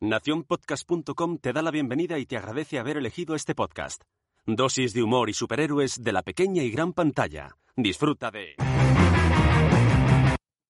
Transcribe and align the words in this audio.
Nacionpodcast.com 0.00 1.38
te 1.38 1.54
da 1.54 1.62
la 1.62 1.70
bienvenida 1.70 2.18
y 2.18 2.26
te 2.26 2.36
agradece 2.36 2.78
haber 2.78 2.98
elegido 2.98 3.34
este 3.34 3.54
podcast. 3.54 4.02
Dosis 4.44 4.92
de 4.92 5.02
humor 5.02 5.30
y 5.30 5.32
superhéroes 5.32 6.02
de 6.02 6.12
la 6.12 6.20
pequeña 6.20 6.62
y 6.62 6.70
gran 6.70 6.92
pantalla. 6.92 7.56
Disfruta 7.76 8.30
de... 8.30 8.56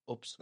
Ups. 0.06 0.36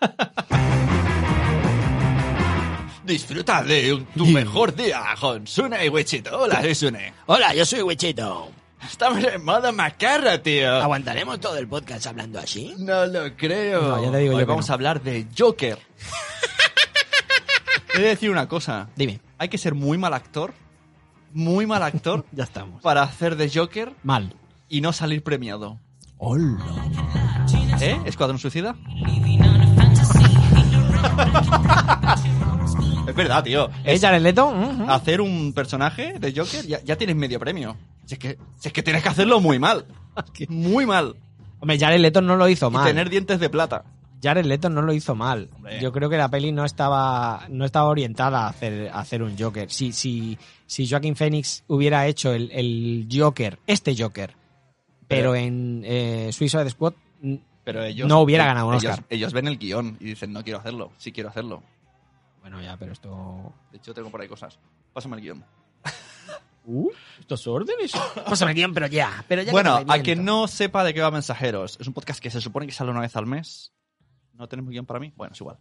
Disfruta 3.04 3.64
de 3.64 4.06
tu 4.16 4.26
mejor 4.26 4.76
día 4.76 5.02
con 5.20 5.44
Sune 5.48 5.84
y 5.84 5.88
Wichito. 5.88 6.38
Hola, 6.38 6.60
soy 6.60 6.76
Sune. 6.76 7.12
Hola, 7.26 7.52
yo 7.52 7.66
soy 7.66 7.82
Wichito. 7.82 8.48
Estamos 8.80 9.24
en 9.24 9.44
modo 9.44 9.72
macarra, 9.72 10.40
tío. 10.40 10.72
¿Aguantaremos 10.72 11.40
todo 11.40 11.58
el 11.58 11.66
podcast 11.66 12.06
hablando 12.06 12.38
así? 12.38 12.76
No 12.78 13.06
lo 13.06 13.34
creo. 13.36 13.82
No, 13.82 14.04
ya 14.04 14.12
te 14.12 14.18
digo 14.18 14.34
Hoy 14.34 14.42
yo 14.42 14.46
que 14.46 14.50
vamos 14.52 14.68
no. 14.68 14.72
a 14.72 14.74
hablar 14.74 15.02
de 15.02 15.26
Joker. 15.36 15.78
He 17.98 18.02
de 18.02 18.08
decir 18.08 18.30
una 18.30 18.48
cosa. 18.48 18.88
Dime. 18.96 19.20
Hay 19.38 19.48
que 19.48 19.58
ser 19.58 19.74
muy 19.74 19.98
mal 19.98 20.14
actor, 20.14 20.52
muy 21.32 21.66
mal 21.66 21.82
actor, 21.82 22.24
Ya 22.32 22.44
estamos. 22.44 22.82
para 22.82 23.02
hacer 23.02 23.36
de 23.36 23.50
Joker 23.52 23.92
Mal. 24.02 24.34
y 24.68 24.80
no 24.80 24.92
salir 24.92 25.22
premiado. 25.22 25.78
Hola. 26.18 26.58
¿Eh? 27.80 27.96
¿Escuadrón 28.06 28.38
Suicida? 28.38 28.74
es 33.08 33.14
verdad, 33.14 33.44
tío. 33.44 33.70
¿Es 33.84 34.00
Jared 34.00 34.22
Leto? 34.22 34.48
Ujú. 34.48 34.90
hacer 34.90 35.20
un 35.20 35.52
personaje 35.52 36.14
de 36.18 36.32
Joker, 36.34 36.66
ya, 36.66 36.82
ya 36.82 36.96
tienes 36.96 37.16
medio 37.16 37.38
premio. 37.38 37.76
Si 38.04 38.14
es, 38.14 38.18
que, 38.18 38.38
si 38.58 38.68
es 38.68 38.72
que 38.72 38.82
tienes 38.82 39.02
que 39.02 39.08
hacerlo 39.10 39.40
muy 39.40 39.58
mal. 39.58 39.86
Muy 40.48 40.84
mal. 40.86 41.14
Hombre, 41.60 41.78
Jared 41.78 42.00
Leto 42.00 42.20
no 42.20 42.36
lo 42.36 42.48
hizo 42.48 42.68
Y 42.68 42.72
mal. 42.72 42.84
tener 42.86 43.08
dientes 43.08 43.38
de 43.38 43.48
plata. 43.48 43.84
Jared 44.22 44.44
Leto 44.46 44.68
no 44.68 44.82
lo 44.82 44.92
hizo 44.92 45.14
mal. 45.14 45.48
Hombre. 45.54 45.80
Yo 45.80 45.92
creo 45.92 46.08
que 46.10 46.16
la 46.16 46.28
peli 46.28 46.52
no 46.52 46.64
estaba, 46.64 47.46
no 47.48 47.64
estaba 47.64 47.88
orientada 47.88 48.46
a 48.46 48.48
hacer, 48.48 48.88
a 48.88 49.00
hacer 49.00 49.22
un 49.22 49.36
Joker. 49.38 49.70
Si, 49.70 49.92
si, 49.92 50.38
si 50.66 50.88
Joaquin 50.88 51.16
Phoenix 51.16 51.64
hubiera 51.68 52.06
hecho 52.06 52.32
el, 52.32 52.50
el 52.52 53.08
Joker, 53.10 53.58
este 53.66 53.94
Joker, 53.96 54.34
pero, 55.06 55.32
Pero- 55.32 55.34
en 55.36 55.82
eh, 55.84 56.30
Suicide 56.32 56.68
Squad, 56.70 56.94
Pero 57.64 57.84
ellos. 57.84 58.08
No 58.08 58.20
hubiera 58.20 58.44
ganado 58.44 58.68
un 58.68 58.74
ellos, 58.74 58.90
Oscar. 58.92 59.04
Ellos 59.08 59.32
ven 59.32 59.48
el 59.48 59.58
guion 59.58 59.96
y 60.00 60.04
dicen, 60.06 60.32
no 60.32 60.42
quiero 60.42 60.58
hacerlo. 60.58 60.92
Sí 60.98 61.12
quiero 61.12 61.28
hacerlo. 61.30 61.62
bueno, 62.40 62.60
ya, 62.62 62.76
pero 62.76 62.92
esto... 62.92 63.52
De 63.70 63.78
hecho, 63.78 63.92
tengo 63.94 64.10
por 64.10 64.20
ahí 64.20 64.28
cosas. 64.28 64.58
Pásame 64.92 65.16
el 65.16 65.22
guion. 65.22 65.44
Uh, 66.70 66.90
¿Estos 67.18 67.46
órdenes? 67.46 67.92
Pásame 68.26 68.50
el 68.50 68.56
guion, 68.56 68.74
pero 68.74 68.86
ya. 68.88 69.24
Pero 69.26 69.40
ya 69.40 69.52
Bueno, 69.52 69.86
que 69.86 69.90
a 69.90 70.02
quien 70.02 70.22
no 70.22 70.46
sepa 70.46 70.84
de 70.84 70.92
qué 70.92 71.00
va 71.00 71.10
Mensajeros, 71.10 71.78
es 71.80 71.86
un 71.86 71.94
podcast 71.94 72.20
que 72.20 72.28
se 72.30 72.42
supone 72.42 72.66
que 72.66 72.72
sale 72.72 72.90
una 72.90 73.00
vez 73.00 73.16
al 73.16 73.24
mes. 73.24 73.72
¿No 74.38 74.48
tenemos 74.48 74.70
guion 74.70 74.86
para 74.86 75.00
mí? 75.00 75.12
Bueno, 75.16 75.32
es 75.34 75.40
igual. 75.40 75.58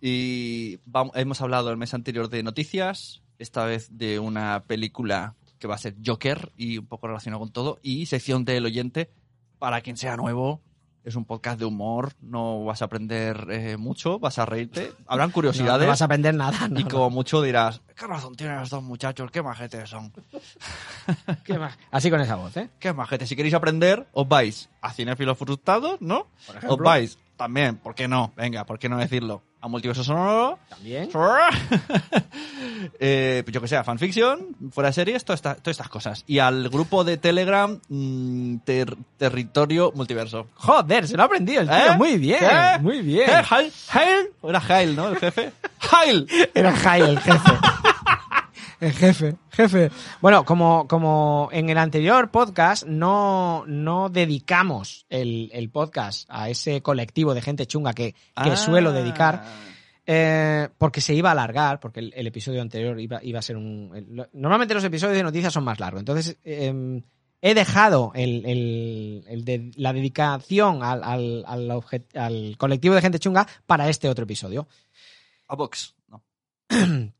Y 0.00 0.78
vam- 0.90 1.10
hemos 1.14 1.40
hablado 1.40 1.70
el 1.70 1.76
mes 1.76 1.94
anterior 1.94 2.28
de 2.28 2.42
noticias, 2.42 3.22
esta 3.38 3.64
vez 3.64 3.88
de 3.96 4.18
una 4.18 4.64
película 4.66 5.34
que 5.58 5.66
va 5.68 5.76
a 5.76 5.78
ser 5.78 5.94
Joker 6.04 6.52
y 6.56 6.76
un 6.78 6.86
poco 6.86 7.06
relacionado 7.06 7.40
con 7.40 7.50
todo, 7.50 7.78
y 7.82 8.06
sección 8.06 8.44
del 8.44 8.66
oyente, 8.66 9.10
para 9.58 9.80
quien 9.80 9.96
sea 9.96 10.16
nuevo. 10.16 10.60
Es 11.04 11.14
un 11.14 11.24
podcast 11.24 11.56
de 11.60 11.64
humor, 11.64 12.14
no 12.20 12.64
vas 12.64 12.82
a 12.82 12.86
aprender 12.86 13.46
eh, 13.50 13.76
mucho, 13.76 14.18
vas 14.18 14.40
a 14.40 14.44
reírte, 14.44 14.92
habrán 15.06 15.28
No, 15.30 15.34
curiosidades. 15.34 15.82
no 15.82 15.88
vas 15.92 16.02
a 16.02 16.06
aprender 16.06 16.34
nada. 16.34 16.66
no, 16.66 16.80
y 16.80 16.82
no. 16.82 16.90
como 16.90 17.10
mucho 17.10 17.40
dirás, 17.42 17.80
¿qué 17.94 18.08
razón 18.08 18.34
tienen 18.34 18.58
los 18.58 18.70
dos 18.70 18.82
muchachos? 18.82 19.30
¿Qué 19.30 19.40
majetes 19.40 19.88
son? 19.88 20.12
¿Qué 21.44 21.58
más? 21.60 21.78
Así 21.92 22.10
con 22.10 22.20
esa 22.20 22.34
voz, 22.34 22.56
¿eh? 22.56 22.70
¿Qué 22.80 22.92
majetes? 22.92 23.28
Si 23.28 23.36
queréis 23.36 23.54
aprender, 23.54 24.04
os 24.12 24.26
vais 24.28 24.68
a 24.80 24.92
Cinefilos 24.92 25.38
Frustrados, 25.38 26.00
¿no? 26.00 26.26
Os 26.68 26.78
vais 26.78 27.18
también, 27.36 27.76
¿por 27.76 27.94
qué 27.94 28.08
no? 28.08 28.32
Venga, 28.36 28.64
¿por 28.64 28.78
qué 28.78 28.88
no 28.88 28.98
decirlo? 28.98 29.42
A 29.60 29.68
Multiverso 29.68 30.04
Sonoro. 30.04 30.58
También. 30.68 31.08
eh, 33.00 33.42
yo 33.46 33.60
que 33.60 33.68
sé, 33.68 33.76
a 33.76 33.84
fanfiction, 33.84 34.54
fuera 34.70 34.90
de 34.90 34.92
series, 34.92 35.24
todas 35.24 35.38
estas, 35.38 35.56
todas 35.56 35.74
estas 35.74 35.88
cosas. 35.88 36.24
Y 36.26 36.38
al 36.38 36.68
grupo 36.68 37.04
de 37.04 37.16
Telegram, 37.16 37.78
mm, 37.88 38.58
ter- 38.58 38.96
Territorio 39.16 39.92
Multiverso. 39.94 40.46
Joder, 40.54 41.08
se 41.08 41.16
lo 41.16 41.22
ha 41.22 41.26
aprendido 41.26 41.62
el 41.62 41.68
tío. 41.68 41.76
¿Eh? 41.76 41.96
Muy 41.96 42.16
bien, 42.18 42.38
¿Qué? 42.40 42.78
muy 42.80 43.00
bien. 43.02 43.28
¿Eh? 43.30 43.42
¿Hail? 43.50 43.72
¿Hail? 43.90 44.26
Era 44.42 44.62
Hail, 44.68 44.94
¿no? 44.96 45.08
El 45.08 45.16
jefe. 45.16 45.52
¡Hail! 45.90 46.28
Era 46.54 46.72
Jai 46.72 47.00
el 47.02 47.18
jefe. 47.20 47.50
El 48.78 48.92
jefe, 48.92 49.36
jefe. 49.50 49.90
Bueno, 50.20 50.44
como, 50.44 50.86
como 50.86 51.48
en 51.50 51.70
el 51.70 51.78
anterior 51.78 52.30
podcast 52.30 52.84
no, 52.86 53.64
no 53.66 54.10
dedicamos 54.10 55.06
el, 55.08 55.50
el 55.54 55.70
podcast 55.70 56.28
a 56.30 56.50
ese 56.50 56.82
colectivo 56.82 57.32
de 57.32 57.40
gente 57.40 57.66
chunga 57.66 57.94
que, 57.94 58.12
que 58.12 58.18
Ah. 58.34 58.56
suelo 58.56 58.92
dedicar, 58.92 59.42
eh, 60.04 60.68
porque 60.76 61.00
se 61.00 61.14
iba 61.14 61.30
a 61.30 61.32
alargar, 61.32 61.80
porque 61.80 62.00
el, 62.00 62.12
el 62.14 62.26
episodio 62.26 62.60
anterior 62.60 63.00
iba, 63.00 63.18
iba 63.22 63.38
a 63.38 63.42
ser 63.42 63.56
un... 63.56 63.92
el- 63.94 64.28
normalmente 64.34 64.74
los 64.74 64.84
episodios 64.84 65.16
de 65.16 65.22
noticias 65.22 65.52
son 65.54 65.64
más 65.64 65.80
largos, 65.80 66.00
entonces 66.00 66.36
eh, 66.44 67.02
he 67.40 67.54
dejado 67.54 68.12
el, 68.14 68.44
el- 69.26 69.44
de- 69.44 69.70
la 69.76 69.94
dedicación 69.94 70.82
al, 70.82 71.02
al, 71.02 71.44
al 71.46 72.56
colectivo 72.58 72.94
de 72.94 73.00
gente 73.00 73.18
chunga 73.18 73.46
para 73.66 73.88
este 73.88 74.08
otro 74.10 74.24
episodio. 74.24 74.68
A 75.48 75.56
Vox. 75.56 75.94
No. 76.08 76.22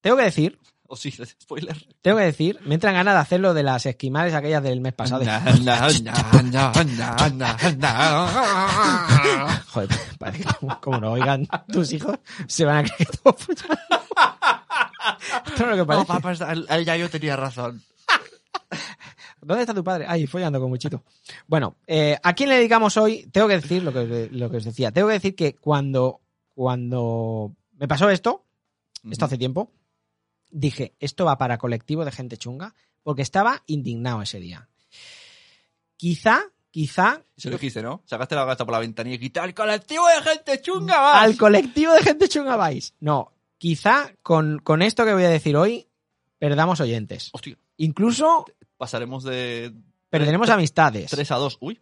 Tengo 0.00 0.16
que 0.16 0.22
decir 0.24 0.58
O 0.92 0.96
sí, 0.96 1.12
spoiler. 1.12 1.76
Tengo 2.02 2.16
que 2.18 2.24
decir, 2.24 2.58
me 2.64 2.74
entran 2.74 2.94
ganas 2.94 3.14
de 3.14 3.20
hacerlo 3.20 3.54
de 3.54 3.62
las 3.62 3.86
esquimales 3.86 4.34
aquellas 4.34 4.60
del 4.60 4.80
mes 4.80 4.92
pasado. 4.92 5.22
Joder, 9.72 9.88
parece 10.18 10.42
que 10.44 10.54
como, 10.54 10.80
como 10.80 10.98
no 10.98 11.12
oigan 11.12 11.46
tus 11.72 11.92
hijos, 11.92 12.18
se 12.48 12.64
van 12.64 12.78
a 12.78 12.82
creer 12.82 12.96
que 13.08 13.16
todo. 13.18 13.36
Esto 15.46 15.54
es 15.54 15.60
lo 15.60 15.86
que 15.86 15.92
No, 15.92 16.04
papá, 16.04 16.32
el- 16.32 16.84
ya 16.84 16.96
yo 16.96 17.08
tenía 17.08 17.36
razón. 17.36 17.80
¿Dónde 19.40 19.62
está 19.62 19.72
tu 19.72 19.84
padre? 19.84 20.06
Ay, 20.08 20.26
follando 20.26 20.58
con 20.60 20.70
muchito. 20.70 21.04
Bueno, 21.46 21.76
eh, 21.86 22.18
¿a 22.20 22.32
quién 22.34 22.48
le 22.48 22.56
dedicamos 22.56 22.96
hoy? 22.96 23.28
Tengo 23.32 23.46
que 23.46 23.60
decir 23.60 23.84
lo 23.84 23.92
que, 23.92 24.28
lo 24.32 24.50
que 24.50 24.56
os 24.56 24.64
decía. 24.64 24.90
Tengo 24.90 25.06
que 25.06 25.14
decir 25.14 25.36
que 25.36 25.54
cuando, 25.54 26.20
cuando 26.52 27.52
me 27.78 27.86
pasó 27.86 28.10
esto, 28.10 28.44
esto 29.08 29.24
hace 29.24 29.38
tiempo, 29.38 29.70
dije, 30.50 30.94
esto 31.00 31.24
va 31.24 31.38
para 31.38 31.58
colectivo 31.58 32.04
de 32.04 32.12
gente 32.12 32.36
chunga, 32.36 32.74
porque 33.02 33.22
estaba 33.22 33.62
indignado 33.66 34.22
ese 34.22 34.40
día. 34.40 34.68
Quizá, 35.96 36.42
quizá 36.70 37.22
Eso 37.36 37.50
lo 37.50 37.56
dijiste, 37.56 37.82
¿no? 37.82 38.02
Sacaste 38.06 38.34
la 38.34 38.44
gata 38.44 38.64
por 38.64 38.72
la 38.72 38.80
ventanilla 38.80 39.16
y 39.16 39.20
quita 39.20 39.44
el 39.44 39.54
colectivo 39.54 40.06
de 40.08 40.22
gente 40.22 40.60
chunga, 40.60 41.00
vas. 41.00 41.22
al 41.22 41.36
colectivo 41.36 41.92
de 41.92 42.02
gente 42.02 42.28
chunga 42.28 42.56
vais. 42.56 42.94
No, 43.00 43.32
quizá 43.58 44.12
con, 44.22 44.58
con 44.58 44.82
esto 44.82 45.04
que 45.04 45.12
voy 45.12 45.24
a 45.24 45.30
decir 45.30 45.56
hoy 45.56 45.86
perdamos 46.38 46.80
oyentes. 46.80 47.30
Hostia, 47.32 47.56
Incluso 47.80 48.44
pasaremos 48.76 49.24
de 49.24 49.72
perderemos 50.10 50.50
amistades. 50.50 51.10
3 51.10 51.30
a 51.30 51.36
2. 51.36 51.56
Uy, 51.60 51.80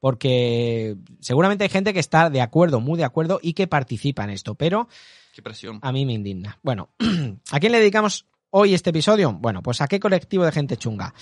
Porque 0.00 0.96
seguramente 1.20 1.62
hay 1.62 1.70
gente 1.70 1.94
que 1.94 2.00
está 2.00 2.30
de 2.30 2.40
acuerdo, 2.40 2.80
muy 2.80 2.98
de 2.98 3.04
acuerdo 3.04 3.38
y 3.40 3.52
que 3.52 3.68
participa 3.68 4.24
en 4.24 4.30
esto, 4.30 4.56
pero 4.56 4.88
qué 5.36 5.42
presión. 5.42 5.78
a 5.82 5.92
mí 5.92 6.06
me 6.06 6.14
indigna. 6.14 6.58
Bueno, 6.62 6.88
¿a 7.52 7.60
quién 7.60 7.72
le 7.72 7.78
dedicamos 7.78 8.26
hoy 8.50 8.72
este 8.72 8.88
episodio? 8.90 9.32
Bueno, 9.34 9.62
pues 9.62 9.82
a 9.82 9.86
qué 9.88 10.00
colectivo 10.00 10.44
de 10.46 10.52
gente 10.52 10.78
chunga. 10.78 11.12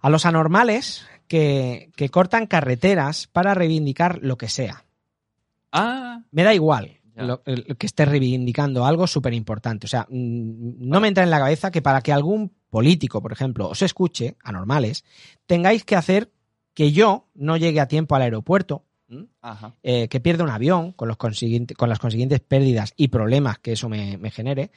A 0.00 0.08
los 0.10 0.24
anormales 0.24 1.06
que, 1.28 1.90
que 1.94 2.08
cortan 2.08 2.46
carreteras 2.46 3.26
para 3.26 3.52
reivindicar 3.54 4.20
lo 4.22 4.38
que 4.38 4.48
sea. 4.48 4.84
Ah, 5.72 6.22
Me 6.30 6.42
da 6.42 6.54
igual 6.54 7.00
lo- 7.16 7.42
que 7.42 7.86
esté 7.86 8.04
reivindicando 8.06 8.86
algo 8.86 9.06
súper 9.06 9.34
importante. 9.34 9.86
O 9.86 9.88
sea, 9.88 10.06
mm, 10.08 10.88
no 10.88 11.00
me 11.00 11.08
entra 11.08 11.24
en 11.24 11.30
la 11.30 11.38
cabeza 11.38 11.70
que 11.70 11.82
para 11.82 12.00
que 12.00 12.12
algún 12.12 12.52
político, 12.70 13.20
por 13.20 13.32
ejemplo, 13.32 13.68
os 13.68 13.82
escuche, 13.82 14.36
anormales, 14.42 15.04
tengáis 15.46 15.84
que 15.84 15.96
hacer 15.96 16.30
que 16.72 16.92
yo 16.92 17.26
no 17.34 17.56
llegue 17.58 17.80
a 17.80 17.88
tiempo 17.88 18.14
al 18.14 18.22
aeropuerto. 18.22 18.84
Ajá. 19.40 19.74
eh, 19.82 20.08
que 20.08 20.20
pierda 20.20 20.44
un 20.44 20.50
avión 20.50 20.92
con, 20.92 21.08
los 21.08 21.16
con 21.16 21.88
las 21.88 21.98
consiguientes 21.98 22.40
pérdidas 22.40 22.92
y 22.96 23.08
problemas 23.08 23.58
que 23.58 23.72
eso 23.72 23.88
me, 23.88 24.16
me 24.18 24.30
genere. 24.30 24.70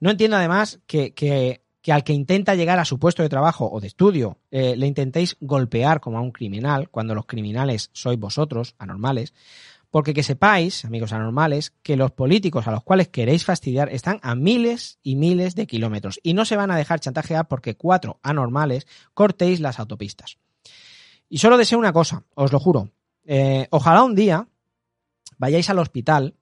No 0.00 0.10
entiendo 0.10 0.36
además 0.36 0.80
que, 0.86 1.14
que- 1.14 1.62
que 1.82 1.90
al 1.92 2.04
que 2.04 2.12
intenta 2.12 2.54
llegar 2.54 2.78
a 2.78 2.84
su 2.84 3.00
puesto 3.00 3.24
de 3.24 3.28
trabajo 3.28 3.68
o 3.68 3.80
de 3.80 3.88
estudio 3.88 4.38
eh, 4.52 4.76
le 4.76 4.86
intentéis 4.86 5.36
golpear 5.40 6.00
como 6.00 6.16
a 6.16 6.20
un 6.20 6.30
criminal, 6.30 6.88
cuando 6.90 7.12
los 7.12 7.26
criminales 7.26 7.90
sois 7.92 8.16
vosotros, 8.20 8.76
anormales, 8.78 9.34
Porque 9.90 10.14
que 10.14 10.22
sepáis, 10.22 10.84
amigos 10.86 11.12
anormales, 11.12 11.72
que 11.82 11.96
los 11.96 12.12
políticos 12.12 12.66
a 12.68 12.70
los 12.70 12.82
cuales 12.84 13.08
queréis 13.08 13.44
fastidiar 13.44 13.88
están 13.90 14.20
a 14.22 14.34
miles 14.36 15.00
y 15.02 15.16
miles 15.16 15.54
de 15.56 15.66
kilómetros 15.66 16.20
y 16.22 16.32
no 16.34 16.44
se 16.44 16.56
van 16.56 16.70
a 16.70 16.76
dejar 16.76 17.00
chantajear 17.00 17.46
porque 17.48 17.76
cuatro 17.76 18.20
anormales 18.22 18.86
cortéis 19.12 19.58
las 19.60 19.80
autopistas. 19.80 20.38
Y 21.28 21.38
solo 21.38 21.58
deseo 21.58 21.78
una 21.78 21.92
cosa, 21.92 22.22
os 22.36 22.52
lo 22.52 22.60
juro. 22.60 22.90
Eh, 23.24 23.66
ojalá 23.70 24.02
un 24.02 24.14
día 24.14 24.46
vayáis 25.38 25.68
al 25.70 25.78
hospital 25.78 26.34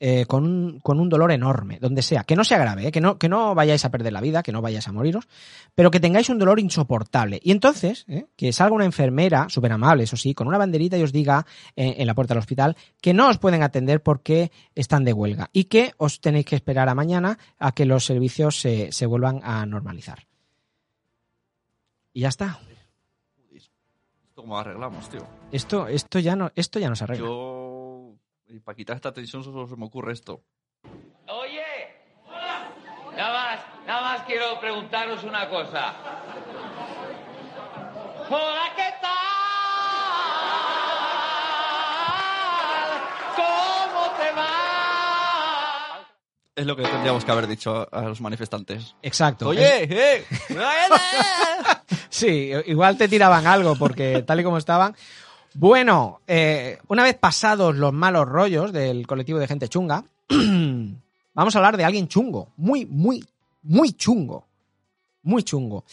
eh, 0.00 0.26
con, 0.26 0.44
un, 0.44 0.80
con 0.80 1.00
un 1.00 1.08
dolor 1.08 1.32
enorme, 1.32 1.78
donde 1.80 2.02
sea. 2.02 2.24
Que 2.24 2.36
no 2.36 2.44
sea 2.44 2.58
grave, 2.58 2.86
eh, 2.86 2.92
que, 2.92 3.00
no, 3.00 3.18
que 3.18 3.28
no 3.28 3.54
vayáis 3.54 3.84
a 3.84 3.90
perder 3.90 4.12
la 4.12 4.20
vida, 4.20 4.42
que 4.42 4.52
no 4.52 4.62
vayáis 4.62 4.86
a 4.86 4.92
moriros, 4.92 5.26
pero 5.74 5.90
que 5.90 6.00
tengáis 6.00 6.28
un 6.28 6.38
dolor 6.38 6.60
insoportable. 6.60 7.40
Y 7.42 7.50
entonces, 7.50 8.04
eh, 8.08 8.26
que 8.36 8.52
salga 8.52 8.76
una 8.76 8.84
enfermera, 8.84 9.48
súper 9.48 9.72
amable, 9.72 10.04
eso 10.04 10.16
sí, 10.16 10.34
con 10.34 10.46
una 10.46 10.58
banderita 10.58 10.96
y 10.96 11.02
os 11.02 11.12
diga 11.12 11.44
eh, 11.74 11.96
en 11.98 12.06
la 12.06 12.14
puerta 12.14 12.34
del 12.34 12.40
hospital 12.40 12.76
que 13.00 13.12
no 13.12 13.28
os 13.28 13.38
pueden 13.38 13.62
atender 13.62 14.02
porque 14.02 14.52
están 14.74 15.04
de 15.04 15.12
huelga 15.12 15.50
y 15.52 15.64
que 15.64 15.92
os 15.96 16.20
tenéis 16.20 16.46
que 16.46 16.56
esperar 16.56 16.88
a 16.88 16.94
mañana 16.94 17.38
a 17.58 17.72
que 17.72 17.84
los 17.84 18.04
servicios 18.04 18.60
se, 18.60 18.92
se 18.92 19.06
vuelvan 19.06 19.40
a 19.42 19.66
normalizar. 19.66 20.26
Y 22.12 22.20
ya 22.20 22.28
está. 22.28 22.60
¿Esto 24.38 24.46
cómo 24.46 24.56
arreglamos, 24.56 25.08
tío? 25.08 25.26
Esto, 25.50 25.88
esto, 25.88 26.20
ya, 26.20 26.36
no, 26.36 26.52
esto 26.54 26.78
ya 26.78 26.88
no 26.88 26.94
se 26.94 27.02
arregla. 27.02 27.26
Yo. 27.26 28.14
Y 28.46 28.60
para 28.60 28.76
quitar 28.76 28.94
esta 28.94 29.12
tensión 29.12 29.42
solo 29.42 29.66
se 29.66 29.74
me 29.74 29.84
ocurre 29.84 30.12
esto. 30.12 30.44
Oye, 31.26 31.64
nada 33.16 33.32
más, 33.32 33.60
nada 33.84 34.00
más 34.00 34.22
quiero 34.28 34.60
preguntaros 34.60 35.24
una 35.24 35.48
cosa. 35.48 35.92
Hola, 38.30 38.62
¿qué 38.76 38.94
tal? 39.02 39.18
¿Cómo 43.34 44.02
te 44.18 44.30
va? 44.36 46.06
Es 46.54 46.64
lo 46.64 46.76
que 46.76 46.84
tendríamos 46.84 47.24
que 47.24 47.32
haber 47.32 47.48
dicho 47.48 47.88
a 47.92 48.02
los 48.02 48.20
manifestantes. 48.20 48.94
Exacto. 49.02 49.48
Oye, 49.48 49.82
eh. 49.82 50.24
Sí, 52.18 52.50
igual 52.66 52.96
te 52.98 53.08
tiraban 53.08 53.46
algo 53.46 53.76
porque 53.76 54.22
tal 54.26 54.40
y 54.40 54.44
como 54.44 54.58
estaban. 54.58 54.94
Bueno, 55.54 56.20
eh, 56.26 56.78
una 56.88 57.02
vez 57.02 57.16
pasados 57.16 57.74
los 57.76 57.92
malos 57.92 58.26
rollos 58.28 58.72
del 58.72 59.06
colectivo 59.06 59.38
de 59.38 59.46
gente 59.48 59.68
chunga, 59.68 60.04
vamos 61.34 61.54
a 61.54 61.58
hablar 61.58 61.76
de 61.76 61.84
alguien 61.84 62.08
chungo, 62.08 62.52
muy, 62.56 62.84
muy, 62.86 63.24
muy 63.62 63.92
chungo, 63.92 64.46
muy 65.22 65.42
chungo. 65.42 65.84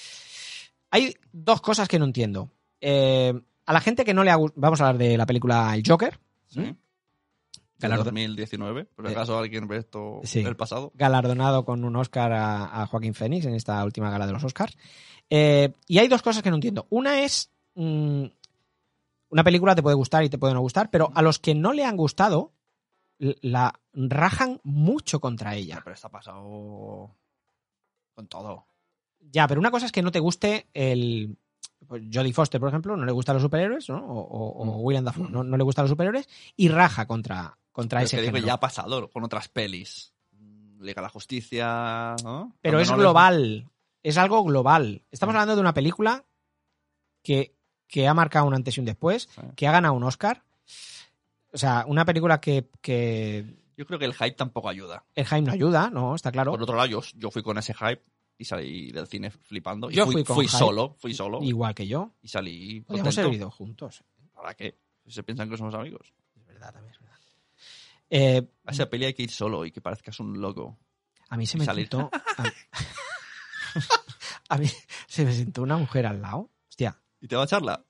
Hay 0.91 1.15
dos 1.31 1.61
cosas 1.61 1.87
que 1.87 1.99
no 1.99 2.05
entiendo. 2.05 2.49
Eh, 2.81 3.33
a 3.65 3.73
la 3.73 3.81
gente 3.81 4.05
que 4.05 4.13
no 4.13 4.23
le 4.23 4.31
ha 4.31 4.37
gu- 4.37 4.53
vamos 4.55 4.79
a 4.81 4.87
hablar 4.87 4.99
de 4.99 5.17
la 5.17 5.25
película 5.25 5.73
El 5.75 5.83
Joker, 5.87 6.19
¿Sí? 6.47 6.75
Del 7.89 7.97
Galardo- 7.99 8.03
2019. 8.05 8.85
Por 8.85 9.05
si 9.07 9.11
Eh, 9.11 9.15
acaso 9.15 9.37
alguien 9.37 9.67
ve 9.67 9.77
esto 9.77 10.19
sí. 10.23 10.43
del 10.43 10.55
pasado. 10.55 10.91
galardonado 10.95 11.65
con 11.65 11.83
un 11.83 11.95
Oscar 11.95 12.31
a, 12.33 12.81
a 12.81 12.87
Joaquín 12.87 13.13
Phoenix 13.13 13.45
en 13.45 13.55
esta 13.55 13.83
última 13.83 14.09
gala 14.09 14.27
de 14.27 14.33
los 14.33 14.43
Oscars. 14.43 14.77
Eh, 15.29 15.73
y 15.87 15.97
hay 15.97 16.07
dos 16.07 16.21
cosas 16.21 16.43
que 16.43 16.49
no 16.49 16.55
entiendo. 16.57 16.85
Una 16.89 17.21
es. 17.23 17.51
mm, 17.75 18.25
una 19.29 19.43
película 19.43 19.75
te 19.75 19.81
puede 19.83 19.95
gustar 19.95 20.23
y 20.23 20.29
te 20.29 20.37
puede 20.37 20.53
no 20.53 20.61
gustar, 20.61 20.89
pero 20.89 21.11
a 21.13 21.21
los 21.21 21.39
que 21.39 21.55
no 21.55 21.73
le 21.73 21.83
han 21.83 21.97
gustado, 21.97 22.53
la 23.17 23.73
rajan 23.93 24.59
mucho 24.63 25.19
contra 25.19 25.55
ella. 25.55 25.81
pero 25.83 25.93
está 25.93 26.09
pasado 26.09 27.15
con 28.13 28.27
todo. 28.27 28.67
Ya, 29.19 29.47
pero 29.47 29.59
una 29.59 29.71
cosa 29.71 29.87
es 29.87 29.91
que 29.91 30.01
no 30.03 30.11
te 30.11 30.19
guste 30.19 30.67
el. 30.73 31.37
pues 31.87 32.03
Jodie 32.13 32.33
Foster, 32.33 32.59
por 32.61 32.69
ejemplo, 32.69 32.95
no 32.95 33.05
le 33.05 33.11
gustan 33.11 33.35
los 33.35 33.43
superhéroes, 33.43 33.89
¿no? 33.89 33.97
O, 34.05 34.19
o- 34.19 34.63
o 34.69 34.77
William 34.77 35.03
Dafoe, 35.03 35.29
no, 35.29 35.43
no 35.43 35.57
le 35.57 35.63
gustan 35.63 35.83
los 35.83 35.89
superhéroes 35.89 36.29
y 36.55 36.69
raja 36.69 37.05
contra, 37.07 37.57
contra 37.75 37.99
Pero 37.99 38.05
ese 38.05 38.15
que 38.15 38.21
digo, 38.21 38.31
género. 38.35 38.47
ya 38.47 38.53
ha 38.53 38.59
pasado 38.61 39.09
con 39.09 39.23
otras 39.25 39.49
pelis. 39.49 40.13
Liga 40.79 41.01
la 41.01 41.09
Justicia, 41.09 42.15
¿no? 42.23 42.55
Pero 42.61 42.77
Cuando 42.77 42.81
es 42.81 42.89
no 42.89 42.95
les- 42.95 43.01
global. 43.03 43.69
Es 44.01 44.17
algo 44.17 44.43
global. 44.43 45.03
Estamos 45.11 45.35
hablando 45.35 45.55
de 45.55 45.61
una 45.61 45.73
película 45.73 46.23
que, 47.23 47.55
que 47.87 48.07
ha 48.07 48.13
marcado 48.13 48.45
un 48.45 48.53
antes 48.53 48.77
y 48.77 48.79
un 48.79 48.85
después, 48.85 49.27
Sí. 49.35 49.41
que 49.55 49.67
ha 49.67 49.71
ganado 49.71 49.93
un 49.95 50.03
Oscar. 50.03 50.43
O 51.53 51.57
sea, 51.57 51.83
una 51.87 52.05
película 52.05 52.39
que, 52.39 52.69
que 52.81 53.45
Yo 53.77 53.85
creo 53.85 53.97
que 53.99 54.05
el 54.05 54.13
hype 54.13 54.31
tampoco 54.35 54.69
ayuda. 54.69 55.03
el 55.15 55.25
hype 55.25 55.41
no 55.41 55.51
ayuda, 55.51 55.89
¿no? 55.89 56.15
Está 56.15 56.31
claro. 56.31 56.51
Por 56.51 56.61
otro 56.63 56.75
lado, 56.75 56.87
yo, 56.87 57.01
yo 57.15 57.31
fui 57.31 57.41
con 57.41 57.57
ese 57.57 57.73
hype 57.73 58.03
y 58.37 58.45
salí 58.45 58.91
del 58.91 59.07
cine 59.07 59.31
flipando. 59.31 59.89
Y 59.89 59.95
Yo 59.95 60.05
fui, 60.05 60.13
fui 60.15 60.23
con 60.23 60.35
fui 60.35 60.47
hype. 60.47 60.57
solo, 60.57 60.95
fui 60.99 61.13
solo. 61.13 61.41
Igual 61.41 61.73
que 61.73 61.87
yo. 61.87 62.11
Y 62.21 62.27
salí 62.27 62.81
Podríamos 62.81 63.17
haber 63.17 63.33
ido 63.33 63.49
juntos. 63.49 64.03
¿Para 64.33 64.53
qué? 64.53 64.77
Si 65.05 65.11
se 65.11 65.23
piensan 65.23 65.49
que 65.49 65.57
somos 65.57 65.73
amigos. 65.73 66.13
Es 66.35 66.45
verdad, 66.45 66.73
también. 66.73 66.93
Eh, 68.09 68.47
A 68.65 68.71
esa 68.71 68.89
peli 68.89 69.05
hay 69.05 69.13
que 69.13 69.23
ir 69.23 69.31
solo 69.31 69.65
y 69.65 69.71
que 69.71 69.81
parezcas 69.81 70.19
un 70.19 70.39
loco. 70.39 70.79
a 71.29 71.37
mí 71.37 71.45
se 71.45 71.57
me 71.57 71.65
salir. 71.65 71.87
sentó. 71.89 72.09
A, 72.37 72.43
a 74.55 74.57
mí 74.57 74.67
se 75.07 75.25
me 75.25 75.33
sentó 75.33 75.61
una 75.63 75.77
mujer 75.77 76.05
al 76.05 76.21
lado. 76.21 76.51
Hostia. 76.69 76.99
¿Y 77.19 77.27
te 77.27 77.35
va 77.35 77.43
a 77.43 77.45
echarla? 77.45 77.85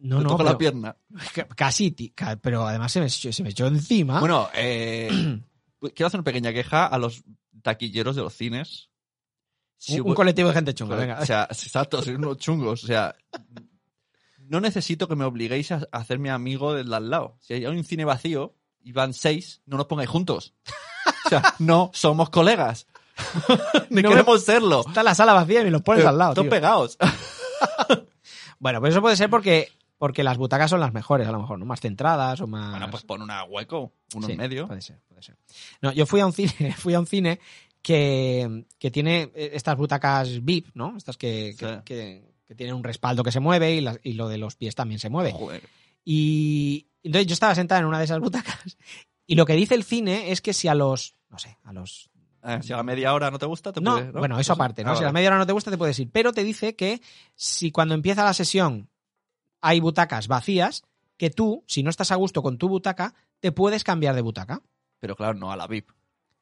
No, 0.00 0.18
te 0.18 0.24
no, 0.24 0.30
toca 0.30 0.44
la 0.44 0.58
pierna. 0.58 0.96
ca- 1.34 1.46
casi, 1.48 1.94
pero 2.40 2.66
además 2.66 2.90
se 2.90 3.00
me, 3.00 3.08
se 3.10 3.42
me 3.42 3.50
echó 3.50 3.66
encima. 3.66 4.20
Bueno, 4.20 4.48
eh, 4.54 5.08
quiero 5.94 6.06
hacer 6.06 6.20
una 6.20 6.24
pequeña 6.24 6.52
queja 6.52 6.86
a 6.86 6.98
los 6.98 7.22
taquilleros 7.62 8.16
de 8.16 8.22
los 8.22 8.34
cines. 8.34 8.90
Si 9.76 10.00
un, 10.00 10.14
colectivo 10.14 10.48
de 10.48 10.54
gente 10.54 10.74
chunga, 10.74 10.96
venga. 10.96 11.20
O 11.20 11.26
sea, 11.26 11.44
exacto, 11.50 12.02
sois 12.02 12.16
unos 12.16 12.38
chungos. 12.38 12.84
O 12.84 12.86
sea, 12.86 13.14
no 14.38 14.60
necesito 14.60 15.06
que 15.08 15.16
me 15.16 15.24
obliguéis 15.24 15.72
a 15.72 15.86
hacerme 15.92 16.30
amigo 16.30 16.72
del 16.72 16.88
de 16.88 16.96
al 16.96 17.10
lado. 17.10 17.36
Si 17.40 17.52
hay 17.54 17.66
un 17.66 17.84
cine 17.84 18.04
vacío 18.04 18.56
y 18.84 18.92
van 18.92 19.12
seis, 19.14 19.60
no 19.66 19.76
nos 19.76 19.86
pongáis 19.86 20.08
juntos. 20.10 20.54
O 21.26 21.28
sea, 21.28 21.54
no 21.58 21.90
somos 21.94 22.30
colegas. 22.30 22.86
Ni 23.90 24.02
No 24.02 24.08
me- 24.10 24.14
queremos 24.16 24.44
serlo. 24.44 24.84
Está 24.86 25.02
la 25.02 25.14
sala 25.14 25.32
vacía 25.32 25.62
y 25.62 25.64
me 25.64 25.70
los 25.70 25.82
pones 25.82 26.04
al 26.04 26.18
lado. 26.18 26.34
Tío. 26.34 26.48
pegados. 26.50 26.96
Bueno, 28.58 28.80
pues 28.80 28.92
eso 28.94 29.02
puede 29.02 29.16
ser 29.16 29.28
porque, 29.28 29.68
porque 29.98 30.22
las 30.24 30.38
butacas 30.38 30.70
son 30.70 30.80
las 30.80 30.92
mejores, 30.92 31.26
a 31.28 31.32
lo 31.32 31.40
mejor, 31.40 31.58
¿no? 31.58 31.66
Más 31.66 31.80
centradas 31.80 32.40
o 32.40 32.46
más. 32.46 32.70
Bueno, 32.70 32.90
pues 32.90 33.02
pon 33.02 33.20
una 33.20 33.44
hueco, 33.44 33.92
uno 34.14 34.26
Sí, 34.26 34.32
en 34.32 34.38
medio. 34.38 34.66
Puede 34.66 34.80
ser, 34.80 35.00
puede 35.08 35.22
ser. 35.22 35.36
No, 35.82 35.92
yo 35.92 36.06
fui 36.06 36.20
a 36.20 36.26
un 36.26 36.32
cine, 36.32 36.72
fui 36.78 36.94
a 36.94 37.00
un 37.00 37.06
cine 37.06 37.40
que, 37.82 38.64
que 38.78 38.90
tiene 38.90 39.30
eh, 39.34 39.50
estas 39.54 39.76
butacas 39.76 40.42
VIP, 40.42 40.68
¿no? 40.74 40.96
Estas 40.96 41.16
que, 41.18 41.54
que, 41.58 41.66
Sí. 41.68 41.80
que- 41.84 42.34
que 42.46 42.54
tienen 42.54 42.74
un 42.74 42.84
respaldo 42.84 43.22
que 43.22 43.32
se 43.32 43.40
mueve 43.40 43.74
y, 43.74 43.80
las- 43.80 43.98
y 44.02 44.12
lo 44.14 44.28
de 44.28 44.36
los 44.38 44.54
pies 44.54 44.74
también 44.74 45.00
se 45.00 45.08
mueve. 45.10 45.32
Joder. 45.32 45.62
Y 46.04 46.86
entonces 47.08 47.26
yo 47.26 47.34
estaba 47.34 47.54
sentada 47.54 47.80
en 47.80 47.86
una 47.86 47.98
de 47.98 48.04
esas 48.04 48.20
butacas 48.20 48.76
y 49.26 49.34
lo 49.34 49.46
que 49.46 49.54
dice 49.54 49.74
el 49.74 49.84
cine 49.84 50.30
es 50.32 50.40
que 50.40 50.52
si 50.52 50.68
a 50.68 50.74
los, 50.74 51.14
no 51.30 51.38
sé, 51.38 51.58
a 51.64 51.72
los 51.72 52.10
Eh, 52.42 52.60
si 52.62 52.72
a 52.72 52.76
la 52.76 52.82
media 52.82 53.14
hora 53.14 53.30
no 53.30 53.38
te 53.38 53.46
gusta, 53.46 53.72
te 53.72 53.80
no, 53.80 53.92
puedes, 53.94 54.12
¿no? 54.12 54.18
bueno, 54.18 54.38
eso 54.38 54.52
aparte, 54.52 54.84
¿no? 54.84 54.92
Ah, 54.92 54.96
si 54.96 55.02
a 55.02 55.06
la 55.06 55.12
media 55.12 55.28
hora 55.30 55.38
no 55.38 55.46
te 55.46 55.52
gusta, 55.52 55.70
te 55.70 55.78
puedes 55.78 55.98
ir. 55.98 56.10
Pero 56.10 56.32
te 56.32 56.44
dice 56.44 56.76
que 56.76 57.00
si 57.34 57.70
cuando 57.70 57.94
empieza 57.94 58.22
la 58.24 58.34
sesión 58.34 58.88
hay 59.62 59.80
butacas 59.80 60.28
vacías, 60.28 60.82
que 61.16 61.30
tú, 61.30 61.64
si 61.66 61.82
no 61.82 61.88
estás 61.90 62.10
a 62.10 62.16
gusto 62.16 62.42
con 62.42 62.58
tu 62.58 62.68
butaca, 62.68 63.14
te 63.40 63.50
puedes 63.52 63.82
cambiar 63.84 64.14
de 64.14 64.20
butaca. 64.20 64.60
Pero 64.98 65.16
claro, 65.16 65.34
no 65.38 65.50
a 65.52 65.56
la 65.56 65.66
VIP. 65.66 65.90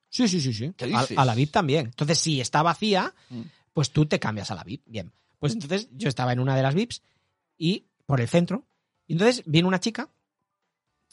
Sí, 0.08 0.26
sí, 0.28 0.40
sí, 0.40 0.52
sí. 0.52 0.72
¿Qué 0.76 0.87
A, 0.87 1.02
dices? 1.02 1.16
a 1.18 1.25
la 1.25 1.34
VIP 1.34 1.52
también. 1.52 1.87
Entonces, 1.87 2.18
si 2.18 2.40
está 2.40 2.62
vacía, 2.62 3.14
Mm. 3.30 3.42
pues 3.72 3.90
tú 3.92 4.06
te 4.06 4.18
cambias 4.18 4.50
a 4.50 4.54
la 4.56 4.64
VIP. 4.64 4.82
Bien. 4.87 5.12
Pues 5.38 5.52
entonces 5.54 5.88
yo 5.92 6.08
estaba 6.08 6.32
en 6.32 6.40
una 6.40 6.54
de 6.56 6.62
las 6.62 6.75
VIPs 6.75 7.02
y 7.58 7.87
por 8.06 8.20
el 8.20 8.28
centro. 8.28 8.66
Y 9.06 9.12
entonces 9.14 9.42
viene 9.46 9.68
una 9.68 9.78
chica, 9.80 10.08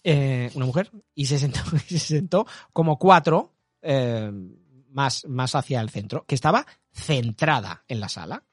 eh, 0.04 0.52
una 0.54 0.66
mujer, 0.66 0.92
y 1.16 1.26
se 1.26 1.40
sentó, 1.40 1.60
y 1.74 1.80
se 1.98 2.18
sentó 2.18 2.46
como 2.74 2.98
cuatro 2.98 3.54
eh, 3.82 4.32
más, 4.90 5.26
más 5.28 5.56
hacia 5.56 5.82
el 5.82 5.90
centro, 5.90 6.26
que 6.26 6.36
estaba 6.36 6.66
centrada 6.92 7.84
en 7.88 8.00
la 8.00 8.10
sala. 8.10 8.44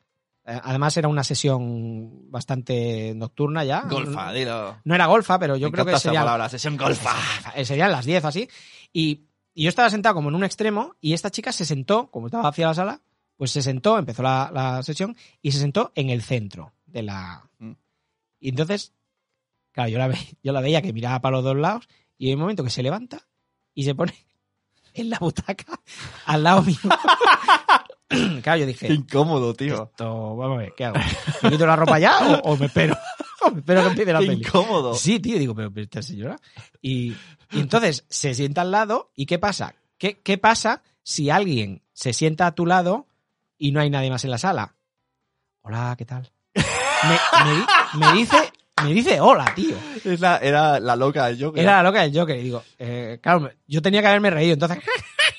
Eh, 0.44 0.60
además 0.62 0.96
era 0.96 1.08
una 1.08 1.24
sesión 1.24 2.30
bastante 2.30 3.12
nocturna 3.16 3.64
ya. 3.64 3.82
Golfa, 3.82 4.32
dilo. 4.32 4.76
No 4.84 4.94
era 4.94 5.06
golfa, 5.06 5.38
pero 5.38 5.56
yo 5.56 5.68
Me 5.68 5.72
creo 5.72 5.86
que 5.86 5.98
sería 5.98 6.20
palabra, 6.20 6.48
sesión 6.48 6.76
golfa. 6.76 7.14
eh, 7.54 7.64
serían 7.64 7.90
las 7.90 8.04
10 8.04 8.24
así. 8.24 8.48
Y, 8.92 9.24
y 9.54 9.64
yo 9.64 9.68
estaba 9.68 9.90
sentado 9.90 10.14
como 10.14 10.28
en 10.28 10.36
un 10.36 10.44
extremo 10.44 10.94
y 11.00 11.14
esta 11.14 11.30
chica 11.30 11.50
se 11.52 11.64
sentó, 11.64 12.10
como 12.10 12.26
estaba 12.26 12.48
hacia 12.48 12.68
la 12.68 12.74
sala, 12.74 13.02
pues 13.36 13.50
se 13.50 13.62
sentó, 13.62 13.98
empezó 13.98 14.22
la, 14.22 14.50
la 14.52 14.82
sesión 14.82 15.16
y 15.42 15.52
se 15.52 15.58
sentó 15.58 15.92
en 15.94 16.10
el 16.10 16.22
centro 16.22 16.72
de 16.86 17.02
la... 17.02 17.48
Mm. 17.58 17.72
Y 18.38 18.48
entonces, 18.50 18.92
claro, 19.76 19.90
yo 19.90 19.98
la, 19.98 20.08
ve, 20.08 20.16
yo 20.42 20.52
la 20.52 20.60
veía 20.62 20.80
que 20.80 20.92
miraba 20.94 21.20
para 21.20 21.36
los 21.36 21.44
dos 21.44 21.56
lados 21.56 21.86
y 22.18 22.28
hay 22.28 22.34
un 22.34 22.40
momento 22.40 22.64
que 22.64 22.70
se 22.70 22.82
levanta 22.82 23.18
y 23.74 23.84
se 23.84 23.94
pone 23.94 24.14
en 24.94 25.10
la 25.10 25.18
butaca 25.18 25.78
al 26.24 26.42
lado 26.42 26.62
mío. 26.62 26.78
claro, 28.42 28.60
yo 28.60 28.66
dije, 28.66 28.86
Qué 28.88 28.94
incómodo, 28.94 29.54
tío. 29.54 29.84
esto, 29.84 30.36
vamos 30.36 30.56
a 30.58 30.62
ver, 30.62 30.72
¿qué 30.76 30.84
hago? 30.86 30.98
¿Me 31.42 31.50
quito 31.50 31.66
la 31.66 31.76
ropa 31.76 31.98
ya 31.98 32.18
o, 32.26 32.52
o 32.52 32.56
me 32.56 32.66
espero? 32.66 32.96
O 33.42 33.50
me 33.50 33.58
espero 33.60 33.82
que 33.82 33.88
empiece 33.88 34.12
la 34.14 34.20
Qué 34.20 34.26
peli. 34.28 34.42
incómodo. 34.44 34.94
Sí, 34.94 35.20
tío, 35.20 35.38
digo, 35.38 35.54
pero, 35.54 35.70
pero 35.70 35.84
esta 35.84 36.00
señora. 36.00 36.36
Y, 36.80 37.10
y 37.50 37.60
entonces 37.60 38.06
se 38.08 38.32
sienta 38.34 38.62
al 38.62 38.70
lado 38.70 39.12
y 39.14 39.26
¿qué 39.26 39.38
pasa? 39.38 39.74
¿Qué, 39.98 40.18
¿Qué 40.22 40.38
pasa 40.38 40.82
si 41.02 41.28
alguien 41.28 41.82
se 41.92 42.14
sienta 42.14 42.46
a 42.46 42.54
tu 42.54 42.64
lado 42.64 43.06
y 43.58 43.72
no 43.72 43.80
hay 43.80 43.90
nadie 43.90 44.08
más 44.10 44.24
en 44.24 44.30
la 44.30 44.38
sala? 44.38 44.74
Hola, 45.60 45.94
¿qué 45.98 46.06
tal? 46.06 46.32
Me, 46.54 47.44
me 47.44 47.50
di- 47.54 47.66
me 48.00 48.12
dice 48.18 48.52
Me 48.84 48.92
dice 48.92 49.20
hola, 49.20 49.52
tío. 49.54 49.74
Es 50.04 50.20
la- 50.20 50.36
era 50.38 50.78
la 50.78 50.96
loca 50.96 51.26
del 51.26 51.42
Joker. 51.42 51.62
Era 51.62 51.78
la 51.78 51.82
loca 51.84 52.02
del 52.02 52.14
Joker. 52.16 52.38
Y 52.38 52.42
digo, 52.42 52.62
eh, 52.78 53.18
claro, 53.22 53.50
yo 53.66 53.80
tenía 53.82 54.00
que 54.02 54.08
haberme 54.08 54.30
reído. 54.30 54.52
Entonces, 54.54 54.78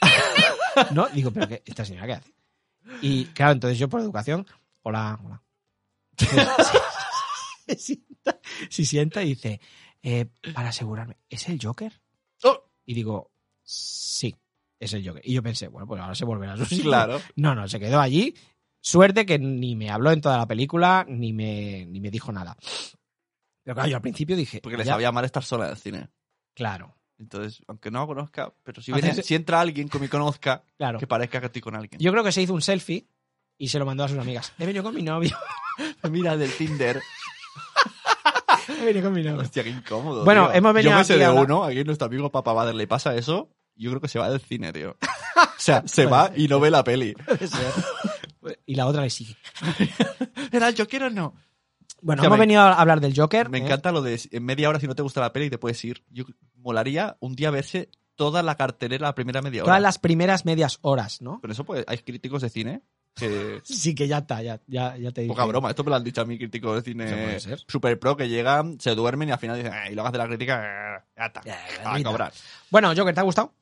no, 0.91 1.07
digo, 1.09 1.31
pero 1.31 1.47
¿qué, 1.47 1.61
¿esta 1.65 1.85
señora 1.85 2.07
qué 2.07 2.13
hace? 2.13 2.33
Y 3.01 3.25
claro, 3.25 3.51
entonces 3.53 3.77
yo 3.77 3.89
por 3.89 4.01
educación, 4.01 4.45
hola, 4.81 5.19
hola. 5.23 5.41
se 7.67 7.75
sienta, 7.75 8.39
se 8.69 8.85
sienta 8.85 9.21
y 9.23 9.29
dice, 9.29 9.61
eh, 10.01 10.25
para 10.53 10.69
asegurarme, 10.69 11.17
¿es 11.29 11.47
el 11.47 11.59
Joker? 11.61 11.93
Oh. 12.43 12.63
Y 12.85 12.93
digo, 12.95 13.29
sí, 13.63 14.35
es 14.79 14.93
el 14.93 15.07
Joker. 15.07 15.21
Y 15.23 15.33
yo 15.33 15.43
pensé, 15.43 15.67
bueno, 15.67 15.85
pues 15.87 16.01
ahora 16.01 16.15
se 16.15 16.25
volverá 16.25 16.53
a 16.53 16.57
su 16.57 16.65
sitio. 16.65 16.85
Claro. 16.85 17.21
No, 17.35 17.53
no, 17.53 17.67
se 17.67 17.79
quedó 17.79 17.99
allí. 17.99 18.33
Suerte 18.79 19.25
que 19.25 19.37
ni 19.37 19.75
me 19.75 19.89
habló 19.91 20.11
en 20.11 20.21
toda 20.21 20.37
la 20.37 20.47
película, 20.47 21.05
ni 21.07 21.33
me, 21.33 21.85
ni 21.87 21.99
me 21.99 22.09
dijo 22.09 22.31
nada. 22.31 22.55
Pero 23.67 23.75
claro, 23.75 23.89
yo 23.89 23.95
al 23.97 24.01
principio 24.01 24.37
dije. 24.37 24.61
Porque 24.61 24.77
le 24.77 24.85
ya- 24.85 24.93
sabía 24.93 25.11
mal 25.11 25.25
estar 25.25 25.43
sola 25.43 25.65
en 25.65 25.71
el 25.71 25.77
cine. 25.77 26.07
Claro, 26.55 26.95
Entonces, 27.19 27.61
aunque 27.67 27.91
no 27.91 28.07
conozca, 28.07 28.53
pero 28.63 28.81
si, 28.81 28.93
Haces- 28.93 29.01
viene- 29.03 29.23
si 29.23 29.35
entra 29.35 29.59
alguien 29.59 29.89
que 29.89 29.99
me 29.99 30.07
conozca, 30.07 30.63
claro. 30.77 30.99
que 30.99 31.05
parezca 31.07 31.41
que 31.41 31.47
estoy 31.47 31.61
con 31.61 31.75
alguien. 31.75 31.99
Yo 31.99 32.11
creo 32.13 32.23
que 32.23 32.31
se 32.31 32.41
hizo 32.41 32.53
un 32.53 32.61
selfie 32.61 33.07
y 33.57 33.67
se 33.67 33.77
lo 33.79 33.85
mandó 33.85 34.05
a 34.05 34.07
sus 34.07 34.17
amigas. 34.19 34.53
He 34.57 34.65
venido 34.65 34.83
con 34.83 34.95
mi 34.95 35.01
novio. 35.03 35.35
Mira, 36.09 36.37
del 36.37 36.51
Tinder. 36.53 37.01
He 38.69 38.85
venido 38.85 39.03
con 39.09 39.13
mi 39.13 39.23
novio. 39.23 39.41
Hostia, 39.41 39.63
qué 39.63 39.69
incómodo. 39.69 40.23
Bueno, 40.23 40.47
tío. 40.47 40.55
hemos 40.57 40.73
venido 40.73 40.91
Yo 40.91 40.97
me 40.97 41.03
sé 41.03 41.17
de 41.17 41.29
uno, 41.29 41.63
aquí 41.65 41.83
nuestro 41.83 42.07
amigo 42.07 42.31
Papa 42.31 42.53
Bader 42.53 42.75
le 42.75 42.87
pasa 42.87 43.15
eso. 43.15 43.49
Yo 43.75 43.89
creo 43.91 43.99
que 44.01 44.07
se 44.07 44.19
va 44.19 44.29
del 44.29 44.39
cine, 44.39 44.71
tío. 44.71 44.95
O 45.37 45.59
sea, 45.59 45.83
se 45.87 46.05
va 46.05 46.31
y 46.35 46.47
no 46.47 46.59
ve 46.59 46.69
la 46.71 46.83
peli. 46.83 47.13
Y 48.65 48.75
la 48.75 48.85
otra 48.87 49.01
le 49.01 49.09
sigue. 49.09 49.35
¿Era 50.51 50.69
el 50.69 50.77
Joker 50.77 51.03
o 51.03 51.09
no? 51.09 51.33
Bueno, 52.01 52.21
O 52.21 52.23
sea, 52.23 52.27
hemos 52.27 52.37
me- 52.39 52.43
venido 52.43 52.61
a 52.61 52.73
hablar 52.73 52.99
del 53.01 53.13
Joker. 53.15 53.49
Me 53.49 53.57
¿eh? 53.59 53.61
encanta 53.61 53.91
lo 53.91 54.01
de 54.01 54.19
en 54.31 54.43
media 54.45 54.69
hora 54.69 54.79
si 54.79 54.87
no 54.87 54.95
te 54.95 55.01
gusta 55.01 55.21
la 55.21 55.33
peli 55.33 55.49
te 55.49 55.57
puedes 55.57 55.83
ir. 55.83 56.03
Yo 56.09 56.25
molaría 56.55 57.17
un 57.19 57.35
día 57.35 57.49
verse 57.51 57.89
toda 58.15 58.41
la 58.43 58.55
cartelera 58.55 59.07
la 59.07 59.15
primera 59.15 59.41
media 59.41 59.61
hora. 59.63 59.69
Todas 59.71 59.81
las 59.81 59.99
primeras 59.99 60.45
medias 60.45 60.79
horas, 60.81 61.21
¿no? 61.21 61.39
Con 61.41 61.51
eso 61.51 61.63
pues 61.63 61.83
hay 61.87 61.97
críticos 61.99 62.41
de 62.41 62.49
cine 62.49 62.81
que 63.15 63.61
Sí, 63.63 63.95
que 63.95 64.07
ya 64.07 64.19
está, 64.19 64.41
ya, 64.41 64.59
ya, 64.67 64.95
ya 64.97 65.11
te 65.11 65.21
dije. 65.21 65.33
poca 65.33 65.45
broma, 65.45 65.69
esto 65.69 65.83
me 65.83 65.89
lo 65.91 65.95
han 65.95 66.03
dicho 66.03 66.21
a 66.21 66.25
mí 66.25 66.37
críticos 66.37 66.83
de 66.83 66.91
cine 66.91 67.39
super 67.67 67.99
pro 67.99 68.15
que 68.17 68.29
llegan, 68.29 68.79
se 68.79 68.93
duermen 68.95 69.29
y 69.29 69.31
al 69.31 69.39
final 69.39 69.57
dicen, 69.57 69.73
"Eh", 69.73 69.91
y 69.91 69.93
luego 69.95 70.07
hacen 70.07 70.19
la 70.19 70.27
crítica, 70.27 70.63
"Eh, 70.97 71.03
ya 71.17 71.25
está, 71.25 71.41
Ya, 71.43 71.59
a 71.93 72.03
cobrar. 72.03 72.31
Bueno, 72.69 72.93
Joker, 72.95 73.13
¿te 73.13 73.19
ha 73.19 73.23
gustado? 73.23 73.53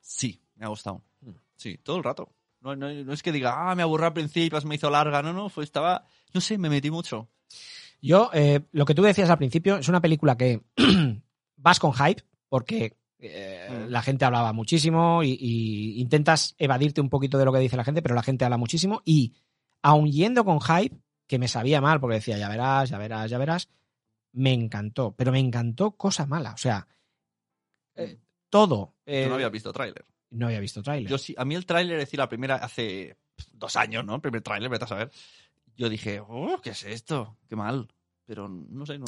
Sí, 0.00 0.40
me 0.56 0.66
ha 0.66 0.68
gustado. 0.68 1.02
Mm. 1.22 1.30
Sí, 1.56 1.78
todo 1.78 1.96
el 1.96 2.04
rato. 2.04 2.28
No, 2.64 2.74
no- 2.74 2.92
no 2.92 3.12
es 3.12 3.22
que 3.22 3.30
diga, 3.30 3.70
ah, 3.70 3.74
me 3.74 3.82
aburrió 3.82 4.06
al 4.06 4.12
principio, 4.14 4.58
me 4.62 4.74
hizo 4.76 4.90
larga. 4.90 5.22
No, 5.22 5.32
no, 5.32 5.48
fue, 5.50 5.62
estaba, 5.64 6.04
no 6.32 6.40
sé, 6.40 6.58
me 6.58 6.68
metí 6.70 6.90
mucho. 6.90 7.28
Yo, 8.00 8.30
eh, 8.32 8.62
lo 8.72 8.84
que 8.86 8.94
tú 8.94 9.02
decías 9.02 9.30
al 9.30 9.38
principio, 9.38 9.76
es 9.76 9.88
una 9.88 10.00
película 10.00 10.36
que 10.36 10.62
vas 11.56 11.78
con 11.78 11.92
hype, 11.92 12.22
porque 12.48 12.96
eh, 13.18 13.68
Mm. 13.70 13.90
la 13.90 14.02
gente 14.02 14.24
hablaba 14.26 14.52
muchísimo 14.52 15.22
y, 15.22 15.36
y 15.40 16.00
intentas 16.00 16.54
evadirte 16.58 17.00
un 17.00 17.08
poquito 17.08 17.38
de 17.38 17.44
lo 17.46 17.52
que 17.52 17.58
dice 17.60 17.76
la 17.76 17.84
gente, 17.84 18.02
pero 18.02 18.14
la 18.14 18.22
gente 18.22 18.44
habla 18.44 18.56
muchísimo. 18.58 19.00
Y 19.04 19.32
aun 19.82 20.10
yendo 20.10 20.44
con 20.44 20.60
hype, 20.60 20.96
que 21.26 21.38
me 21.38 21.48
sabía 21.48 21.80
mal, 21.80 22.00
porque 22.00 22.16
decía, 22.16 22.36
ya 22.38 22.48
verás, 22.50 22.90
ya 22.90 22.98
verás, 22.98 23.30
ya 23.30 23.38
verás, 23.38 23.70
me 24.32 24.52
encantó. 24.52 25.14
Pero 25.16 25.32
me 25.32 25.38
encantó 25.38 25.92
cosa 25.92 26.26
mala. 26.26 26.52
O 26.52 26.58
sea, 26.58 26.86
eh, 27.94 28.18
todo. 28.50 28.94
eh, 29.06 29.22
Yo 29.22 29.28
no 29.28 29.34
había 29.36 29.48
visto 29.48 29.72
tráiler. 29.72 30.04
No 30.30 30.46
había 30.46 30.60
visto 30.60 30.82
tráiler. 30.82 31.10
Yo 31.10 31.18
sí, 31.18 31.34
a 31.38 31.44
mí 31.44 31.54
el 31.54 31.66
tráiler, 31.66 31.98
es 31.98 32.06
decir, 32.06 32.18
la 32.18 32.28
primera, 32.28 32.56
hace 32.56 33.16
dos 33.52 33.76
años, 33.76 34.04
¿no? 34.04 34.14
El 34.16 34.20
primer 34.20 34.42
tráiler, 34.42 34.68
vete 34.70 34.84
a 34.84 34.88
saber. 34.88 35.10
Yo 35.76 35.88
dije, 35.88 36.20
oh, 36.20 36.60
¿qué 36.62 36.70
es 36.70 36.84
esto? 36.84 37.36
Qué 37.48 37.56
mal. 37.56 37.88
Pero 38.26 38.48
no 38.48 38.86
sé, 38.86 38.98
no. 38.98 39.06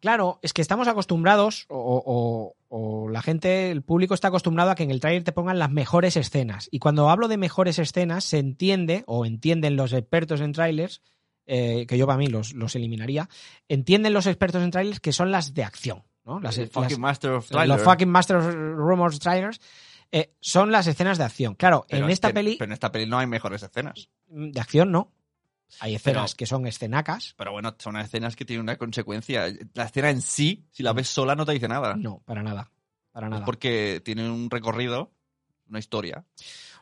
Claro, 0.00 0.38
es 0.42 0.52
que 0.52 0.62
estamos 0.62 0.88
acostumbrados, 0.88 1.66
o, 1.68 2.02
o- 2.04 2.56
o 2.68 3.08
la 3.10 3.20
gente, 3.20 3.70
el 3.70 3.82
público 3.82 4.14
está 4.14 4.28
acostumbrado 4.28 4.70
a 4.70 4.74
que 4.74 4.82
en 4.82 4.90
el 4.90 5.00
tráiler 5.00 5.24
te 5.24 5.32
pongan 5.32 5.58
las 5.58 5.70
mejores 5.70 6.16
escenas. 6.16 6.68
Y 6.70 6.78
cuando 6.78 7.10
hablo 7.10 7.28
de 7.28 7.36
mejores 7.36 7.78
escenas, 7.78 8.24
se 8.24 8.38
entiende, 8.38 9.04
o 9.06 9.26
entienden 9.26 9.76
los 9.76 9.92
expertos 9.92 10.40
en 10.40 10.52
trailers, 10.52 11.02
eh, 11.46 11.84
que 11.86 11.98
yo 11.98 12.06
para 12.06 12.18
mí 12.18 12.28
los, 12.28 12.52
los 12.54 12.76
eliminaría, 12.76 13.28
entienden 13.68 14.12
los 14.14 14.26
expertos 14.26 14.62
en 14.62 14.70
trailers 14.70 15.00
que 15.00 15.12
son 15.12 15.30
las 15.30 15.52
de 15.52 15.64
acción. 15.64 16.02
¿no? 16.24 16.38
Las, 16.40 16.58
fucking 16.70 17.00
Master 17.00 17.32
of 17.32 17.50
los 17.50 17.82
fucking 17.82 18.08
Master 18.08 18.36
of 18.36 18.54
Rumors 18.54 19.18
trailers 19.18 19.60
eh, 20.12 20.34
son 20.40 20.72
las 20.72 20.86
escenas 20.86 21.18
de 21.18 21.24
acción. 21.24 21.54
Claro, 21.54 21.86
Pero 21.88 22.04
en 22.04 22.10
es 22.10 22.14
esta 22.14 22.28
que- 22.28 22.34
peli 22.34 22.56
Pero 22.58 22.68
en 22.68 22.72
esta 22.72 22.90
peli 22.92 23.06
no 23.06 23.18
hay 23.18 23.26
mejores 23.26 23.62
escenas. 23.62 24.08
de 24.28 24.60
acción 24.60 24.90
no. 24.92 25.12
Hay 25.78 25.94
escenas 25.94 26.32
Pero- 26.32 26.36
que 26.38 26.46
son 26.46 26.66
escenacas. 26.66 27.34
Pero 27.36 27.52
bueno, 27.52 27.74
son 27.78 27.96
escenas 27.96 28.34
que 28.34 28.44
tienen 28.44 28.62
una 28.62 28.76
consecuencia. 28.76 29.46
La 29.74 29.84
escena 29.84 30.10
en 30.10 30.20
sí, 30.20 30.66
si 30.72 30.82
la 30.82 30.92
ves 30.92 31.08
sola, 31.08 31.36
no 31.36 31.46
te 31.46 31.52
dice 31.52 31.68
nada. 31.68 31.94
No, 31.96 32.22
para 32.24 32.42
nada. 32.42 32.70
Para 33.12 33.26
Es 33.28 33.30
nada. 33.30 33.44
porque 33.44 34.00
tiene 34.04 34.28
un 34.28 34.50
recorrido, 34.50 35.12
una 35.68 35.78
historia. 35.78 36.24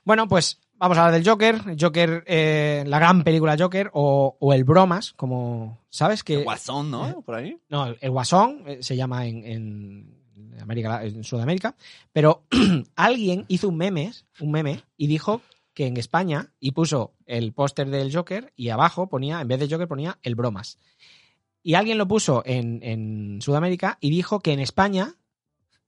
Bueno, 0.05 0.27
pues 0.27 0.59
vamos 0.75 0.97
a 0.97 1.03
hablar 1.07 1.21
del 1.23 1.29
Joker. 1.29 1.77
Joker, 1.79 2.25
eh, 2.27 2.85
la 2.87 2.99
gran 2.99 3.25
película 3.25 3.57
Joker, 3.59 3.91
o, 3.93 4.39
o 4.41 4.53
el 4.55 4.65
Bromas, 4.65 5.13
como. 5.13 5.85
¿Sabes? 5.91 6.25
que 6.25 6.43
Guasón, 6.45 6.91
¿no? 6.91 7.21
Por 7.23 7.35
ahí. 7.35 7.59
No, 7.69 7.87
el 8.01 8.11
Guasón 8.11 8.63
eh, 8.67 8.79
se 8.83 8.97
llama 8.97 9.27
en, 9.27 9.45
en 9.45 10.18
América, 10.61 11.05
en 11.05 11.25
Sudamérica. 11.25 11.75
Pero 12.13 12.45
alguien 12.97 13.45
hizo 13.49 13.69
un 13.69 13.77
meme, 13.77 14.13
un 14.41 14.51
meme, 14.51 14.83
y 14.97 15.07
dijo 15.07 15.43
que 15.75 15.87
en 15.87 15.97
España, 15.97 16.53
y 16.59 16.73
puso 16.73 17.15
el 17.27 17.53
póster 17.53 17.89
del 17.89 18.15
Joker, 18.15 18.53
y 18.57 18.71
abajo 18.71 19.09
ponía, 19.09 19.41
en 19.41 19.49
vez 19.49 19.61
de 19.61 19.69
Joker, 19.69 19.87
ponía 19.87 20.19
el 20.23 20.35
Bromas. 20.35 20.79
Y 21.63 21.75
alguien 21.75 21.99
lo 21.99 22.09
puso 22.09 22.43
en, 22.47 22.81
en 22.83 23.41
Sudamérica 23.43 23.99
y 24.01 24.11
dijo 24.11 24.41
que 24.41 24.53
en 24.53 24.61
España 24.61 25.15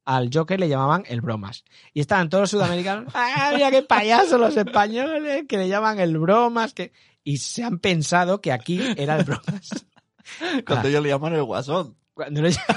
al 0.04 0.30
Joker 0.32 0.58
le 0.58 0.68
llamaban 0.68 1.04
el 1.08 1.20
Bromas. 1.20 1.64
Y 1.94 2.00
estaban 2.00 2.28
todos 2.28 2.42
los 2.42 2.50
sudamericanos, 2.50 3.12
¡ah, 3.14 3.52
mira 3.54 3.70
qué 3.70 3.82
payasos 3.82 4.40
los 4.40 4.56
españoles! 4.56 5.44
Que 5.48 5.56
le 5.58 5.68
llaman 5.68 6.00
el 6.00 6.18
Bromas. 6.18 6.74
Que... 6.74 6.92
Y 7.24 7.38
se 7.38 7.62
han 7.62 7.78
pensado 7.78 8.40
que 8.40 8.52
aquí 8.52 8.80
era 8.96 9.16
el 9.16 9.24
Bromas. 9.24 9.86
Cuando 10.66 10.88
ellos 10.88 11.02
le 11.02 11.08
llaman 11.08 11.34
el 11.34 11.44
guasón. 11.44 11.96
Cuando 12.14 12.42
le 12.42 12.50
llaman- 12.50 12.76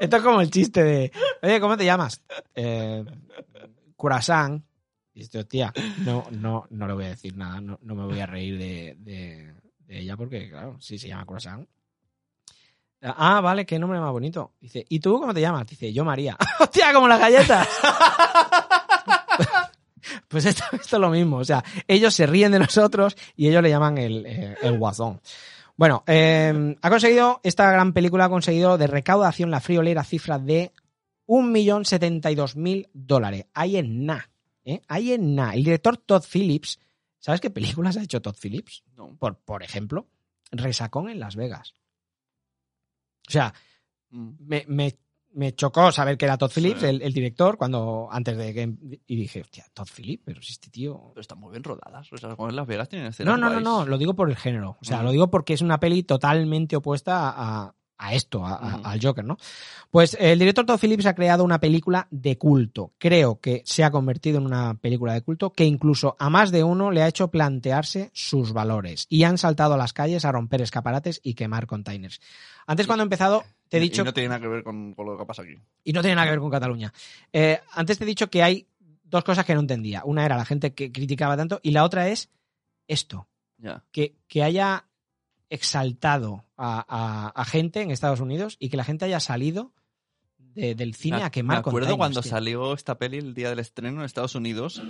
Esto 0.00 0.16
es 0.16 0.22
como 0.22 0.40
el 0.40 0.50
chiste 0.50 0.82
de, 0.82 1.12
oye, 1.42 1.60
¿cómo 1.60 1.76
te 1.76 1.84
llamas? 1.84 2.22
Eh, 2.54 3.04
Curasán. 3.96 4.64
Y 5.12 5.20
esto, 5.22 5.38
hostia, 5.38 5.72
no, 5.98 6.26
no, 6.32 6.66
no 6.70 6.88
le 6.88 6.94
voy 6.94 7.04
a 7.04 7.08
decir 7.10 7.36
nada, 7.36 7.60
no, 7.60 7.78
no 7.82 7.94
me 7.94 8.04
voy 8.04 8.18
a 8.18 8.26
reír 8.26 8.58
de, 8.58 8.96
de- 8.98 9.54
de 9.86 10.00
ella 10.00 10.16
porque, 10.16 10.50
claro, 10.50 10.76
sí 10.80 10.98
se 10.98 11.06
llama 11.08 11.24
Curasán. 11.24 11.68
Ah, 13.02 13.40
vale, 13.42 13.66
qué 13.66 13.78
nombre 13.78 14.00
más 14.00 14.10
bonito. 14.10 14.54
Dice, 14.60 14.84
¿y 14.88 14.98
tú 14.98 15.20
cómo 15.20 15.34
te 15.34 15.42
llamas? 15.42 15.66
Dice, 15.66 15.92
yo 15.92 16.04
María. 16.06 16.36
¡Hostia, 16.58 16.92
como 16.94 17.06
las 17.06 17.20
galletas! 17.20 17.68
pues 20.28 20.44
esto, 20.46 20.64
esto 20.72 20.96
es 20.96 21.00
lo 21.00 21.10
mismo. 21.10 21.38
O 21.38 21.44
sea, 21.44 21.62
ellos 21.86 22.14
se 22.14 22.26
ríen 22.26 22.52
de 22.52 22.58
nosotros 22.58 23.16
y 23.36 23.48
ellos 23.48 23.62
le 23.62 23.70
llaman 23.70 23.98
el, 23.98 24.26
eh, 24.26 24.56
el 24.62 24.78
guasón. 24.78 25.20
Bueno, 25.76 26.04
eh, 26.06 26.76
ha 26.80 26.90
conseguido, 26.90 27.40
esta 27.42 27.70
gran 27.72 27.92
película 27.92 28.26
ha 28.26 28.28
conseguido 28.28 28.78
de 28.78 28.86
recaudación 28.86 29.50
la 29.50 29.60
friolera 29.60 30.04
cifra 30.04 30.38
de 30.38 30.72
1.072.000 31.26 32.88
dólares. 32.92 33.46
Ahí 33.54 33.76
en 33.76 34.06
nada. 34.06 34.30
¿eh? 34.64 34.82
Ahí 34.88 35.12
en 35.12 35.34
nada. 35.34 35.54
El 35.54 35.64
director 35.64 35.96
Todd 35.96 36.22
Phillips, 36.30 36.78
¿sabes 37.18 37.40
qué 37.40 37.50
películas 37.50 37.96
ha 37.96 38.02
hecho 38.02 38.22
Todd 38.22 38.36
Phillips? 38.40 38.84
No. 38.96 39.16
Por, 39.18 39.36
por 39.38 39.62
ejemplo, 39.62 40.06
Resacón 40.52 41.08
en 41.08 41.18
Las 41.20 41.36
Vegas. 41.36 41.74
O 43.26 43.30
sea, 43.30 43.52
Mm. 44.10 44.30
me, 44.38 44.64
me- 44.68 44.98
me 45.34 45.54
chocó 45.54 45.90
saber 45.92 46.16
que 46.16 46.24
era 46.24 46.38
Todd 46.38 46.50
Phillips, 46.54 46.80
Sí. 46.80 46.86
el, 46.86 47.02
el 47.02 47.12
director, 47.12 47.56
cuando 47.56 48.08
antes 48.10 48.36
de 48.36 48.54
que. 48.54 48.72
Y 49.06 49.16
dije, 49.16 49.40
hostia, 49.40 49.64
Todd 49.74 49.88
Phillips, 49.94 50.22
pero 50.24 50.42
si 50.42 50.52
este 50.52 50.70
tío. 50.70 51.10
Pero 51.10 51.20
están 51.20 51.38
muy 51.40 51.50
bien 51.50 51.64
rodadas. 51.64 52.12
O 52.12 52.16
sea, 52.16 52.34
como 52.36 52.48
en 52.48 52.56
Las 52.56 52.66
Vegas 52.66 52.88
tienen 52.88 53.08
escenas 53.08 53.32
No, 53.32 53.36
no, 53.38 53.46
no, 53.46 53.52
guays. 53.60 53.64
no, 53.64 53.86
lo 53.86 53.98
digo 53.98 54.14
por 54.14 54.28
el 54.30 54.36
género. 54.36 54.76
O 54.80 54.84
sea, 54.84 55.02
lo 55.02 55.10
digo 55.10 55.30
porque 55.30 55.54
es 55.54 55.60
una 55.62 55.78
peli 55.80 56.02
totalmente 56.02 56.76
opuesta 56.76 57.30
a, 57.36 57.74
a 57.96 58.14
esto, 58.14 58.44
a- 58.44 58.80
al 58.84 59.00
Joker, 59.00 59.24
¿no? 59.24 59.36
Pues 59.90 60.16
el 60.18 60.38
director 60.40 60.66
Todd 60.66 60.80
Phillips 60.80 61.06
ha 61.06 61.14
creado 61.14 61.44
una 61.44 61.60
película 61.60 62.08
de 62.10 62.36
culto. 62.36 62.92
Creo 62.98 63.38
que 63.40 63.62
se 63.64 63.84
ha 63.84 63.90
convertido 63.92 64.38
en 64.38 64.46
una 64.46 64.74
película 64.74 65.12
de 65.14 65.22
culto 65.22 65.52
que 65.52 65.64
incluso 65.64 66.16
a 66.18 66.28
más 66.28 66.50
de 66.50 66.64
uno 66.64 66.90
le 66.90 67.02
ha 67.02 67.08
hecho 67.08 67.28
plantearse 67.28 68.10
sus 68.12 68.52
valores 68.52 69.06
y 69.08 69.22
han 69.22 69.38
saltado 69.38 69.74
a 69.74 69.76
las 69.76 69.92
calles 69.92 70.24
a 70.24 70.32
romper 70.32 70.60
escaparates 70.62 71.20
y 71.22 71.34
quemar 71.34 71.66
containers. 71.68 72.20
Antes, 72.66 72.86
cuando 72.86 73.02
he 73.02 73.06
empezado, 73.06 73.44
te 73.68 73.78
he 73.78 73.80
Y- 73.80 73.84
dicho 73.84 74.02
Y 74.02 74.04
no 74.04 74.12
tiene 74.14 74.28
nada 74.28 74.40
que 74.40 74.48
ver 74.48 74.62
con, 74.64 74.94
con 74.94 75.06
lo 75.06 75.16
que 75.18 75.24
pasa 75.26 75.42
aquí. 75.42 75.54
y 75.84 75.92
no 75.92 76.00
tiene 76.00 76.14
nada 76.16 76.26
que 76.26 76.30
ver 76.32 76.40
con 76.40 76.50
Cataluña. 76.50 76.92
Eh, 77.32 77.60
antes 77.72 77.98
te 77.98 78.04
he 78.04 78.06
dicho 78.06 78.28
que 78.30 78.42
hay 78.42 78.66
dos 79.04 79.24
cosas 79.24 79.44
que 79.44 79.54
no 79.54 79.60
entendía. 79.60 80.02
Una 80.04 80.24
era 80.24 80.36
la 80.36 80.44
gente 80.44 80.74
que 80.74 80.90
criticaba 80.92 81.36
tanto 81.36 81.60
y 81.62 81.70
la 81.70 81.84
otra 81.84 82.08
es 82.08 82.30
esto, 82.88 83.28
Ya. 83.58 83.84
que, 83.92 84.16
que 84.28 84.42
haya 84.42 84.86
exaltado 85.50 86.44
a, 86.56 86.84
a- 86.88 87.28
a 87.28 87.44
gente 87.44 87.80
en 87.82 87.90
Estados 87.90 88.20
Unidos 88.20 88.56
y 88.58 88.68
que 88.68 88.76
la 88.76 88.84
gente 88.84 89.04
haya 89.04 89.20
salido 89.20 89.72
de- 90.38 90.74
del 90.74 90.94
cine 90.94 91.18
Me- 91.18 91.22
a 91.24 91.30
quemar 91.30 91.56
Me 91.56 91.60
acuerdo 91.60 91.96
cuando 91.96 92.22
salió 92.22 92.74
esta 92.74 92.98
peli 92.98 93.18
el 93.18 93.34
día 93.34 93.50
del 93.50 93.58
estreno 93.58 94.00
en 94.00 94.04
Estados 94.06 94.34
Unidos, 94.34 94.82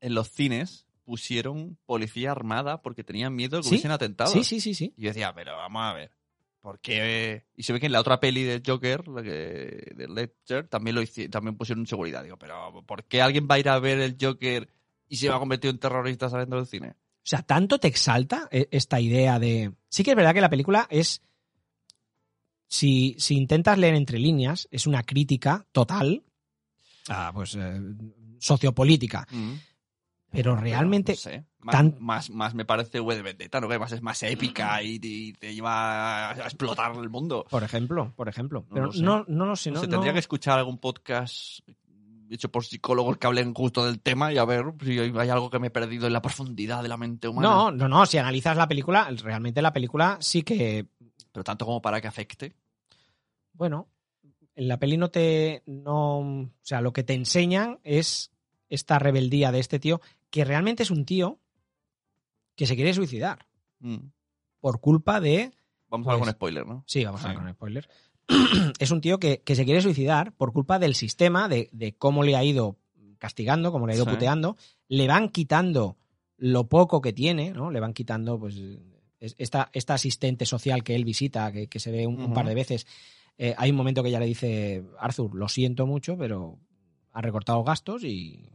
en 0.00 0.14
los 0.14 0.30
cines 0.30 0.86
pusieron 1.04 1.78
policía 1.86 2.30
armada 2.30 2.82
porque 2.82 3.02
tenían 3.04 3.34
miedo 3.34 3.56
de 3.56 3.62
que 3.62 3.68
¿Sí? 3.68 3.74
hubiesen 3.74 3.90
atentado. 3.90 4.30
Sí, 4.30 4.44
sí, 4.44 4.60
sí, 4.60 4.74
sí. 4.74 4.94
Y 4.96 5.02
yo 5.02 5.08
decía, 5.10 5.32
pero 5.34 5.56
vamos 5.56 5.82
a 5.82 5.92
ver. 5.94 6.12
Porque 6.60 7.44
y 7.56 7.62
se 7.62 7.72
ve 7.72 7.80
que 7.80 7.86
en 7.86 7.92
la 7.92 8.00
otra 8.00 8.20
peli 8.20 8.42
de 8.42 8.62
Joker, 8.64 9.02
que, 9.22 9.92
de 9.96 10.08
Ledger, 10.08 10.68
también 10.68 10.94
lo 10.96 11.02
hici- 11.02 11.30
también 11.30 11.56
pusieron 11.56 11.86
seguridad. 11.86 12.22
Digo, 12.22 12.36
pero 12.36 12.84
¿por 12.86 13.04
qué 13.04 13.22
alguien 13.22 13.48
va 13.50 13.54
a 13.54 13.58
ir 13.58 13.68
a 13.68 13.78
ver 13.78 13.98
el 14.00 14.16
Joker 14.20 14.68
y 15.08 15.16
se 15.16 15.28
va 15.28 15.36
a 15.36 15.38
convertir 15.38 15.70
en 15.70 15.78
terrorista 15.78 16.28
saliendo 16.28 16.56
del 16.56 16.66
cine? 16.66 16.90
O 16.90 17.22
sea, 17.30 17.42
tanto 17.42 17.78
te 17.78 17.88
exalta 17.88 18.48
eh, 18.50 18.68
esta 18.70 19.00
idea 19.00 19.38
de. 19.38 19.72
Sí 19.88 20.02
que 20.04 20.10
es 20.10 20.16
verdad 20.16 20.34
que 20.34 20.40
la 20.40 20.50
película 20.50 20.86
es. 20.90 21.22
Si, 22.66 23.16
si 23.18 23.36
intentas 23.36 23.78
leer 23.78 23.94
entre 23.94 24.18
líneas, 24.18 24.68
es 24.70 24.86
una 24.86 25.02
crítica 25.02 25.66
total 25.72 26.22
a, 27.08 27.32
pues, 27.32 27.56
eh, 27.56 27.80
sociopolítica. 28.38 29.26
Pero 30.30 30.54
realmente. 30.56 31.12
No 31.12 31.18
sé. 31.18 31.44
Más, 31.62 31.74
tan- 31.74 31.96
más, 32.00 32.30
más 32.30 32.54
me 32.54 32.64
parece 32.64 33.00
V 33.00 33.14
de 33.16 33.22
Vendetta, 33.22 33.60
¿no? 33.60 33.68
Que 33.68 33.74
además 33.74 33.92
es 33.92 34.00
más 34.02 34.22
épica 34.22 34.82
y, 34.82 34.98
y 35.02 35.32
te 35.34 35.54
lleva 35.54 36.30
a 36.30 36.34
explotar 36.44 36.96
el 36.96 37.10
mundo. 37.10 37.44
Por 37.50 37.62
ejemplo, 37.62 38.12
por 38.16 38.28
ejemplo. 38.28 38.64
No 38.68 38.74
Pero 38.74 38.86
lo 38.86 38.92
sé. 38.92 39.02
no, 39.02 39.24
no 39.28 39.44
lo 39.46 39.56
sé. 39.56 39.70
No 39.70 39.82
no- 39.82 39.88
tendría 39.88 40.12
que 40.14 40.18
escuchar 40.20 40.58
algún 40.58 40.78
podcast 40.78 41.60
hecho 42.30 42.48
por 42.48 42.64
psicólogos 42.64 43.16
que 43.16 43.26
hablen 43.26 43.52
justo 43.52 43.84
del 43.84 43.98
tema 44.00 44.32
y 44.32 44.38
a 44.38 44.44
ver 44.44 44.64
si 44.84 44.96
hay 45.00 45.12
hay 45.18 45.28
algo 45.30 45.50
que 45.50 45.58
me 45.58 45.66
he 45.66 45.70
perdido 45.70 46.06
en 46.06 46.12
la 46.12 46.22
profundidad 46.22 46.80
de 46.80 46.88
la 46.88 46.96
mente 46.96 47.26
humana. 47.26 47.48
no, 47.48 47.70
no, 47.72 47.88
no. 47.88 48.06
Si 48.06 48.18
analizas 48.18 48.56
la 48.56 48.68
película, 48.68 49.10
realmente 49.22 49.60
la 49.60 49.72
película 49.72 50.16
sí 50.20 50.42
que. 50.42 50.86
Pero 51.32 51.42
tanto 51.44 51.64
como 51.66 51.82
para 51.82 52.00
que 52.00 52.06
afecte. 52.06 52.54
Bueno, 53.52 53.88
en 54.54 54.68
la 54.68 54.78
peli 54.78 54.96
no 54.96 55.10
te. 55.10 55.62
No, 55.66 56.18
o 56.20 56.50
sea, 56.62 56.80
lo 56.80 56.92
que 56.92 57.02
te 57.02 57.14
enseñan 57.14 57.80
es 57.82 58.30
esta 58.68 59.00
rebeldía 59.00 59.50
de 59.50 59.58
este 59.58 59.80
tío, 59.80 60.00
que 60.30 60.44
realmente 60.44 60.84
es 60.84 60.92
un 60.92 61.04
tío 61.04 61.39
que 62.60 62.66
se 62.66 62.76
quiere 62.76 62.92
suicidar 62.92 63.46
Mm. 63.80 64.10
por 64.60 64.80
culpa 64.80 65.18
de. 65.18 65.50
Vamos 65.88 66.06
a 66.06 66.10
hablar 66.10 66.18
Pues- 66.20 66.28
con 66.28 66.34
spoiler, 66.36 66.66
¿no? 66.66 66.84
Sí, 66.86 67.02
vamos 67.06 67.24
a 67.24 67.28
ver 67.28 67.36
con 67.38 67.50
spoiler. 67.50 67.88
es 68.78 68.90
un 68.90 69.00
tío 69.00 69.18
que, 69.18 69.40
que 69.40 69.54
se 69.56 69.64
quiere 69.64 69.80
suicidar 69.80 70.32
por 70.34 70.52
culpa 70.52 70.78
del 70.78 70.94
sistema, 70.94 71.48
de, 71.48 71.70
de 71.72 71.94
cómo 71.94 72.22
le 72.22 72.36
ha 72.36 72.44
ido 72.44 72.76
castigando, 73.16 73.72
cómo 73.72 73.86
le 73.86 73.94
ha 73.94 73.96
ido 73.96 74.04
Sí. 74.04 74.10
puteando. 74.10 74.58
Le 74.88 75.06
van 75.06 75.30
quitando 75.30 75.96
lo 76.36 76.68
poco 76.68 77.00
que 77.00 77.14
tiene, 77.14 77.52
¿no? 77.52 77.70
Le 77.70 77.80
van 77.80 77.94
quitando, 77.94 78.38
pues, 78.38 78.56
es- 79.20 79.34
esta, 79.38 79.70
esta 79.72 79.94
asistente 79.94 80.44
social 80.44 80.84
que 80.84 80.94
él 80.94 81.06
visita, 81.06 81.50
que, 81.50 81.66
que 81.66 81.80
se 81.80 81.90
ve 81.90 82.06
un, 82.06 82.20
un 82.20 82.34
par 82.34 82.46
de 82.46 82.54
veces. 82.54 82.86
Eh, 83.38 83.54
hay 83.56 83.70
un 83.70 83.76
momento 83.76 84.02
que 84.02 84.10
ya 84.10 84.20
le 84.20 84.26
dice, 84.26 84.84
Arthur, 84.98 85.34
lo 85.34 85.48
siento 85.48 85.86
mucho, 85.86 86.18
pero 86.18 86.58
ha 87.12 87.22
recortado 87.22 87.64
gastos 87.64 88.04
y, 88.04 88.50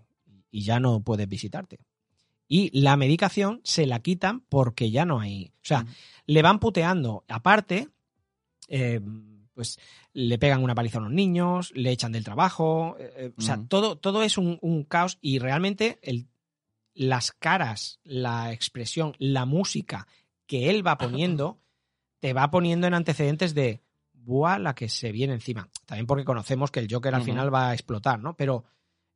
y 0.51 0.61
ya 0.61 0.79
no 0.79 0.99
puedes 1.01 1.27
visitarte. 1.27 1.79
Y 2.47 2.69
la 2.79 2.95
medicación 2.97 3.61
se 3.63 3.85
la 3.87 3.99
quitan 4.01 4.41
porque 4.41 4.91
ya 4.91 5.05
no 5.05 5.19
hay. 5.19 5.51
O 5.57 5.65
sea, 5.65 5.85
le 6.27 6.41
van 6.41 6.59
puteando. 6.59 7.23
Aparte, 7.27 7.89
eh, 8.67 8.99
pues 9.53 9.79
le 10.13 10.37
pegan 10.37 10.63
una 10.63 10.75
paliza 10.75 10.97
a 10.99 11.01
los 11.01 11.11
niños, 11.11 11.71
le 11.75 11.91
echan 11.91 12.11
del 12.11 12.23
trabajo. 12.23 12.95
eh, 12.99 13.13
eh, 13.17 13.33
o 13.37 13.41
sea, 13.41 13.55
todo, 13.67 13.97
todo 13.97 14.23
es 14.23 14.37
un, 14.37 14.59
un 14.61 14.83
caos 14.83 15.17
y 15.21 15.39
realmente 15.39 15.97
el, 16.03 16.27
las 16.93 17.31
caras, 17.31 17.99
la 18.03 18.51
expresión, 18.53 19.15
la 19.17 19.45
música 19.45 20.07
que 20.45 20.69
él 20.69 20.85
va 20.85 20.97
poniendo, 20.97 21.59
te 22.19 22.33
va 22.33 22.51
poniendo 22.51 22.85
en 22.87 22.93
antecedentes 22.93 23.53
de 23.55 23.81
buah 24.13 24.59
la 24.59 24.75
que 24.75 24.89
se 24.89 25.11
viene 25.11 25.33
encima. 25.33 25.69
También 25.85 26.05
porque 26.07 26.25
conocemos 26.25 26.69
que 26.71 26.79
el 26.79 26.87
Joker 26.91 27.13
al 27.15 27.21
final 27.23 27.53
va 27.53 27.69
a 27.69 27.73
explotar, 27.73 28.19
¿no? 28.19 28.35
Pero 28.35 28.63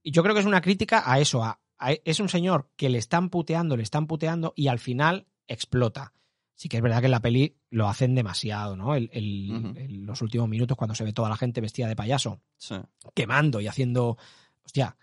yo 0.03 0.21
creo 0.23 0.33
que 0.35 0.41
es 0.41 0.45
una 0.47 0.61
crítica 0.61 1.03
a 1.05 1.19
eso, 1.19 1.43
a- 1.43 1.59
es 2.05 2.19
un 2.19 2.29
señor 2.29 2.69
que 2.75 2.89
le 2.89 2.97
están 2.97 3.29
puteando, 3.29 3.77
le 3.77 3.83
están 3.83 4.07
puteando 4.07 4.53
y 4.55 4.67
al 4.67 4.79
final 4.79 5.27
explota. 5.47 6.13
Sí 6.55 6.67
que 6.67 6.77
es 6.77 6.83
verdad 6.83 6.99
que 6.99 7.05
en 7.05 7.11
la 7.11 7.21
peli 7.21 7.55
lo 7.69 7.87
hacen 7.87 8.15
demasiado, 8.15 8.75
¿no? 8.75 8.93
El- 8.95 9.09
el- 9.13 9.51
Ujú. 9.51 9.79
el- 9.79 10.05
los 10.05 10.21
últimos 10.21 10.49
minutos 10.49 10.75
cuando 10.75 10.93
se 10.95 11.05
ve 11.05 11.13
toda 11.13 11.29
la 11.29 11.37
gente 11.37 11.61
vestida 11.61 11.87
de 11.87 11.95
payaso, 11.95 12.41
Sí. 12.57 12.75
quemando 13.13 13.61
y 13.61 13.67
haciendo... 13.67 14.17
Hostia. 14.65 14.97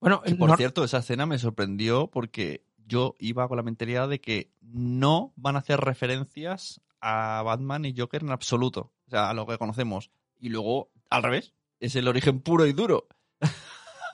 Bueno, 0.00 0.22
Que, 0.22 0.34
por 0.34 0.48
no- 0.50 0.56
cierto, 0.56 0.82
esa 0.84 0.98
escena 0.98 1.26
me 1.26 1.38
sorprendió 1.38 2.08
porque 2.08 2.64
yo 2.86 3.14
iba 3.18 3.46
con 3.46 3.58
la 3.58 3.62
mentalidad 3.62 4.08
de 4.08 4.20
que 4.20 4.50
no 4.60 5.32
van 5.36 5.56
a 5.56 5.60
hacer 5.60 5.80
referencias 5.80 6.80
a 7.00 7.42
Batman 7.44 7.84
y 7.84 7.94
Joker 7.96 8.22
en 8.22 8.30
absoluto. 8.30 8.92
O 9.06 9.10
sea, 9.10 9.28
a 9.30 9.34
lo 9.34 9.46
que 9.46 9.58
conocemos. 9.58 10.10
Y 10.40 10.48
luego, 10.48 10.90
al 11.10 11.22
revés, 11.22 11.52
es 11.78 11.94
el 11.94 12.08
origen 12.08 12.40
puro 12.40 12.66
y 12.66 12.72
duro. 12.72 13.06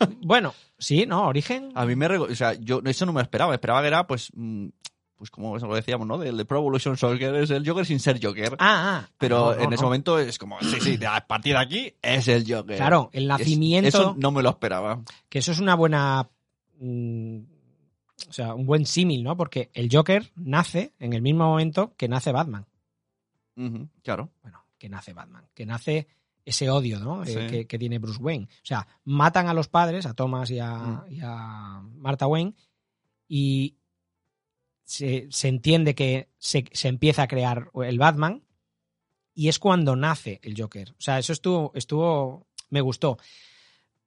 bueno, 0.22 0.54
sí, 0.78 1.06
¿no? 1.06 1.26
Origen... 1.26 1.70
A 1.74 1.84
mí 1.86 1.96
me... 1.96 2.06
O 2.18 2.34
sea, 2.34 2.54
yo 2.54 2.80
eso 2.84 3.06
no 3.06 3.12
me 3.12 3.18
lo 3.20 3.22
esperaba. 3.24 3.52
Esperaba 3.54 3.80
que 3.82 3.86
era, 3.88 4.06
pues... 4.06 4.30
mm, 4.34 4.68
Pues 5.16 5.30
como 5.30 5.56
lo 5.58 5.74
decíamos, 5.74 6.06
¿no? 6.06 6.16
Del 6.18 6.36
de 6.36 6.44
Pro 6.44 6.58
Evolution 6.58 6.96
Soccer 6.96 7.34
es 7.36 7.50
el 7.50 7.68
Joker 7.68 7.84
sin 7.84 7.98
ser 7.98 8.20
Joker. 8.24 8.54
Ah, 8.60 9.02
ah. 9.02 9.10
Pero 9.18 9.38
No, 9.50 9.54
no, 9.56 9.62
en 9.62 9.72
ese 9.72 9.82
no. 9.82 9.88
momento 9.88 10.18
es 10.18 10.38
como, 10.38 10.60
sí, 10.60 10.80
sí, 10.80 10.98
a 11.04 11.26
partir 11.26 11.54
de 11.54 11.58
aquí 11.60 11.94
es 12.00 12.28
el 12.28 12.44
Joker. 12.46 12.76
Claro, 12.76 13.10
el 13.12 13.22
Es- 13.24 13.28
nacimiento... 13.28 13.88
eso 13.88 14.14
no 14.18 14.30
me 14.30 14.42
lo 14.42 14.50
esperaba. 14.50 15.02
que 15.28 15.40
eso 15.40 15.50
es 15.52 15.58
una 15.60 15.74
buena. 15.74 16.28
mm, 16.78 17.38
o 18.28 18.32
sea, 18.32 18.54
un 18.54 18.66
buen 18.66 18.84
símil, 18.86 19.22
¿no? 19.24 19.36
Porque 19.36 19.70
el 19.74 19.88
Joker 19.90 20.30
nace 20.36 20.92
en 20.98 21.12
el 21.12 21.22
mismo 21.22 21.44
momento 21.48 21.94
que 21.96 22.08
nace 22.08 22.30
Batman. 22.32 22.66
Claro. 24.02 24.30
Bueno, 24.42 24.64
que 24.78 24.88
nace 24.88 25.12
Batman. 25.12 25.44
Que 25.54 25.66
nace 25.66 26.06
ese 26.48 26.70
odio, 26.70 26.98
¿no? 27.00 27.24
Eh, 27.24 27.46
que, 27.50 27.66
que 27.66 27.78
tiene 27.78 27.98
Bruce 27.98 28.20
Wayne. 28.20 28.48
O 28.50 28.66
sea, 28.66 28.86
matan 29.04 29.46
a 29.48 29.54
los 29.54 29.68
padres, 29.68 30.06
a 30.06 30.14
Thomas 30.14 30.50
y 30.50 30.58
a, 30.58 30.74
Mm. 30.76 31.04
y 31.12 31.20
a 31.22 31.80
Martha 31.96 32.26
Wayne, 32.26 32.54
y 33.28 33.76
se, 34.84 35.26
se 35.30 35.48
entiende 35.48 35.94
que 35.94 36.28
se, 36.38 36.64
se 36.72 36.88
empieza 36.88 37.22
a 37.22 37.28
crear 37.28 37.70
el 37.84 37.98
Batman, 37.98 38.42
y 39.34 39.48
es 39.48 39.58
cuando 39.58 39.94
nace 39.94 40.40
el 40.42 40.60
Joker. 40.60 40.90
O 40.92 41.00
sea, 41.00 41.18
eso 41.18 41.32
estuvo, 41.32 41.70
estuvo, 41.74 42.46
me 42.70 42.80
gustó. 42.80 43.18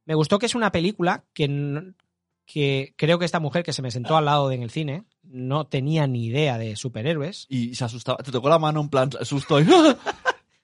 Me 0.05 0.15
gustó 0.15 0.39
que 0.39 0.47
es 0.47 0.55
una 0.55 0.71
película 0.71 1.23
que, 1.33 1.93
que 2.45 2.93
creo 2.97 3.17
que 3.17 3.23
esta 3.25 3.39
mujer 3.39 3.63
que 3.63 3.71
se 3.71 3.81
me 3.81 3.91
sentó 3.91 4.17
al 4.17 4.25
lado 4.25 4.49
de 4.49 4.55
en 4.55 4.63
el 4.63 4.71
cine 4.71 5.05
no 5.23 5.67
tenía 5.67 6.05
ni 6.07 6.25
idea 6.25 6.57
de 6.57 6.75
superhéroes. 6.75 7.45
Y 7.47 7.75
se 7.75 7.85
asustaba. 7.85 8.17
Te 8.23 8.31
tocó 8.31 8.49
la 8.49 8.59
mano 8.59 8.81
en 8.81 8.89
plan 8.89 9.09
susto 9.21 9.61
y... 9.61 9.65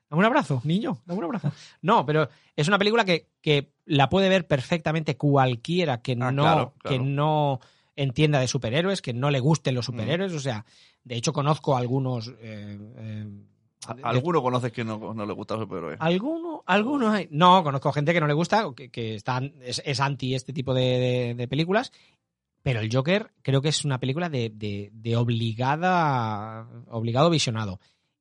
Dame 0.10 0.20
un 0.22 0.26
abrazo, 0.26 0.62
niño, 0.63 1.00
dame 1.06 1.20
un 1.20 1.26
abrazo. 1.26 1.52
No, 1.82 2.06
pero 2.06 2.30
es 2.56 2.67
una 2.67 2.78
película 2.78 3.04
que, 3.06 3.28
que 3.41 3.74
la 3.86 4.08
puede 4.10 4.30
ver 4.30 4.48
perfectamente 4.48 5.17
cualquiera 5.17 6.02
que 6.02 6.13
Ah, 6.20 6.32
no, 6.32 6.43
claro, 6.43 6.74
que 6.84 6.98
no 7.00 7.60
entienda 7.96 8.39
de 8.39 8.48
superhéroes, 8.48 9.02
que 9.02 9.13
no 9.13 9.30
le 9.32 9.39
gusten 9.39 9.74
Mm. 9.74 9.76
los 9.76 9.86
superhéroes. 9.86 10.34
O 10.34 10.39
sea, 10.39 10.65
de 11.04 11.15
hecho 11.15 11.34
conozco 11.34 11.76
algunos. 11.76 12.30
eh, 12.39 12.78
eh, 12.98 13.26
de- 13.96 14.04
Alguno 14.04 14.41
conoces 14.41 14.72
que 14.72 14.84
no, 14.84 15.13
no 15.13 15.26
le 15.26 15.34
gusta 15.34 15.56
el 15.56 15.62
superhéroe. 15.62 15.98
¿Alguno? 16.00 16.63
¿Alguno 16.65 17.10
hay? 17.12 17.28
No, 17.32 17.63
conozco 17.63 17.91
gente 17.91 18.13
que 18.13 18.20
no 18.22 18.28
le 18.28 18.34
gusta, 18.34 18.65
que, 18.76 18.89
que 18.89 19.15
están, 19.15 19.54
es, 19.62 19.82
es 19.86 20.00
anti 20.00 20.36
este 20.36 20.54
tipo 20.54 20.74
de, 20.74 20.82
de- 21.00 21.36
de 21.36 21.48
películas. 21.48 21.91
Pero 22.63 22.80
el 22.82 22.89
Joker 22.93 23.32
creo 23.41 23.62
que 23.62 23.70
es 23.70 23.86
una 23.86 24.00
película 24.00 24.30
de 24.30 25.15
obligada, 25.17 26.67
obligado 26.89 27.30
visionado. 27.30 27.80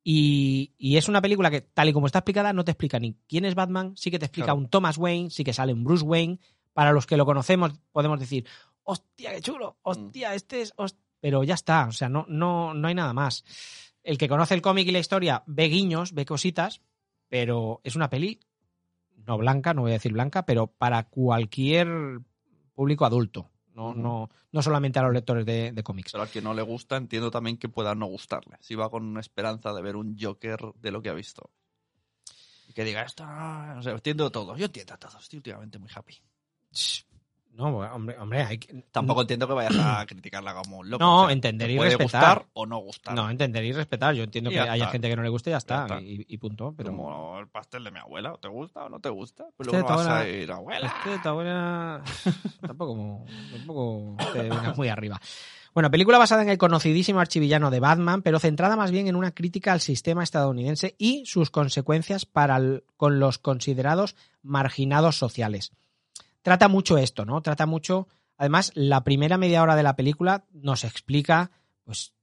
Y, 0.08 0.72
y 0.78 0.98
es 0.98 1.08
una 1.08 1.20
película 1.20 1.50
que, 1.50 1.62
tal 1.62 1.88
y 1.88 1.92
como 1.92 2.06
está 2.06 2.20
explicada, 2.20 2.52
no 2.52 2.64
te 2.64 2.70
explica 2.70 3.00
ni 3.00 3.16
quién 3.26 3.44
es 3.44 3.56
Batman, 3.56 3.96
sí 3.96 4.12
que 4.12 4.20
te 4.20 4.26
explica 4.26 4.46
Claro. 4.46 4.58
un 4.58 4.68
Thomas 4.68 4.98
Wayne, 4.98 5.30
sí 5.30 5.42
que 5.42 5.52
sale 5.52 5.72
un 5.72 5.82
Bruce 5.82 6.04
Wayne. 6.04 6.38
Para 6.72 6.92
los 6.92 7.06
que 7.06 7.16
lo 7.16 7.26
conocemos, 7.26 7.72
podemos 7.90 8.20
decir, 8.20 8.46
hostia, 8.84 9.32
qué 9.34 9.40
chulo, 9.40 9.78
hostia, 9.82 10.34
este 10.34 10.60
es... 10.62 10.72
host-". 10.76 11.00
Pero 11.18 11.42
ya 11.42 11.54
está, 11.54 11.88
o 11.88 11.92
sea, 11.92 12.08
no, 12.08 12.24
no, 12.28 12.72
no 12.72 12.86
hay 12.86 12.94
nada 12.94 13.12
más. 13.14 13.44
El 14.04 14.16
que 14.16 14.28
conoce 14.28 14.54
el 14.54 14.62
cómic 14.62 14.86
y 14.86 14.92
la 14.92 15.00
historia 15.00 15.42
ve 15.46 15.64
guiños, 15.64 16.12
ve 16.12 16.24
cositas, 16.24 16.82
pero 17.28 17.80
es 17.82 17.96
una 17.96 18.08
peli 18.08 18.38
no 19.26 19.38
blanca, 19.38 19.74
no 19.74 19.82
voy 19.82 19.90
a 19.90 19.94
decir 19.94 20.12
blanca, 20.12 20.46
pero 20.46 20.68
para 20.68 21.08
cualquier 21.08 22.20
público 22.74 23.06
adulto, 23.06 23.50
no, 23.76 23.94
no, 23.94 24.30
no 24.52 24.62
solamente 24.62 24.98
a 24.98 25.02
los 25.02 25.12
lectores 25.12 25.44
de, 25.44 25.70
de 25.70 25.82
cómics. 25.82 26.12
Pero 26.12 26.22
al 26.22 26.30
que 26.30 26.40
no 26.40 26.54
le 26.54 26.62
gusta, 26.62 26.96
entiendo 26.96 27.30
también 27.30 27.58
que 27.58 27.68
pueda 27.68 27.94
no 27.94 28.06
gustarle. 28.06 28.56
Si 28.60 28.74
va 28.74 28.90
con 28.90 29.04
una 29.04 29.20
esperanza 29.20 29.72
de 29.74 29.82
ver 29.82 29.96
un 29.96 30.16
Joker 30.18 30.58
de 30.76 30.90
lo 30.90 31.02
que 31.02 31.10
ha 31.10 31.14
visto. 31.14 31.50
Y 32.68 32.72
que 32.72 32.84
diga, 32.84 33.02
esto 33.02 33.26
no... 33.26 33.74
no 33.74 33.82
sé, 33.82 33.90
entiendo 33.90 34.30
todo. 34.32 34.56
Yo 34.56 34.64
entiendo 34.64 34.96
todo. 34.96 35.18
Estoy 35.18 35.36
últimamente 35.36 35.78
muy 35.78 35.90
happy. 35.94 36.18
No, 37.56 37.68
hombre, 37.68 38.16
hombre, 38.18 38.42
hay 38.42 38.58
que... 38.58 38.82
Tampoco 38.92 39.22
entiendo 39.22 39.48
que 39.48 39.54
vayas 39.54 39.74
a 39.78 40.04
criticarla 40.04 40.54
como 40.54 40.78
un 40.78 40.90
loco. 40.90 41.02
No, 41.02 41.22
O 41.22 41.24
sea, 41.24 41.32
entender 41.32 41.68
te 41.68 41.72
y 41.74 41.76
puede 41.78 41.90
respetar. 41.96 42.36
gustar 42.38 42.46
o 42.52 42.66
no 42.66 42.78
gustar. 42.78 43.14
No, 43.14 43.30
entender 43.30 43.64
y 43.64 43.72
respetar. 43.72 44.14
Yo 44.14 44.24
entiendo 44.24 44.50
que 44.50 44.56
ya 44.56 44.70
haya 44.72 44.88
gente 44.88 45.08
que 45.08 45.16
no 45.16 45.22
le 45.22 45.28
guste 45.30 45.50
y 45.50 45.52
ya 45.52 45.56
está, 45.56 45.82
está. 45.84 46.00
Y, 46.00 46.26
y 46.28 46.36
punto. 46.36 46.74
Pero 46.76 46.90
Como 46.90 47.38
el 47.40 47.48
pastel 47.48 47.82
de 47.84 47.90
mi 47.90 47.98
abuela. 47.98 48.34
¿Te 48.40 48.48
gusta 48.48 48.84
o 48.84 48.88
no 48.90 49.00
te 49.00 49.08
gusta? 49.08 49.44
Pues 49.56 49.68
Este 49.68 49.78
luego 49.78 49.88
no 49.90 49.96
vas 49.96 50.06
a 50.06 50.20
abuela- 50.20 50.28
ir, 50.28 50.52
abuela. 50.52 50.86
Este 51.04 51.18
tu 51.22 51.28
abuela 51.30 52.02
tampoco, 52.60 53.24
tampoco 53.52 54.16
te 54.32 54.50
muy 54.76 54.88
arriba. 54.88 55.20
Bueno, 55.74 55.90
película 55.90 56.16
basada 56.18 56.42
en 56.42 56.48
el 56.48 56.56
conocidísimo 56.58 57.20
archivillano 57.20 57.70
de 57.70 57.80
Batman, 57.80 58.22
pero 58.22 58.38
centrada 58.38 58.76
más 58.76 58.90
bien 58.90 59.08
en 59.08 59.16
una 59.16 59.32
crítica 59.32 59.72
al 59.72 59.80
sistema 59.80 60.22
estadounidense 60.22 60.94
y 60.98 61.24
sus 61.26 61.50
consecuencias 61.50 62.24
para 62.24 62.56
el- 62.56 62.84
con 62.96 63.18
los 63.20 63.38
considerados 63.38 64.16
marginados 64.42 65.18
sociales. 65.18 65.72
Trata 66.46 66.68
mucho 66.68 66.96
esto, 66.96 67.24
¿no? 67.24 67.42
Trata 67.42 67.66
mucho. 67.66 68.06
Además, 68.36 68.70
la 68.76 69.02
primera 69.02 69.36
media 69.36 69.64
hora 69.64 69.74
de 69.74 69.82
la 69.82 69.96
película 69.96 70.46
nos 70.52 70.84
explica, 70.84 71.50
pues, 71.82 72.14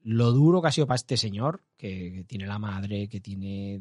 lo 0.00 0.32
duro 0.32 0.60
que 0.60 0.66
ha 0.66 0.72
sido 0.72 0.88
para 0.88 0.96
este 0.96 1.16
señor, 1.16 1.62
que, 1.76 2.24
tiene 2.26 2.48
la 2.48 2.58
madre, 2.58 3.08
que 3.08 3.20
tiene. 3.20 3.80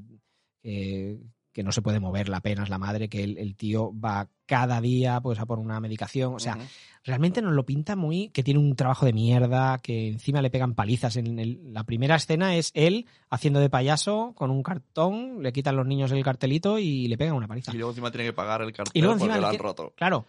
Que 1.53 1.63
no 1.63 1.71
se 1.71 1.81
puede 1.81 1.99
mover 1.99 2.29
la 2.29 2.39
pena 2.41 2.63
es 2.63 2.69
la 2.69 2.77
madre, 2.77 3.09
que 3.09 3.23
el, 3.23 3.37
el 3.37 3.55
tío 3.55 3.91
va 3.99 4.29
cada 4.45 4.79
día 4.81 5.19
pues 5.21 5.39
a 5.39 5.45
por 5.45 5.59
una 5.59 5.79
medicación. 5.79 6.33
O 6.33 6.39
sea, 6.39 6.57
realmente 7.03 7.41
nos 7.41 7.53
lo 7.53 7.65
pinta 7.65 7.95
muy 7.95 8.29
que 8.29 8.43
tiene 8.43 8.59
un 8.59 8.75
trabajo 8.75 9.05
de 9.05 9.13
mierda, 9.13 9.77
que 9.79 10.07
encima 10.09 10.41
le 10.41 10.49
pegan 10.49 10.75
palizas. 10.75 11.15
En 11.17 11.39
el- 11.39 11.73
la 11.73 11.83
primera 11.83 12.15
escena 12.15 12.55
es 12.55 12.71
él 12.73 13.05
haciendo 13.29 13.59
de 13.59 13.69
payaso 13.69 14.33
con 14.35 14.49
un 14.51 14.63
cartón, 14.63 15.43
le 15.43 15.51
quitan 15.53 15.75
los 15.75 15.85
niños 15.87 16.11
el 16.11 16.23
cartelito 16.23 16.79
y 16.79 17.07
le 17.07 17.17
pegan 17.17 17.35
una 17.35 17.47
paliza. 17.47 17.73
Y 17.73 17.77
luego 17.77 17.91
encima 17.91 18.11
tiene 18.11 18.25
que 18.25 18.33
pagar 18.33 18.61
el 18.61 18.71
cartel 18.71 18.91
Y 18.93 19.01
luego 19.01 19.17
porque 19.19 19.39
lo 19.39 19.47
han 19.47 19.57
roto. 19.57 19.93
Claro. 19.95 20.25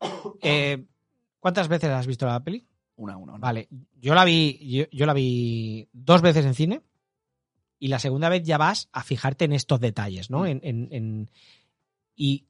Eh, 0.42 0.84
¿Cuántas 1.40 1.68
veces 1.68 1.90
has 1.90 2.06
visto 2.06 2.26
la 2.26 2.42
peli? 2.42 2.64
Una 2.96 3.14
a 3.14 3.16
una. 3.16 3.32
una. 3.32 3.40
Vale, 3.40 3.68
yo 4.00 4.14
la 4.14 4.24
vi, 4.24 4.58
yo, 4.68 4.84
yo 4.92 5.06
la 5.06 5.12
vi 5.14 5.88
dos 5.92 6.22
veces 6.22 6.44
en 6.44 6.54
cine 6.54 6.82
y 7.82 7.88
la 7.88 7.98
segunda 7.98 8.28
vez 8.28 8.44
ya 8.44 8.58
vas 8.58 8.88
a 8.92 9.02
fijarte 9.02 9.44
en 9.44 9.52
estos 9.52 9.80
detalles, 9.80 10.30
¿no? 10.30 10.40
Mm. 10.42 10.46
En, 10.46 10.60
en- 10.62 10.88
en- 10.92 11.30
y 12.14 12.46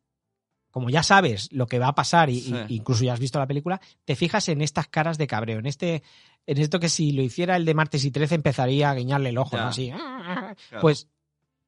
como 0.71 0.91
ya 0.91 1.03
sabes 1.03 1.51
lo 1.53 1.67
que 1.67 1.79
va 1.79 1.89
a 1.89 1.95
pasar 1.95 2.29
y, 2.29 2.41
Sí. 2.41 2.55
y 2.69 2.77
incluso 2.77 3.03
ya 3.05 3.15
has 3.15 3.19
visto 3.21 3.39
la 3.39 3.47
película, 3.47 3.81
te 4.05 4.15
fijas 4.15 4.49
en 4.51 4.61
estas 4.61 4.89
caras 4.89 5.17
de 5.17 5.27
cabreo, 5.27 5.59
en 5.59 5.65
este, 5.67 6.03
en 6.47 6.59
esto 6.59 6.79
que 6.81 6.91
si 6.91 7.13
lo 7.13 7.23
hiciera 7.23 7.57
el 7.57 7.65
de 7.65 7.73
martes 7.73 8.05
y 8.05 8.11
13 8.11 8.35
empezaría 8.35 8.91
a 8.91 8.95
guiñarle 8.95 9.31
el 9.31 9.39
ojo, 9.39 9.57
Ya. 9.57 9.63
¿no? 9.63 9.69
Así. 9.69 9.91
Claro. 9.91 10.55
Pues 10.83 11.09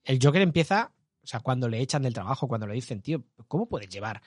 el 0.05 0.19
Joker 0.23 0.43
empieza, 0.43 0.93
o 1.23 1.27
sea, 1.27 1.41
cuando 1.41 1.67
le 1.67 1.81
echan 1.81 2.03
del 2.03 2.13
trabajo, 2.13 2.47
cuando 2.49 2.67
le 2.67 2.75
dicen, 2.75 3.01
tío, 3.01 3.25
¿cómo 3.49 3.67
puedes 3.67 3.89
llevar 3.89 4.21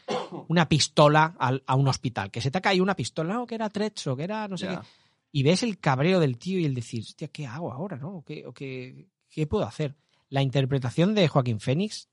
una 0.47 0.67
pistola 0.67 1.35
al- 1.37 1.63
a 1.67 1.75
un 1.75 1.87
hospital? 1.87 2.31
Que 2.31 2.41
se 2.41 2.49
te 2.49 2.57
ha 2.57 2.61
caído 2.61 2.81
una 2.83 2.95
pistola, 2.95 3.35
no, 3.35 3.45
que 3.45 3.53
era 3.53 3.69
Trezzo, 3.69 4.15
que 4.17 4.23
era 4.23 4.47
no 4.47 4.57
sé 4.57 4.65
Ya. 4.65 4.81
qué. 4.81 4.87
Y 5.31 5.43
ves 5.43 5.61
el 5.61 5.77
cabreo 5.77 6.19
del 6.19 6.39
tío 6.39 6.57
y 6.59 6.65
el 6.65 6.73
decir, 6.73 7.01
hostia, 7.03 7.27
¿qué 7.27 7.45
hago 7.45 7.71
ahora, 7.71 7.97
no? 7.97 8.17
¿O 8.17 8.23
qué, 8.23 8.45
o 8.47 8.53
qué, 8.53 9.07
qué 9.29 9.47
puedo 9.47 9.65
hacer? 9.65 9.95
La 10.29 10.41
interpretación 10.41 11.15
de 11.15 11.27
Joaquín 11.27 11.59
Fénix, 11.59 12.09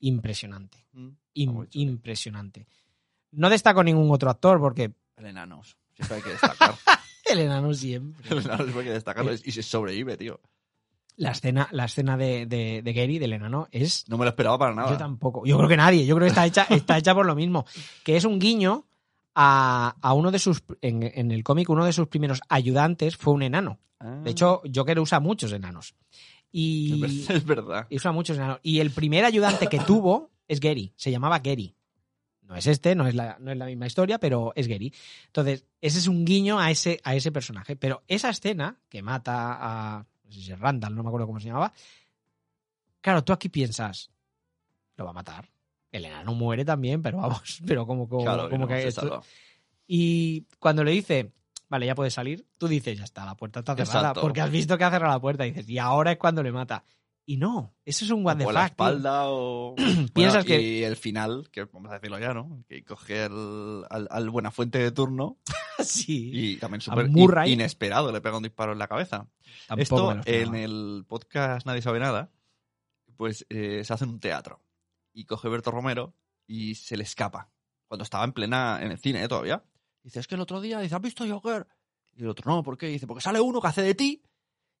impresionante. 0.00 0.86
Mm. 0.92 1.08
Impresionante. 1.72 2.66
No 3.32 3.50
destaco 3.50 3.82
ningún 3.82 4.10
otro 4.10 4.30
actor 4.30 4.58
porque 4.58 4.94
El 5.16 5.26
enanos. 5.26 5.76
Siempre 5.94 6.16
hay 6.16 6.22
que 6.22 6.30
destacar. 6.30 6.74
el 7.24 7.38
enano 7.40 7.74
siempre. 7.74 8.24
el 8.30 8.38
enanos 8.38 8.58
siempre 8.58 8.80
hay 8.80 8.86
que 8.86 8.92
destacarlo. 8.92 9.32
Y 9.32 9.52
se 9.52 9.62
sobrevive, 9.62 10.16
tío. 10.16 10.40
La 11.16 11.30
escena, 11.30 11.68
la 11.72 11.86
escena 11.86 12.16
de, 12.18 12.44
de, 12.44 12.82
de 12.82 12.92
Gary, 12.92 13.18
del 13.18 13.32
enano, 13.32 13.68
es 13.70 14.06
No 14.08 14.18
me 14.18 14.24
lo 14.24 14.30
esperaba 14.30 14.58
para 14.58 14.74
nada. 14.74 14.90
Yo 14.90 14.98
tampoco. 14.98 15.46
Yo 15.46 15.56
creo 15.56 15.68
que 15.68 15.76
nadie. 15.76 16.04
Yo 16.04 16.14
creo 16.14 16.26
que 16.26 16.30
está 16.30 16.44
hecha, 16.44 16.64
está 16.70 16.98
hecha 16.98 17.14
por 17.14 17.26
lo 17.26 17.34
mismo. 17.34 17.64
Que 18.04 18.16
es 18.16 18.24
un 18.24 18.38
guiño 18.38 18.86
a, 19.34 19.96
a 20.00 20.12
uno 20.12 20.30
de 20.30 20.38
sus. 20.38 20.62
En, 20.82 21.02
en 21.02 21.30
el 21.30 21.42
cómic, 21.42 21.70
uno 21.70 21.86
de 21.86 21.92
sus 21.92 22.08
primeros 22.08 22.42
ayudantes 22.48 23.16
fue 23.16 23.32
un 23.32 23.42
enano. 23.42 23.78
Ah. 23.98 24.20
De 24.22 24.30
hecho, 24.30 24.60
Joker 24.72 25.00
usa 25.00 25.20
muchos 25.20 25.52
enanos. 25.52 25.94
Y, 26.58 26.92
Es 27.04 27.26
ver- 27.28 27.36
es 27.36 27.44
verdad. 27.44 27.86
y 27.90 27.96
usa 27.96 28.12
muchos 28.12 28.36
enanos. 28.38 28.60
Y 28.62 28.80
el 28.80 28.90
primer 28.90 29.24
ayudante 29.26 29.66
que 29.66 29.78
tuvo 29.80 30.30
es 30.48 30.58
Gary. 30.60 30.92
Se 30.96 31.10
llamaba 31.10 31.40
Gary. 31.40 31.74
No 32.42 32.54
es 32.56 32.66
este, 32.66 32.94
no 32.94 33.06
es 33.06 33.14
la, 33.14 33.36
no 33.40 33.50
es 33.50 33.58
la 33.58 33.66
misma 33.66 33.86
historia, 33.86 34.18
pero 34.18 34.52
es 34.54 34.66
Gary. 34.68 34.92
Entonces, 35.26 35.66
ese 35.80 35.98
es 35.98 36.06
un 36.06 36.24
guiño 36.24 36.58
a 36.58 36.70
ese, 36.70 37.00
a 37.04 37.14
ese 37.14 37.30
personaje. 37.32 37.76
Pero 37.76 38.04
esa 38.08 38.30
escena 38.30 38.78
que 38.88 39.02
mata 39.02 39.58
a. 39.98 40.06
No 40.24 40.32
sé 40.32 40.40
si 40.40 40.52
es 40.52 40.58
Randall, 40.58 40.94
no 40.94 41.02
me 41.02 41.08
acuerdo 41.08 41.26
cómo 41.26 41.40
se 41.40 41.48
llamaba. 41.48 41.72
Claro, 43.00 43.22
tú 43.24 43.32
aquí 43.32 43.48
piensas. 43.48 44.10
Lo 44.96 45.04
va 45.04 45.10
a 45.10 45.14
matar. 45.14 45.50
El 45.92 46.04
enano 46.04 46.34
muere 46.34 46.64
también, 46.64 47.02
pero 47.02 47.18
vamos, 47.18 47.60
pero 47.66 47.86
como, 47.86 48.08
como, 48.08 48.22
Claro, 48.24 48.48
como 48.48 48.62
no, 48.62 48.68
que 48.68 48.86
esto- 48.88 49.22
y 49.86 50.46
cuando 50.58 50.82
le 50.84 50.90
dice, 50.92 51.32
vale, 51.68 51.86
ya 51.86 51.94
puedes 51.94 52.14
salir, 52.14 52.46
tú 52.58 52.68
dices, 52.68 52.98
ya 52.98 53.04
está, 53.04 53.24
la 53.24 53.36
puerta 53.36 53.60
está 53.60 53.74
cerrada. 53.74 53.98
Exacto. 54.00 54.20
Porque 54.22 54.40
has 54.40 54.50
visto 54.50 54.76
que 54.78 54.84
ha 54.84 54.90
cerrado 54.90 55.12
la 55.14 55.20
puerta 55.20 55.46
y 55.46 55.50
dices, 55.50 55.68
y 55.68 55.78
ahora 55.78 56.12
es 56.12 56.18
cuando 56.18 56.42
le 56.42 56.52
mata. 56.52 56.84
Y 57.28 57.38
no, 57.38 57.74
eso 57.84 58.04
es 58.04 58.10
un 58.12 58.24
what 58.24 58.36
the 58.36 58.44
la 58.44 58.50
tío. 58.52 58.66
espalda 58.66 59.22
o... 59.26 59.74
Piensas 60.14 60.44
Bueno, 60.44 60.44
que- 60.44 60.60
Y 60.62 60.82
el 60.84 60.94
final, 60.96 61.48
que 61.50 61.64
vamos 61.64 61.90
a 61.90 61.94
decirlo 61.94 62.20
ya, 62.20 62.32
¿no? 62.32 62.64
Que 62.68 62.84
coge 62.84 63.24
el- 63.24 63.82
al, 63.90 64.06
al 64.10 64.30
Buenafuente 64.30 64.78
de 64.78 64.92
turno 64.92 65.36
sí. 65.80 66.30
y 66.32 66.56
también 66.58 66.80
súper 66.80 67.06
in- 67.08 67.46
inesperado, 67.54 68.12
le 68.12 68.20
pega 68.20 68.36
un 68.36 68.44
disparo 68.44 68.72
en 68.74 68.78
la 68.78 68.86
cabeza. 68.86 69.26
Tampoco 69.66 70.12
Esto 70.12 70.30
en 70.30 70.54
el 70.54 71.04
podcast 71.08 71.66
Nadie 71.66 71.82
sabe 71.82 71.98
nada, 71.98 72.30
pues 73.16 73.44
eh, 73.48 73.82
se 73.84 73.92
hace 73.92 74.04
en 74.04 74.10
un 74.10 74.20
teatro. 74.20 74.62
Y 75.12 75.24
coge 75.24 75.48
Berto 75.48 75.72
Romero 75.72 76.14
y 76.46 76.76
se 76.76 76.96
le 76.96 77.02
escapa. 77.02 77.50
Cuando 77.88 78.04
estaba 78.04 78.24
en 78.24 78.32
plena, 78.34 78.78
en 78.82 78.92
el 78.92 78.98
cine 78.98 79.24
¿eh? 79.24 79.28
todavía. 79.28 79.64
Dice, 80.06 80.20
es 80.20 80.28
que 80.28 80.36
el 80.36 80.40
otro 80.40 80.60
día, 80.60 80.78
dice, 80.78 80.94
¿has 80.94 81.00
visto 81.02 81.26
Joker? 81.28 81.66
Y 82.16 82.22
el 82.22 82.28
otro, 82.28 82.48
no, 82.48 82.62
¿por 82.62 82.78
qué? 82.78 82.86
Dice, 82.86 83.08
porque 83.08 83.22
sale 83.22 83.40
uno 83.40 83.60
que 83.60 83.66
hace 83.66 83.82
de 83.82 83.96
ti 83.96 84.22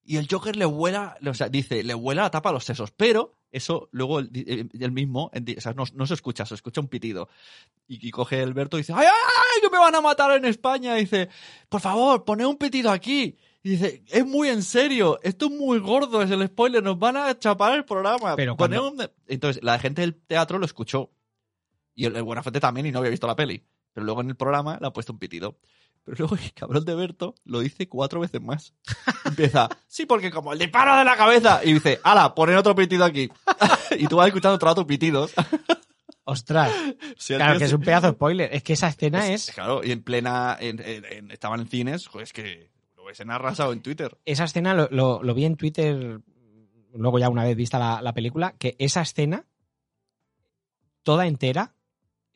y 0.04 0.18
el 0.18 0.28
Joker 0.30 0.54
le 0.54 0.66
vuela, 0.66 1.18
o 1.26 1.34
sea, 1.34 1.48
dice, 1.48 1.82
le 1.82 1.94
vuela 1.94 2.22
la 2.22 2.30
tapa 2.30 2.50
a 2.50 2.52
los 2.52 2.62
sesos. 2.62 2.92
Pero 2.92 3.34
eso 3.50 3.88
luego 3.90 4.20
el, 4.20 4.30
el- 4.32 4.70
el 4.80 4.92
mismo, 4.92 5.32
o 5.34 5.60
sea, 5.60 5.72
no, 5.72 5.82
no 5.94 6.06
se 6.06 6.14
escucha, 6.14 6.46
se 6.46 6.54
escucha 6.54 6.80
un 6.80 6.86
pitido. 6.86 7.28
Y, 7.88 8.06
y 8.06 8.10
coge 8.12 8.40
el 8.40 8.54
Berto 8.54 8.76
y 8.76 8.82
dice, 8.82 8.92
¡ay, 8.92 9.04
ay, 9.04 9.08
ay, 9.56 9.60
que 9.62 9.68
me 9.68 9.78
van 9.78 9.96
a 9.96 10.00
matar 10.00 10.30
en 10.36 10.44
España! 10.44 10.96
Y 10.96 11.00
dice, 11.00 11.28
por 11.68 11.80
favor, 11.80 12.24
poned 12.24 12.44
un 12.46 12.56
pitido 12.56 12.92
aquí. 12.92 13.36
Y 13.64 13.70
dice, 13.70 14.04
es 14.06 14.24
muy 14.24 14.48
en 14.48 14.62
serio, 14.62 15.18
esto 15.24 15.46
es 15.46 15.50
muy 15.52 15.80
gordo, 15.80 16.22
es 16.22 16.30
el 16.30 16.46
spoiler, 16.46 16.84
nos 16.84 17.00
van 17.00 17.16
a 17.16 17.36
chapar 17.36 17.74
el 17.74 17.84
programa. 17.84 18.36
Pero 18.36 18.56
Poned 18.56 18.78
cuando- 18.78 19.02
un- 19.04 19.10
Entonces, 19.26 19.60
la 19.64 19.76
gente 19.80 20.02
del 20.02 20.14
teatro 20.14 20.60
lo 20.60 20.66
escuchó. 20.66 21.10
Y 21.96 22.04
el, 22.04 22.14
el 22.14 22.22
Buenafuente 22.22 22.60
también, 22.60 22.86
y 22.86 22.92
no 22.92 23.00
había 23.00 23.10
visto 23.10 23.26
la 23.26 23.34
peli. 23.34 23.60
Pero 23.96 24.04
luego 24.04 24.20
en 24.20 24.28
el 24.28 24.36
programa 24.36 24.76
le 24.78 24.86
ha 24.86 24.92
puesto 24.92 25.14
un 25.14 25.18
pitido. 25.18 25.56
Pero 26.04 26.18
luego 26.18 26.36
el 26.36 26.52
cabrón 26.52 26.84
de 26.84 26.94
Berto 26.94 27.34
lo 27.44 27.60
dice 27.60 27.88
cuatro 27.88 28.20
veces 28.20 28.42
más. 28.42 28.74
Empieza, 29.24 29.70
sí, 29.86 30.04
porque 30.04 30.30
como 30.30 30.52
el 30.52 30.58
disparo 30.58 30.96
de 30.98 31.04
la 31.06 31.16
cabeza. 31.16 31.62
Y 31.64 31.72
dice, 31.72 31.98
ala, 32.04 32.34
ponen 32.34 32.56
otro 32.58 32.74
pitido 32.74 33.06
aquí. 33.06 33.30
y 33.98 34.06
tú 34.06 34.16
vas 34.16 34.26
escuchando 34.26 34.56
otro 34.56 34.68
rato 34.68 34.86
pitidos. 34.86 35.32
Ostras, 36.24 36.70
claro 37.26 37.52
tío, 37.52 37.58
que 37.60 37.64
es 37.64 37.72
un 37.72 37.80
pedazo 37.80 38.08
de 38.08 38.12
spoiler. 38.12 38.52
Es 38.52 38.62
que 38.64 38.74
esa 38.74 38.88
escena 38.88 39.26
es- 39.28 39.48
es, 39.48 39.54
Claro, 39.54 39.80
y 39.82 39.92
en 39.92 40.02
plena. 40.02 40.58
en- 40.60 40.80
en- 40.84 41.04
en- 41.06 41.30
estaban 41.30 41.60
en 41.60 41.68
cines, 41.68 42.06
joder, 42.06 42.24
es 42.24 42.32
que 42.34 42.70
lo 42.96 43.04
ves 43.04 43.20
en 43.20 43.30
arrasado 43.30 43.72
en 43.72 43.80
Twitter. 43.80 44.18
esa 44.26 44.44
escena 44.44 44.74
lo, 44.74 44.88
lo- 44.90 45.22
lo 45.22 45.34
vi 45.34 45.46
en 45.46 45.56
Twitter, 45.56 46.20
luego 46.92 47.18
ya 47.18 47.30
una 47.30 47.44
vez 47.44 47.56
vista 47.56 47.78
la, 47.78 48.02
la 48.02 48.12
película, 48.12 48.54
que 48.58 48.76
esa 48.78 49.00
escena, 49.00 49.46
toda 51.02 51.26
entera, 51.28 51.75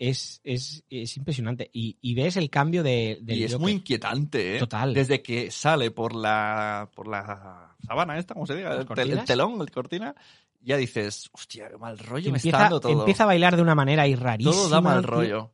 es, 0.00 0.40
es, 0.44 0.82
es 0.90 1.16
impresionante. 1.18 1.70
Y, 1.72 1.98
y 2.00 2.14
ves 2.14 2.36
el 2.38 2.48
cambio 2.50 2.82
de, 2.82 3.18
del 3.22 3.38
y 3.38 3.44
es 3.44 3.52
Joker. 3.52 3.62
muy 3.62 3.72
inquietante, 3.72 4.56
¿eh? 4.56 4.58
Total. 4.58 4.94
Desde 4.94 5.20
que 5.22 5.50
sale 5.50 5.90
por 5.90 6.14
la. 6.16 6.90
por 6.96 7.06
la 7.06 7.76
sabana 7.86 8.18
esta, 8.18 8.34
¿cómo 8.34 8.46
se 8.46 8.56
diga? 8.56 8.70
¿Las 8.70 8.80
El, 8.80 8.88
tel- 8.88 9.10
el 9.12 9.24
telón, 9.24 9.60
el 9.60 9.70
cortina. 9.70 10.14
Ya 10.62 10.76
dices, 10.76 11.28
hostia, 11.32 11.68
qué 11.68 11.76
mal 11.78 11.98
rollo 11.98 12.30
me 12.32 12.36
está 12.38 12.48
empieza, 12.48 12.58
dando 12.64 12.80
todo. 12.80 12.98
empieza 12.98 13.22
a 13.22 13.26
bailar 13.26 13.56
de 13.56 13.62
una 13.62 13.74
manera 13.74 14.02
ahí 14.02 14.14
rarísima. 14.14 14.52
todo 14.54 14.68
da 14.68 14.80
mal 14.80 15.02
rollo. 15.04 15.52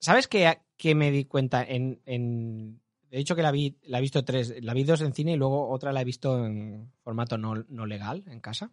¿Sabes 0.00 0.28
qué, 0.28 0.58
qué 0.76 0.94
me 0.94 1.10
di 1.10 1.24
cuenta? 1.24 1.62
En, 1.64 2.00
en- 2.06 2.80
de 3.10 3.18
hecho 3.18 3.34
que 3.34 3.42
la 3.42 3.50
vi, 3.50 3.76
la 3.82 3.98
he 3.98 4.00
visto 4.02 4.24
tres, 4.24 4.54
la 4.62 4.74
vi 4.74 4.84
dos 4.84 5.00
en 5.00 5.14
cine 5.14 5.32
y 5.32 5.36
luego 5.36 5.68
otra 5.68 5.92
la 5.92 6.02
he 6.02 6.04
visto 6.04 6.44
en 6.44 6.92
formato 7.02 7.38
no, 7.38 7.64
no 7.68 7.86
legal 7.86 8.22
en 8.28 8.38
casa. 8.40 8.70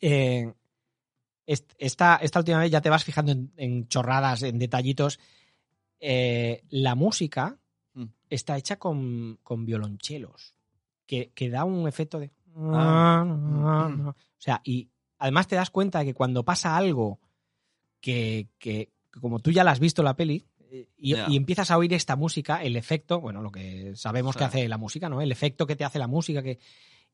Eh, 0.00 0.52
esta, 1.46 2.16
esta 2.16 2.38
última 2.38 2.58
vez 2.58 2.70
ya 2.70 2.80
te 2.80 2.90
vas 2.90 3.04
fijando 3.04 3.32
en, 3.32 3.52
en 3.56 3.88
chorradas, 3.88 4.42
en 4.42 4.58
detallitos. 4.58 5.18
Eh, 6.00 6.62
la 6.70 6.94
música 6.94 7.58
Mm. 7.94 8.04
está 8.30 8.56
hecha 8.56 8.78
con, 8.78 9.38
con 9.42 9.66
violonchelos, 9.66 10.54
que, 11.06 11.30
que 11.34 11.50
da 11.50 11.64
un 11.64 11.86
efecto 11.86 12.18
de... 12.18 12.30
Ah. 12.56 13.22
O 14.08 14.14
sea, 14.38 14.60
y 14.64 14.88
además 15.18 15.46
te 15.46 15.56
das 15.56 15.70
cuenta 15.70 15.98
de 16.00 16.06
que 16.06 16.14
cuando 16.14 16.44
pasa 16.44 16.76
algo 16.76 17.20
que, 18.00 18.48
que- 18.58 18.90
como 19.20 19.40
tú 19.40 19.50
ya 19.50 19.62
la 19.62 19.72
has 19.72 19.80
visto 19.80 20.02
la 20.02 20.16
peli 20.16 20.46
eh, 20.70 20.88
y, 20.96 21.36
empiezas 21.36 21.70
a 21.70 21.76
oír 21.76 21.92
esta 21.92 22.16
música, 22.16 22.62
el 22.62 22.76
efecto, 22.76 23.20
bueno, 23.20 23.42
lo 23.42 23.52
que 23.52 23.94
sabemos 23.94 24.36
que 24.36 24.44
hace 24.44 24.68
la 24.68 24.78
música, 24.78 25.10
¿no? 25.10 25.20
El 25.20 25.30
efecto 25.30 25.66
que 25.66 25.76
te 25.76 25.84
hace 25.84 25.98
la 25.98 26.06
música 26.06 26.42
que 26.42 26.58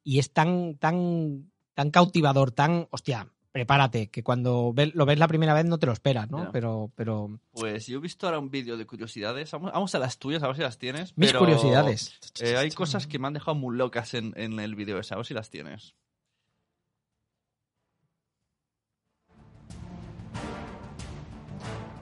y 0.05 0.21
es 0.21 0.33
tan 0.33 0.77
tan 0.77 1.51
tan 1.75 1.91
cautivador, 1.91 2.53
tan, 2.53 2.87
hostia, 2.91 3.29
prepárate, 3.59 4.07
que 4.09 4.23
cuando 4.23 4.73
lo 4.95 5.05
ves 5.05 5.19
la 5.19 5.27
primera 5.27 5.53
vez 5.53 5.65
no 5.65 5.79
te 5.79 5.87
lo 5.87 5.93
esperas, 5.93 6.31
¿no? 6.31 6.53
Pero 6.53 6.93
pero 6.95 7.41
Pues 7.51 7.89
yo 7.89 7.99
he 7.99 8.01
visto 8.01 8.27
ahora 8.27 8.39
un 8.39 8.53
vídeo 8.53 8.77
de 8.77 8.87
curiosidades. 8.87 9.51
Vamos, 9.51 9.73
vamos 9.73 9.93
a 9.97 9.99
las 9.99 10.19
tuyas, 10.19 10.45
a 10.45 10.47
ver 10.47 10.55
si 10.55 10.63
las 10.63 10.79
tienes. 10.79 11.13
mis 11.19 11.31
pero, 11.31 11.41
curiosidades. 11.41 12.17
eh, 12.41 12.57
hay 12.57 12.71
cosas 12.71 13.09
que 13.09 13.19
me 13.19 13.27
han 13.27 13.33
dejado 13.33 13.57
muy 13.57 13.77
locas 13.77 14.15
en, 14.15 14.33
en 14.37 14.61
el 14.61 14.77
vídeo 14.77 14.97
ese. 15.01 15.15
A 15.15 15.17
ver 15.17 15.27
si 15.27 15.35
las 15.35 15.51
tienes. 15.51 15.97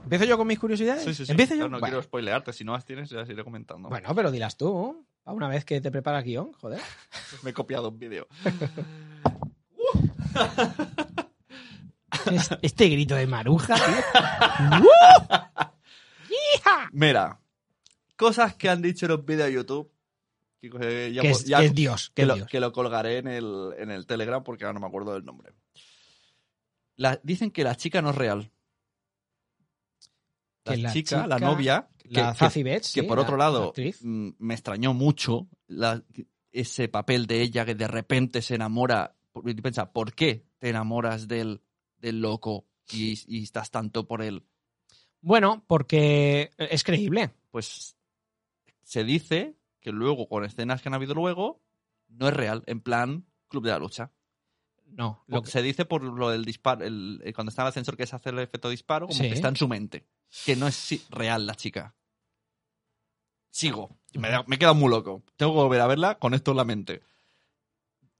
¿Empiezo 0.03 0.25
yo 0.25 0.37
con 0.37 0.47
mis 0.47 0.59
curiosidades? 0.59 1.03
Sí, 1.03 1.13
sí, 1.13 1.25
sí. 1.25 1.31
¿Empiezo 1.31 1.55
yo? 1.55 1.63
No 1.67 1.79
Bueno. 1.79 1.85
quiero 1.87 2.01
spoilearte. 2.03 2.53
Si 2.53 2.63
no 2.63 2.73
las 2.73 2.85
tienes, 2.85 3.09
ya 3.09 3.17
las 3.17 3.29
iré 3.29 3.43
comentando. 3.43 3.89
Bueno, 3.89 4.13
pero 4.15 4.31
dilas 4.31 4.55
tú. 4.57 5.05
A 5.25 5.33
una 5.33 5.49
vez 5.49 5.65
que 5.65 5.81
te 5.81 5.91
preparas 5.91 6.23
guion, 6.23 6.53
joder. 6.53 6.79
Me 7.43 7.49
he 7.49 7.53
copiado 7.53 7.89
un 7.89 7.99
vídeo. 7.99 8.27
Es- 12.31 12.49
Este 12.61 12.87
grito 12.89 13.15
de 13.15 13.27
maruja, 13.27 13.75
tío. 13.75 14.87
Mira, 16.91 17.39
cosas 18.15 18.55
que 18.55 18.69
han 18.69 18.81
dicho 18.81 19.05
en 19.05 19.11
los 19.11 19.25
vídeos 19.25 19.47
de 19.47 19.53
YouTube 19.53 19.91
Que, 20.61 20.69
eh, 20.81 21.11
ya 21.13 21.21
que, 21.21 21.29
es, 21.31 21.45
ya- 21.45 21.59
que 21.59 21.65
es 21.67 21.75
Dios. 21.75 22.09
Que 22.09 22.15
que 22.15 22.21
es 22.23 22.27
lo, 22.27 22.35
Dios. 22.35 22.47
que 22.49 22.59
lo 22.59 22.71
colgaré 22.71 23.17
en 23.19 23.27
el, 23.27 23.73
en 23.77 23.91
el 23.91 24.05
Telegram 24.05 24.43
porque 24.43 24.65
ahora 24.65 24.73
no 24.73 24.79
me 24.79 24.87
acuerdo 24.87 25.13
del 25.13 25.25
nombre. 25.25 25.53
La- 26.95 27.19
dicen 27.23 27.51
que 27.51 27.63
la 27.63 27.75
chica 27.75 28.01
no 28.01 28.09
es 28.09 28.15
real. 28.15 28.51
La, 30.65 30.73
Que 30.73 30.77
la 30.81 30.93
chica, 30.93 31.27
la 31.27 31.39
novia, 31.39 31.87
que, 31.97 32.21
la 32.21 32.33
que- 32.33 32.63
Betts, 32.63 32.93
que 32.93 33.01
sí, 33.01 33.07
por 33.07 33.19
otro 33.19 33.37
la 33.37 33.45
lado 33.45 33.73
mm, 34.01 34.29
me 34.39 34.53
extrañó 34.55 34.93
mucho 34.93 35.47
la- 35.67 36.03
ese 36.51 36.87
papel 36.89 37.27
de 37.27 37.41
ella 37.41 37.65
que 37.65 37.75
de 37.75 37.87
repente 37.87 38.41
se 38.41 38.55
enamora. 38.55 39.13
Y 39.45 39.53
piensa, 39.53 39.91
¿por 39.91 40.13
qué 40.13 40.43
te 40.57 40.69
enamoras 40.69 41.27
del, 41.27 41.61
del 41.99 42.21
loco 42.21 42.65
y, 42.91 43.19
y 43.27 43.43
estás 43.43 43.71
tanto 43.71 44.07
por 44.07 44.21
él? 44.21 44.43
Bueno, 45.21 45.63
porque 45.67 46.51
es 46.57 46.83
creíble. 46.83 47.31
Pues 47.51 47.97
se 48.83 49.03
dice 49.03 49.55
que 49.79 49.91
luego, 49.91 50.27
con 50.29 50.45
escenas 50.45 50.81
que 50.81 50.89
han 50.89 50.93
habido 50.93 51.13
luego, 51.13 51.61
no 52.07 52.27
es 52.27 52.33
real, 52.33 52.63
en 52.67 52.81
plan 52.81 53.25
Club 53.47 53.63
de 53.63 53.71
la 53.71 53.79
Lucha. 53.79 54.11
No, 54.85 55.23
Lo 55.27 55.41
que 55.41 55.51
se 55.51 55.61
dice 55.61 55.83
por 55.83 56.01
lo 56.03 56.29
del 56.29 56.45
disparo, 56.45 56.85
el- 56.85 57.21
el- 57.25 57.33
cuando 57.33 57.49
está 57.49 57.61
en 57.61 57.65
el 57.65 57.69
ascensor 57.69 57.97
que 57.97 58.07
se 58.07 58.15
hace 58.15 58.29
el 58.29 58.39
efecto 58.39 58.69
disparo, 58.69 59.07
como 59.07 59.17
Sí. 59.19 59.27
que 59.27 59.33
está 59.35 59.49
en 59.49 59.57
su 59.57 59.67
mente. 59.67 60.07
Que 60.45 60.55
no 60.55 60.65
es 60.67 61.05
real 61.09 61.45
la 61.45 61.55
chica. 61.55 61.93
Sigo. 63.49 63.97
Me, 64.13 64.29
me 64.47 64.55
he 64.55 64.59
quedado 64.59 64.75
muy 64.75 64.89
loco. 64.89 65.23
Tengo 65.35 65.51
que 65.53 65.57
volver 65.59 65.81
a 65.81 65.87
verla 65.87 66.19
con 66.19 66.33
esto 66.33 66.51
en 66.51 66.57
la 66.57 66.63
mente. 66.63 67.01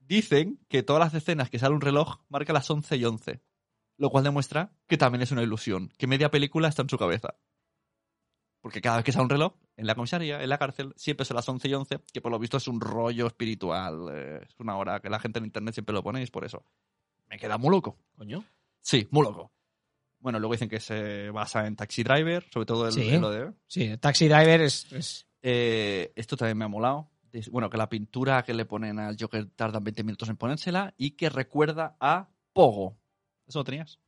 Dicen 0.00 0.58
que 0.68 0.82
todas 0.82 1.00
las 1.00 1.14
escenas 1.14 1.48
que 1.50 1.58
sale 1.58 1.74
un 1.74 1.80
reloj 1.80 2.18
marca 2.28 2.52
las 2.52 2.68
11 2.70 2.96
y 2.96 3.04
11. 3.04 3.40
Lo 3.98 4.10
cual 4.10 4.24
demuestra 4.24 4.70
que 4.86 4.96
también 4.96 5.22
es 5.22 5.32
una 5.32 5.42
ilusión. 5.42 5.92
Que 5.98 6.06
media 6.06 6.30
película 6.30 6.68
está 6.68 6.82
en 6.82 6.88
su 6.88 6.96
cabeza. 6.98 7.34
Porque 8.60 8.80
cada 8.80 8.96
vez 8.96 9.04
que 9.04 9.12
sale 9.12 9.24
un 9.24 9.30
reloj, 9.30 9.54
en 9.76 9.86
la 9.86 9.94
comisaría, 9.94 10.42
en 10.42 10.48
la 10.48 10.58
cárcel, 10.58 10.92
siempre 10.96 11.24
son 11.24 11.36
las 11.36 11.48
11 11.48 11.68
y 11.68 11.74
11, 11.74 12.00
que 12.12 12.20
por 12.20 12.32
lo 12.32 12.38
visto 12.38 12.56
es 12.56 12.66
un 12.68 12.80
rollo 12.80 13.26
espiritual. 13.28 14.08
eh, 14.12 14.40
es 14.48 14.58
una 14.58 14.76
hora 14.76 15.00
que 15.00 15.08
la 15.08 15.20
gente 15.20 15.38
en 15.38 15.44
internet 15.46 15.74
siempre 15.74 15.92
lo 15.94 16.02
pone 16.02 16.20
y 16.20 16.24
es 16.24 16.30
por 16.30 16.44
eso. 16.44 16.64
Me 17.28 17.38
queda 17.38 17.56
muy 17.58 17.70
loco. 17.70 17.98
Coño. 18.16 18.44
Sí, 18.80 19.06
muy 19.10 19.22
loco. 19.22 19.52
Bueno, 20.20 20.40
luego 20.40 20.54
dicen 20.54 20.68
que 20.68 20.80
se 20.80 21.30
basa 21.30 21.66
en 21.66 21.76
Taxi 21.76 22.02
Driver, 22.02 22.44
sobre 22.52 22.66
todo 22.66 22.86
el, 22.88 22.92
Sí. 22.92 23.18
lo 23.18 23.30
de... 23.30 23.52
Sí, 23.68 23.96
Taxi 23.98 24.26
Driver 24.28 24.60
es. 24.62 24.92
es- 24.92 25.24
Eh, 25.40 26.12
esto 26.16 26.36
también 26.36 26.58
me 26.58 26.64
ha 26.64 26.68
molado. 26.68 27.08
Bueno, 27.52 27.70
que 27.70 27.76
la 27.76 27.88
pintura 27.88 28.42
que 28.42 28.52
le 28.54 28.64
ponen 28.64 28.98
al 28.98 29.16
Joker 29.18 29.46
tardan 29.54 29.84
20 29.84 30.02
minutos 30.02 30.28
en 30.28 30.36
ponérsela 30.36 30.92
y 30.96 31.12
que 31.12 31.28
recuerda 31.30 31.96
a 32.00 32.28
Pogo. 32.52 32.96
¿Eso 33.48 33.60
lo 33.60 33.64
tenías? 33.64 33.98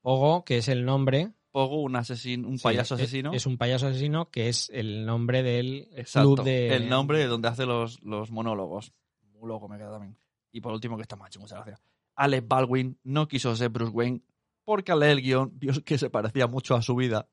Pogo, 0.00 0.44
que 0.44 0.58
es 0.58 0.68
el 0.68 0.84
nombre. 0.84 1.32
Pogo, 1.52 1.82
un 1.82 1.96
asesino, 1.96 2.48
un 2.48 2.58
sí, 2.58 2.64
payaso 2.64 2.94
es- 2.96 3.02
asesino. 3.02 3.32
Es, 3.32 3.46
un 3.46 3.56
payaso 3.58 3.86
asesino 3.86 4.30
que 4.30 4.48
es 4.48 4.70
el 4.72 5.06
nombre 5.06 5.42
del 5.42 5.88
Exacto. 5.94 6.34
club 6.34 6.44
de. 6.44 6.74
El 6.74 6.88
nombre 6.88 7.18
de 7.18 7.26
donde 7.26 7.48
hace 7.48 7.66
los, 7.66 8.02
los 8.02 8.30
monólogos. 8.30 8.92
Muy 9.34 9.48
loco 9.48 9.68
me 9.68 9.76
queda 9.78 9.92
también. 9.92 10.16
Y 10.50 10.60
por 10.60 10.72
último, 10.72 10.96
que 10.96 11.02
está 11.02 11.16
macho, 11.16 11.40
muchas 11.40 11.58
gracias. 11.58 11.82
Alec 12.16 12.46
Baldwin 12.46 12.98
no 13.04 13.26
quiso 13.28 13.54
ser 13.56 13.70
Bruce 13.70 13.92
Wayne 13.92 14.20
porque 14.64 14.92
al 14.92 15.00
leer 15.00 15.12
el 15.12 15.22
guion 15.22 15.58
vio 15.58 15.72
que 15.84 15.98
se 15.98 16.10
parecía 16.10 16.46
mucho 16.46 16.74
a 16.74 16.82
su 16.82 16.94
vida 16.94 17.28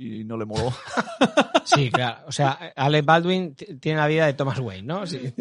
y 0.00 0.24
no 0.24 0.36
le 0.36 0.44
moló. 0.46 0.72
Sí, 1.62 1.90
claro. 1.90 2.24
O 2.26 2.32
sea, 2.32 2.72
Alec 2.74 3.04
Baldwin 3.04 3.54
tiene 3.54 3.98
la 3.98 4.06
vida 4.08 4.26
de 4.26 4.32
Thomas 4.32 4.58
Wayne, 4.58 4.82
¿no? 4.82 5.06
Sí. 5.06 5.32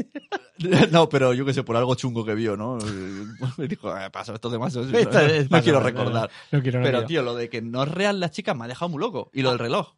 no, 0.91 1.09
pero 1.09 1.33
yo 1.33 1.43
que 1.45 1.53
sé, 1.53 1.63
por 1.63 1.75
algo 1.77 1.95
chungo 1.95 2.23
que 2.25 2.35
vio, 2.35 2.55
¿no? 2.55 2.77
Me 3.57 3.67
dijo, 3.67 3.97
eh, 3.97 4.11
paso, 4.11 4.35
esto 4.35 4.49
demás 4.49 4.75
no, 4.75 4.83
no 4.83 5.61
quiero 5.63 5.79
recordar. 5.79 6.29
No 6.51 6.61
quiero, 6.61 6.79
pero, 6.83 6.97
quiero. 6.99 7.05
tío, 7.05 7.21
lo 7.23 7.35
de 7.35 7.49
que 7.49 7.61
no 7.61 7.81
es 7.83 7.89
real 7.89 8.19
la 8.19 8.29
chica 8.29 8.53
me 8.53 8.65
ha 8.65 8.67
dejado 8.67 8.89
muy 8.89 8.99
loco. 8.99 9.31
Y 9.33 9.41
lo 9.41 9.49
del 9.49 9.59
reloj. 9.59 9.95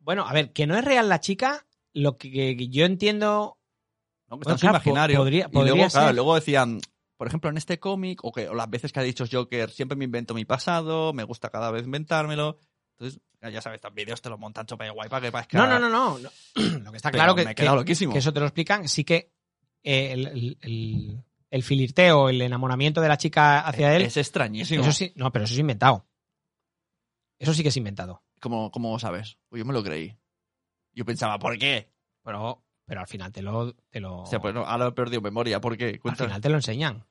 Bueno, 0.00 0.26
a 0.26 0.32
ver, 0.32 0.52
que 0.52 0.66
no 0.66 0.76
es 0.76 0.84
real 0.84 1.08
la 1.08 1.20
chica, 1.20 1.64
lo 1.92 2.16
que, 2.16 2.30
que 2.56 2.68
yo 2.68 2.84
entiendo. 2.84 3.58
¿no? 4.28 4.38
Que 4.40 4.44
Bueno, 4.44 4.56
está 4.56 4.58
su 4.58 4.60
claro, 4.62 4.76
imaginario. 4.78 5.16
po- 5.18 5.22
podría- 5.22 5.48
y 5.52 5.54
luego, 5.76 5.90
claro, 5.90 6.06
ser. 6.08 6.14
luego 6.14 6.34
decían, 6.34 6.80
por 7.16 7.28
ejemplo, 7.28 7.50
en 7.50 7.56
este 7.58 7.78
cómic, 7.78 8.24
o, 8.24 8.32
que, 8.32 8.48
o 8.48 8.54
las 8.54 8.68
veces 8.70 8.92
que 8.92 8.98
ha 8.98 9.04
dicho 9.04 9.26
Joker, 9.30 9.70
siempre 9.70 9.96
me 9.96 10.06
invento 10.06 10.34
mi 10.34 10.44
pasado, 10.44 11.12
me 11.12 11.22
gusta 11.24 11.50
cada 11.50 11.70
vez 11.70 11.84
inventármelo. 11.84 12.58
Entonces, 12.98 13.20
ya 13.40 13.60
sabes, 13.60 13.76
estos 13.76 13.92
vídeos 13.94 14.20
te 14.22 14.28
los 14.30 14.38
montan 14.38 14.66
chope 14.66 14.88
guay 14.90 15.08
para 15.08 15.26
que 15.26 15.32
parezca... 15.32 15.58
No, 15.58 15.66
no, 15.66 15.78
no, 15.78 15.88
no. 15.88 16.18
no. 16.18 16.30
Lo 16.84 16.90
que 16.90 16.96
está 16.96 17.10
claro 17.10 17.34
que, 17.34 17.44
me 17.44 17.50
he 17.52 17.54
quedado 17.54 17.76
que- 17.76 17.80
loquísimo. 17.80 18.12
que 18.12 18.18
eso 18.20 18.32
te 18.32 18.40
lo 18.40 18.46
explican. 18.46 18.88
Sí 18.88 19.04
que 19.04 19.32
eh, 19.82 20.12
el, 20.12 20.26
el, 20.28 20.58
el- 20.62 21.24
el 21.50 21.62
filirteo, 21.62 22.30
el 22.30 22.40
enamoramiento 22.40 23.00
de 23.02 23.08
la 23.08 23.18
chica 23.18 23.60
hacia 23.60 23.94
él. 23.94 24.02
Es 24.02 24.16
extrañísimo. 24.16 24.82
Eso 24.82 24.92
sí, 24.92 25.12
no, 25.16 25.30
pero 25.32 25.44
eso 25.44 25.52
es 25.52 25.60
inventado. 25.60 26.06
Eso 27.38 27.52
sí 27.54 27.62
que 27.62 27.68
es 27.68 27.76
inventado. 27.76 28.22
¿Cómo, 28.40 28.70
cómo 28.70 28.98
sabes? 28.98 29.36
Pues 29.48 29.60
yo 29.60 29.66
me 29.66 29.72
lo 29.72 29.82
creí. 29.82 30.16
Yo 30.94 31.04
pensaba, 31.04 31.38
¿por 31.38 31.58
qué? 31.58 31.92
Pero, 32.22 32.62
pero 32.86 33.00
al 33.00 33.06
final 33.06 33.32
te 33.32 33.42
lo, 33.42 33.74
te 33.90 34.00
lo, 34.00 34.22
O 34.22 34.26
sea, 34.26 34.40
pues 34.40 34.54
no, 34.54 34.64
ahora 34.64 34.86
he 34.88 34.92
perdido 34.92 35.20
memoria. 35.20 35.60
¿Por 35.60 35.76
qué? 35.76 36.00
al 36.04 36.16
final 36.16 36.40
te 36.40 36.48
lo 36.48 36.56
enseñan. 36.56 37.04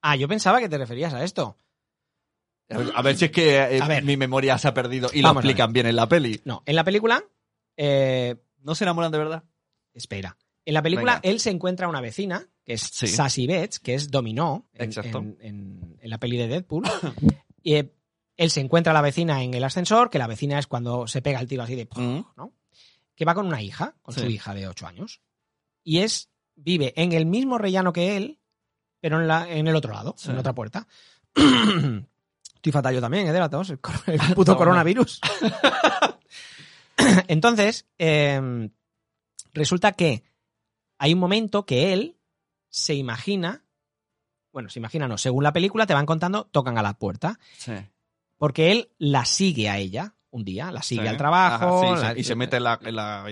Ah, 0.00 0.16
yo 0.16 0.28
pensaba 0.28 0.60
que 0.60 0.68
te 0.68 0.78
referías 0.78 1.12
a 1.14 1.24
esto. 1.24 1.58
A 2.70 2.78
ver, 2.78 2.92
a 2.94 3.02
ver 3.02 3.16
si 3.16 3.26
es 3.26 3.30
que 3.30 3.56
eh, 3.56 3.80
A 3.82 3.86
ver. 3.88 4.04
mi 4.04 4.16
memoria 4.16 4.56
se 4.58 4.68
ha 4.68 4.74
perdido 4.74 5.10
y 5.12 5.20
Vamos 5.22 5.42
a 5.42 5.44
lo 5.44 5.50
explican 5.50 5.72
bien 5.72 5.86
en 5.86 5.96
la 5.96 6.08
peli. 6.08 6.40
No, 6.44 6.62
en 6.66 6.76
la 6.76 6.84
película. 6.84 7.22
eh, 7.76 8.36
¿No 8.62 8.74
se 8.74 8.84
enamoran 8.84 9.12
de 9.12 9.18
verdad? 9.18 9.44
espera. 9.92 10.36
En 10.64 10.72
la 10.74 10.82
película, 10.82 11.16
Venga. 11.20 11.28
él 11.28 11.40
se 11.40 11.50
encuentra 11.50 11.86
a 11.86 11.90
una 11.90 12.00
vecina, 12.00 12.48
que 12.64 12.72
es 12.72 12.80
Sí. 12.80 13.06
Sassy 13.06 13.46
Betts, 13.46 13.78
que 13.80 13.94
es 13.94 14.10
Dominó 14.10 14.66
en, 14.72 14.84
Exacto. 14.86 15.18
en- 15.18 15.36
en- 15.40 15.98
en 16.00 16.10
la 16.10 16.18
peli 16.18 16.38
de 16.38 16.48
Deadpool. 16.48 16.84
y 17.62 17.74
eh, 17.74 17.92
él 18.38 18.50
se 18.50 18.60
encuentra 18.60 18.90
a 18.92 18.94
la 18.94 19.02
vecina 19.02 19.42
en 19.42 19.52
el 19.54 19.62
ascensor, 19.62 20.08
que 20.08 20.18
la 20.18 20.26
vecina 20.26 20.58
es 20.58 20.66
cuando 20.66 21.06
se 21.06 21.20
pega 21.20 21.38
el 21.40 21.46
tiro 21.46 21.62
así 21.62 21.74
de. 21.76 21.86
Mm. 21.94 22.20
Que 23.14 23.24
va 23.26 23.34
con 23.34 23.46
una 23.46 23.60
hija, 23.62 23.94
con 24.02 24.14
Sí. 24.14 24.20
su 24.22 24.26
hija 24.30 24.54
de 24.54 24.66
8 24.66 24.86
años. 24.86 25.20
Y 25.84 25.98
es. 25.98 26.30
Vive 26.56 26.92
en 26.96 27.12
el 27.12 27.26
mismo 27.26 27.58
rellano 27.58 27.92
que 27.92 28.16
él, 28.16 28.38
pero 29.00 29.20
en, 29.20 29.26
la, 29.28 29.48
en 29.50 29.66
el 29.66 29.74
otro 29.76 29.92
lado, 29.92 30.14
Sí. 30.16 30.30
en 30.30 30.38
otra 30.38 30.54
puerta. 30.54 30.86
Estoy 32.64 32.72
fatal 32.72 32.94
yo 32.94 33.00
también, 33.02 33.26
¿eh? 33.26 33.32
De 33.34 33.38
la 33.38 33.50
tos, 33.50 33.68
el, 33.68 33.78
puto 34.34 34.56
coronavirus. 34.56 35.20
Entonces, 37.28 37.86
eh, 37.98 38.70
resulta 39.52 39.92
que 39.92 40.24
hay 40.98 41.12
un 41.12 41.20
momento 41.20 41.66
que 41.66 41.92
él 41.92 42.16
se 42.70 42.94
imagina, 42.94 43.64
bueno, 44.50 44.70
se 44.70 44.78
imagina 44.78 45.06
no, 45.06 45.18
según 45.18 45.44
la 45.44 45.52
película 45.52 45.86
te 45.86 45.92
van 45.92 46.06
contando, 46.06 46.44
tocan 46.44 46.78
a 46.78 46.82
la 46.82 46.94
puerta, 46.94 47.38
Sí. 47.58 47.72
porque 48.38 48.72
él 48.72 48.90
la 48.96 49.26
sigue 49.26 49.68
a 49.68 49.76
ella 49.76 50.14
un 50.30 50.44
día, 50.46 50.72
la 50.72 50.80
sigue 50.82 51.02
Sí. 51.02 51.08
al 51.08 51.18
trabajo. 51.18 51.84
Ajá, 51.92 51.96
sí, 51.98 52.02
la- 52.02 52.18
y 52.18 52.24
se 52.24 52.34
mete 52.34 52.56
en 52.56 52.64
la, 52.64 52.78
en 52.82 52.96
la 52.96 53.24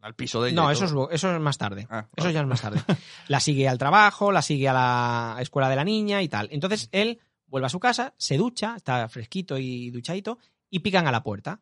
al 0.00 0.14
piso 0.14 0.40
de 0.42 0.50
ella. 0.50 0.62
No, 0.62 0.70
eso 0.70 0.84
es, 0.84 0.92
eso 1.10 1.34
es 1.34 1.40
más 1.40 1.58
tarde. 1.58 1.88
Ah, 1.90 2.06
Eso 2.16 2.26
vale. 2.26 2.34
ya 2.34 2.40
es 2.42 2.46
más 2.46 2.60
tarde. 2.62 2.80
La 3.28 3.40
sigue 3.40 3.68
al 3.68 3.78
trabajo, 3.78 4.30
la 4.30 4.42
sigue 4.42 4.68
a 4.68 4.72
la 4.72 5.36
escuela 5.40 5.68
de 5.68 5.74
la 5.76 5.82
niña 5.84 6.22
y 6.22 6.28
tal. 6.28 6.48
Entonces 6.52 6.88
él 6.92 7.18
vuelve 7.50 7.66
a 7.66 7.70
su 7.70 7.80
casa, 7.80 8.14
se 8.16 8.36
ducha, 8.38 8.74
está 8.76 9.08
fresquito 9.08 9.58
y 9.58 9.90
duchadito, 9.90 10.38
y 10.70 10.78
pican 10.78 11.06
a 11.06 11.12
la 11.12 11.22
puerta. 11.22 11.60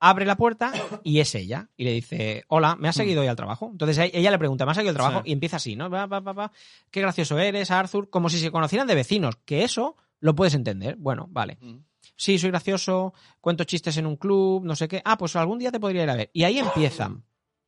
Abre 0.00 0.26
la 0.26 0.36
puerta 0.36 0.72
y 1.04 1.20
es 1.20 1.32
ella. 1.36 1.68
Y 1.76 1.84
le 1.84 1.92
dice, 1.92 2.42
hola, 2.48 2.74
¿me 2.74 2.88
has 2.88 2.96
seguido 2.96 3.20
hoy 3.20 3.28
al 3.28 3.36
trabajo? 3.36 3.68
Entonces 3.70 3.98
e- 3.98 4.10
ella 4.18 4.32
le 4.32 4.38
pregunta, 4.38 4.64
¿me 4.64 4.72
has 4.72 4.76
seguido 4.76 4.90
al 4.90 4.96
trabajo? 4.96 5.22
Sí. 5.22 5.30
Y 5.30 5.32
empieza 5.32 5.56
así, 5.58 5.76
¿no? 5.76 5.88
Va, 5.88 6.06
va, 6.06 6.18
va, 6.18 6.32
va. 6.32 6.52
Qué 6.90 7.00
gracioso 7.00 7.38
eres, 7.38 7.70
Arthur. 7.70 8.10
Como 8.10 8.28
si 8.28 8.38
se 8.38 8.50
conocieran 8.50 8.88
de 8.88 8.96
vecinos. 8.96 9.36
Que 9.44 9.62
eso 9.62 9.96
lo 10.18 10.34
puedes 10.34 10.54
entender. 10.54 10.96
Bueno, 10.96 11.28
vale. 11.30 11.56
Mm. 11.60 11.76
Sí, 12.16 12.36
soy 12.38 12.50
gracioso, 12.50 13.14
cuento 13.40 13.62
chistes 13.62 13.96
en 13.96 14.06
un 14.06 14.16
club, 14.16 14.64
no 14.64 14.74
sé 14.74 14.88
qué. 14.88 15.02
Ah, 15.04 15.16
pues 15.16 15.36
algún 15.36 15.60
día 15.60 15.70
te 15.70 15.78
podría 15.78 16.02
ir 16.02 16.10
a 16.10 16.16
ver. 16.16 16.30
Y 16.32 16.42
ahí 16.42 16.58
empiezan. 16.58 17.24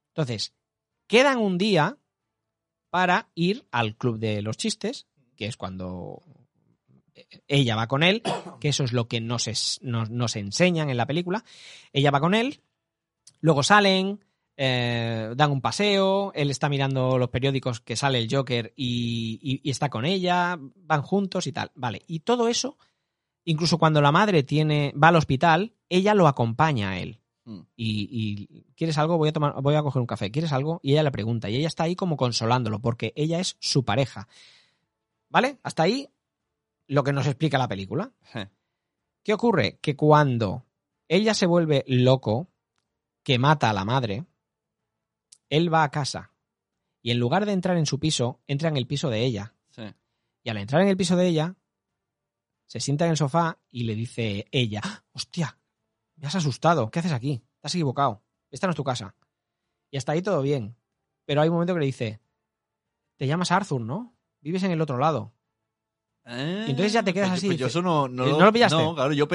Entonces, 0.09 0.55
quedan 1.07 1.39
un 1.39 1.57
día 1.57 1.99
para 2.91 3.31
ir 3.35 3.67
al 3.71 3.97
club 3.97 4.19
de 4.19 4.43
los 4.43 4.57
chistes, 4.57 5.07
que 5.37 5.47
es 5.47 5.57
cuando 5.57 6.23
ella 7.49 7.77
va 7.77 7.87
con 7.87 8.03
él, 8.03 8.23
que 8.61 8.69
eso 8.69 8.85
es 8.85 8.93
lo 8.93 9.09
que 9.09 9.21
nos, 9.21 9.49
es- 9.49 9.79
nos, 9.83 10.11
nos 10.11 10.37
enseñan 10.37 10.91
en 10.91 10.97
la 10.97 11.07
película. 11.07 11.45
Ella 11.93 12.11
va 12.11 12.21
con 12.21 12.35
él, 12.35 12.61
luego 13.41 13.63
salen, 13.63 14.21
eh, 14.57 15.33
dan 15.37 15.51
un 15.51 15.61
paseo, 15.61 16.33
él 16.35 16.51
está 16.51 16.69
mirando 16.69 17.19
los 17.19 17.29
periódicos 17.31 17.81
que 17.81 17.97
sale 17.97 18.19
el 18.19 18.29
Joker 18.35 18.73
y, 18.77 19.39
y- 19.43 19.61
y 19.63 19.71
está 19.71 19.89
con 19.91 20.05
ella, 20.05 20.59
van 20.77 21.03
juntos 21.03 21.47
y 21.47 21.53
tal. 21.53 21.71
Vale, 21.75 22.03
y 22.07 22.21
todo 22.21 22.49
eso, 22.49 22.79
incluso 23.45 23.79
cuando 23.79 24.01
la 24.01 24.13
madre 24.13 24.43
tiene, 24.43 24.93
va 25.01 25.09
al 25.09 25.17
hospital, 25.17 25.75
ella 25.89 26.15
lo 26.15 26.27
acompaña 26.29 26.91
a 26.91 26.99
él. 26.99 27.21
Mm. 27.47 27.61
Y, 27.77 28.09
y, 28.57 28.65
¿quieres 28.75 28.97
algo? 28.97 29.19
Voy 29.19 29.29
a 29.29 29.33
tomar, 29.33 29.61
voy 29.61 29.75
a 29.75 29.83
coger 29.83 30.01
un 30.01 30.07
café. 30.07 30.31
¿Quieres 30.31 30.53
algo? 30.53 30.81
Y 30.83 30.93
ella 30.93 31.03
le 31.03 31.11
pregunta. 31.11 31.51
Y 31.51 31.57
ella 31.57 31.69
está 31.69 31.85
ahí 31.85 31.95
como 31.95 32.17
consolándolo, 32.17 32.79
porque 32.81 33.13
ella 33.17 33.39
es 33.39 33.57
su 33.61 33.85
pareja. 33.85 34.29
¿Vale? 35.29 35.59
Hasta 35.63 35.83
ahí 35.83 36.09
lo 36.87 37.03
que 37.05 37.13
nos 37.13 37.27
explica 37.27 37.59
la 37.59 37.69
película. 37.69 38.13
Sí. 38.33 38.41
¿Qué 39.23 39.33
ocurre? 39.33 39.79
Que 39.81 39.97
cuando 39.97 40.67
ella 41.09 41.35
se 41.35 41.47
vuelve 41.47 41.85
loco, 41.87 42.49
que 43.23 43.39
mata 43.39 43.71
a 43.71 43.73
la 43.73 43.85
madre, 43.85 44.27
él 45.49 45.73
va 45.73 45.83
a 45.83 45.91
casa. 45.91 46.33
Y 47.03 47.11
en 47.11 47.19
lugar 47.19 47.47
de 47.47 47.53
entrar 47.53 47.77
en 47.77 47.87
su 47.87 47.99
piso, 47.99 48.41
entra 48.47 48.69
en 48.69 48.77
el 48.77 48.87
piso 48.87 49.11
de 49.11 49.25
ella. 49.25 49.55
Sí. 49.71 49.83
Y 50.43 50.51
al 50.51 50.57
entrar 50.59 50.83
en 50.83 50.89
el 50.89 50.97
piso 50.97 51.17
de 51.17 51.27
ella, 51.27 51.57
se 52.67 52.81
sienta 52.81 53.05
en 53.05 53.13
el 53.13 53.17
sofá 53.17 53.59
y 53.71 53.85
le 53.85 53.95
dice 53.95 54.47
ella, 54.51 54.81
"¡Ah! 54.83 55.05
hostia, 55.13 55.59
me 56.17 56.27
has 56.27 56.35
asustado, 56.35 56.91
¿qué 56.91 56.99
haces 57.01 57.13
aquí? 57.13 57.39
Te 57.61 57.67
has 57.67 57.75
equivocado, 57.75 58.23
esta 58.51 58.67
no 58.67 58.71
es 58.73 58.77
tu 58.77 58.85
casa. 58.85 59.15
Y 59.91 59.97
hasta 59.97 60.13
ahí 60.13 60.23
todo 60.23 60.43
bien. 60.43 60.77
pero 61.27 61.41
hay 61.41 61.49
un 61.49 61.55
momento 61.55 61.73
que 61.73 61.81
le 61.81 61.87
dice, 61.87 62.21
te 63.17 63.27
llamas 63.27 63.51
Arthur, 63.51 63.81
¿no? 63.81 64.15
Vives 64.43 64.63
en 64.65 64.71
el 64.73 64.81
otro 64.83 64.99
lado. 64.99 65.33
Eh, 66.27 66.65
Y 66.67 66.71
entonces 66.71 66.93
ya 66.93 67.03
te 67.03 67.13
quedas 67.13 67.29
pues- 67.31 67.39
así, 67.41 67.47
pues 67.49 67.59
yo 67.59 67.67
eso 67.67 67.83
no, 67.83 68.09
no, 68.09 68.27
¿Eh, 68.27 68.31
no 68.31 68.45
lo 68.47 68.53
pillaste? 68.53 68.77
No, 68.77 68.95
claro, 68.95 69.13
yo 69.13 69.29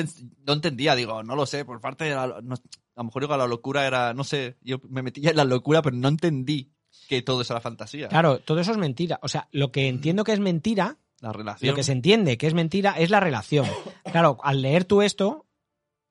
no 0.45 0.53
entendía, 0.53 0.95
digo, 0.95 1.21
no 1.23 1.35
lo 1.35 1.45
sé, 1.45 1.63
por 1.65 1.79
parte 1.79 2.05
de 2.05 2.15
la, 2.15 2.39
no- 2.41 2.55
a 2.55 2.59
lo 2.97 3.03
mejor 3.03 3.21
digo, 3.21 3.37
la 3.37 3.47
locura 3.47 3.85
era, 3.85 4.13
no 4.13 4.23
sé, 4.23 4.57
yo 4.61 4.79
me 4.89 5.01
metí 5.03 5.21
ya 5.21 5.29
en 5.29 5.37
la 5.37 5.43
locura, 5.45 5.81
pero 5.81 5.95
no 5.95 6.07
entendí 6.07 6.71
que 7.07 7.21
todo 7.21 7.41
eso 7.41 7.53
era 7.53 7.61
fantasía. 7.61 8.07
Claro, 8.07 8.39
todo 8.39 8.59
eso 8.59 8.71
es 8.71 8.77
mentira. 8.77 9.19
O 9.21 9.27
sea, 9.27 9.47
lo 9.51 9.71
que 9.71 9.87
entiendo 9.87 10.23
que 10.23 10.31
es 10.33 10.39
mentira, 10.39 10.97
La 11.21 11.31
relación. 11.31 11.69
lo 11.69 11.75
que 11.75 11.83
se 11.83 11.91
entiende 11.91 12.37
que 12.37 12.47
es 12.47 12.53
mentira 12.53 12.91
es 12.97 13.09
la 13.09 13.19
relación. 13.19 13.65
Claro, 14.11 14.37
al 14.43 14.61
leer 14.63 14.85
tú 14.85 15.01
esto, 15.03 15.45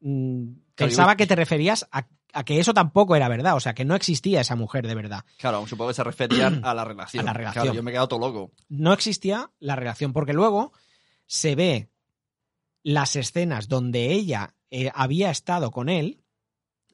mm, 0.00 0.44
pensaba 0.76 1.16
que 1.16 1.26
te 1.26 1.34
referías 1.34 1.88
a, 1.90 2.06
a 2.32 2.44
que 2.44 2.60
eso 2.60 2.74
tampoco 2.74 3.16
era 3.16 3.28
verdad, 3.28 3.56
o 3.56 3.60
sea, 3.60 3.74
que 3.74 3.84
no 3.84 3.94
existía 3.94 4.40
esa 4.42 4.54
mujer 4.56 4.86
de 4.86 4.94
verdad. 4.94 5.24
Claro, 5.38 5.66
supongo 5.66 5.88
que 5.88 5.94
se 5.94 6.04
referían 6.04 6.60
a 6.64 6.74
la 6.74 6.84
relación. 6.84 7.22
A 7.22 7.24
la 7.26 7.32
relación. 7.32 7.62
Claro, 7.64 7.74
yo 7.76 7.82
me 7.82 7.90
he 7.90 7.94
quedado 7.94 8.08
todo 8.08 8.20
loco. 8.20 8.52
no 8.68 8.92
existía 8.92 9.50
la 9.60 9.76
relación, 9.76 10.12
porque 10.12 10.32
luego 10.32 10.72
se 11.26 11.54
ve 11.54 11.88
las 12.82 13.16
escenas 13.16 13.68
donde 13.68 14.12
ella 14.12 14.54
eh, 14.70 14.90
había 14.94 15.30
estado 15.30 15.70
con 15.70 15.88
él 15.88 16.22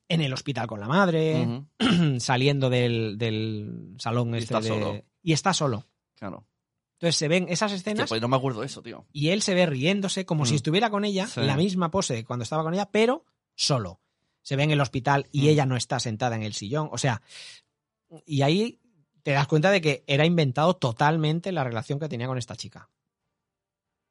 en 0.08 0.20
el 0.20 0.32
hospital 0.32 0.66
con 0.66 0.80
la 0.80 0.86
madre, 0.88 1.64
saliendo 2.18 2.68
del, 2.70 3.16
del 3.18 3.94
salón 3.98 4.34
Y 4.34 4.38
este 4.38 4.44
está 4.54 4.60
de- 4.60 4.68
solo. 4.68 5.02
y 5.22 5.32
está 5.32 5.52
solo. 5.54 5.86
Claro. 6.14 6.46
Entonces 6.98 7.16
se 7.16 7.28
ven 7.28 7.46
esas 7.48 7.72
escenas 7.72 8.08
pues 8.08 8.20
no 8.20 8.28
me 8.28 8.36
acuerdo 8.36 8.60
de 8.60 8.66
eso, 8.66 8.80
tío. 8.82 9.04
y 9.12 9.30
él 9.30 9.42
se 9.42 9.54
ve 9.54 9.66
riéndose 9.66 10.24
como 10.24 10.44
Mm. 10.44 10.46
si 10.46 10.54
estuviera 10.56 10.90
con 10.90 11.04
ella, 11.04 11.26
Sí. 11.26 11.40
la 11.40 11.56
misma 11.56 11.90
pose 11.90 12.14
de 12.14 12.24
cuando 12.24 12.44
estaba 12.44 12.62
con 12.62 12.72
ella, 12.74 12.88
pero 12.90 13.24
solo. 13.56 14.00
Se 14.44 14.54
ve 14.54 14.62
en 14.62 14.70
el 14.70 14.80
hospital 14.80 15.26
y 15.32 15.46
Mm. 15.46 15.48
ella 15.48 15.66
no 15.66 15.76
está 15.76 15.98
sentada 15.98 16.36
en 16.36 16.42
el 16.44 16.54
sillón. 16.54 16.88
O 16.92 16.98
sea, 16.98 17.20
y 18.26 18.42
ahí 18.42 18.78
te 19.24 19.32
das 19.32 19.48
cuenta 19.48 19.72
de 19.72 19.80
que 19.80 20.04
era 20.06 20.24
inventado 20.24 20.74
totalmente 20.76 21.50
la 21.50 21.64
relación 21.64 21.98
que 21.98 22.08
tenía 22.08 22.28
con 22.28 22.38
esta 22.38 22.54
chica. 22.54 22.88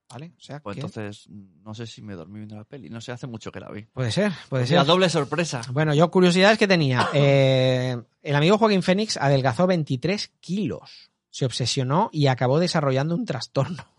¿Vale? 0.10 0.34
O 0.38 0.42
sea, 0.42 0.60
Pues 0.60 0.76
que- 0.76 0.82
entonces, 0.82 1.28
no 1.30 1.74
sé 1.74 1.88
si 1.88 2.02
me 2.02 2.14
dormí 2.14 2.40
viendo 2.40 2.56
la 2.56 2.66
peli. 2.66 2.90
No 2.90 3.00
sé, 3.02 3.12
hace 3.12 3.26
mucho 3.26 3.52
que 3.52 3.60
la 3.60 3.70
vi. 3.72 3.84
puede 3.86 4.12
ser, 4.12 4.32
puede 4.50 4.64
O 4.64 4.68
sea, 4.68 4.80
ser. 4.82 4.88
doble 4.88 5.10
sorpresa. 5.10 5.62
Bueno, 5.72 5.94
yo 5.94 6.12
curiosidades 6.12 6.58
que 6.58 6.68
tenía. 6.68 7.08
Eh, 7.14 7.96
el 8.22 8.36
amigo 8.36 8.58
Joaquín 8.58 8.84
Fénix 8.84 9.18
adelgazó 9.18 9.66
23 9.68 10.32
kilos. 10.40 11.12
Se 11.30 11.46
obsesionó 11.46 12.10
y 12.12 12.28
acabó 12.28 12.60
desarrollando 12.60 13.16
un 13.16 13.26
trastorno 13.26 13.93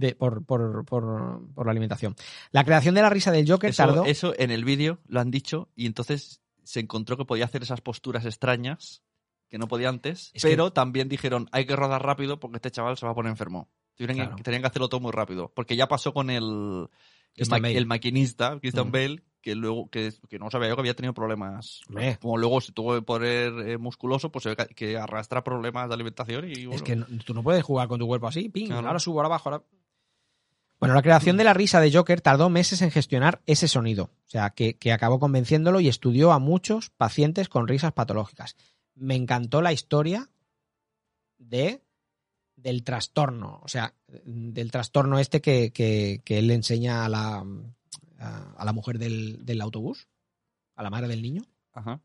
de, 0.00 0.14
por, 0.14 0.44
por- 0.44 0.84
por- 0.84 1.40
por 1.54 1.66
la 1.66 1.70
alimentación. 1.70 2.16
La 2.50 2.64
creación 2.64 2.94
de 2.94 3.02
la 3.02 3.10
risa 3.10 3.30
del 3.30 3.48
Joker 3.48 3.70
Eso, 3.70 3.84
tardó. 3.84 4.04
eso 4.04 4.34
en 4.38 4.50
el 4.50 4.64
vídeo 4.64 4.98
lo 5.06 5.20
han 5.20 5.30
dicho 5.30 5.68
y 5.76 5.86
entonces 5.86 6.40
se 6.64 6.80
encontró 6.80 7.16
que 7.16 7.24
podía 7.24 7.44
hacer 7.44 7.62
esas 7.62 7.80
posturas 7.80 8.24
extrañas 8.26 9.02
que 9.48 9.58
no 9.58 9.66
podía 9.68 9.88
antes, 9.88 10.30
Es 10.34 10.42
que- 10.42 10.48
pero 10.50 10.72
también 10.72 11.08
dijeron 11.08 11.48
hay 11.52 11.66
que 11.66 11.74
rodar 11.76 12.02
rápido 12.04 12.38
porque 12.40 12.56
este 12.58 12.70
chaval 12.70 12.96
se 12.96 13.06
va 13.06 13.12
a 13.12 13.14
poner 13.14 13.30
enfermo. 13.30 13.68
Tuvieron 13.96 14.16
Claro. 14.16 14.36
que, 14.36 14.42
tenían 14.42 14.62
que 14.62 14.68
hacerlo 14.68 14.88
todo 14.88 15.00
muy 15.00 15.12
rápido, 15.12 15.52
porque 15.54 15.76
ya 15.76 15.86
pasó 15.88 16.14
con 16.14 16.30
el, 16.30 16.42
el, 16.44 16.88
Christian 17.34 17.60
ma- 17.60 17.68
Bale. 17.68 17.78
el 17.78 17.86
maquinista, 17.86 18.58
Christian 18.60 18.88
Mm. 18.88 18.92
Bale, 18.92 19.22
que 19.42 19.54
luego 19.54 19.88
que, 19.90 20.12
que 20.28 20.38
no 20.38 20.50
sabía 20.50 20.68
yo 20.68 20.76
que 20.76 20.80
había 20.82 20.94
tenido 20.94 21.14
problemas. 21.14 21.80
Como 22.20 22.36
luego 22.38 22.60
se 22.60 22.72
tuvo 22.72 22.94
que 22.94 23.02
poner 23.02 23.52
eh, 23.68 23.78
musculoso, 23.78 24.30
pues 24.30 24.42
se 24.44 24.50
ve 24.50 24.56
que, 24.56 24.66
que 24.74 24.96
arrastra 24.98 25.42
problemas 25.42 25.88
de 25.88 25.94
alimentación 25.94 26.44
y 26.48 26.66
bueno, 26.66 26.76
Es 26.76 26.82
que 26.82 26.96
no- 26.96 27.06
tú 27.24 27.34
no 27.34 27.42
puedes 27.42 27.62
jugar 27.64 27.88
con 27.88 27.98
tu 27.98 28.06
cuerpo 28.06 28.28
así, 28.28 28.48
ping, 28.50 28.66
Claro. 28.68 28.86
ahora 28.86 28.98
subo, 29.00 29.18
ahora 29.18 29.28
bajo, 29.30 29.48
ahora... 29.50 29.64
Bueno, 30.80 30.94
la 30.94 31.02
creación 31.02 31.36
de 31.36 31.44
la 31.44 31.52
risa 31.54 31.80
de 31.80 31.92
Joker 31.92 32.20
tardó 32.22 32.48
meses 32.48 32.80
en 32.82 32.90
gestionar 32.90 33.42
ese 33.46 33.68
sonido, 33.68 34.04
o 34.04 34.28
sea, 34.30 34.50
que, 34.50 34.78
que 34.78 34.92
acabó 34.92 35.18
convenciéndolo 35.20 35.80
y 35.80 35.88
estudió 35.88 36.32
a 36.32 36.38
muchos 36.38 36.88
pacientes 36.90 37.48
con 37.50 37.68
risas 37.68 37.92
patológicas. 37.92 38.56
Me 38.94 39.14
encantó 39.14 39.60
la 39.62 39.72
historia 39.72 40.30
de 41.38 41.82
del 42.56 42.84
trastorno, 42.84 43.60
o 43.62 43.68
sea, 43.68 43.94
del 44.24 44.70
trastorno 44.70 45.18
este 45.18 45.40
que, 45.40 45.72
que- 45.72 46.20
que 46.24 46.38
él 46.38 46.46
le 46.48 46.54
enseña 46.54 47.06
a 47.06 47.08
la, 47.08 47.44
a, 48.18 48.52
a 48.58 48.64
la 48.66 48.72
mujer 48.74 48.98
del, 48.98 49.46
del 49.46 49.62
autobús, 49.62 50.08
a 50.76 50.82
la 50.82 50.90
madre 50.90 51.08
del 51.08 51.22
niño. 51.22 51.42
Ajá. 51.72 52.00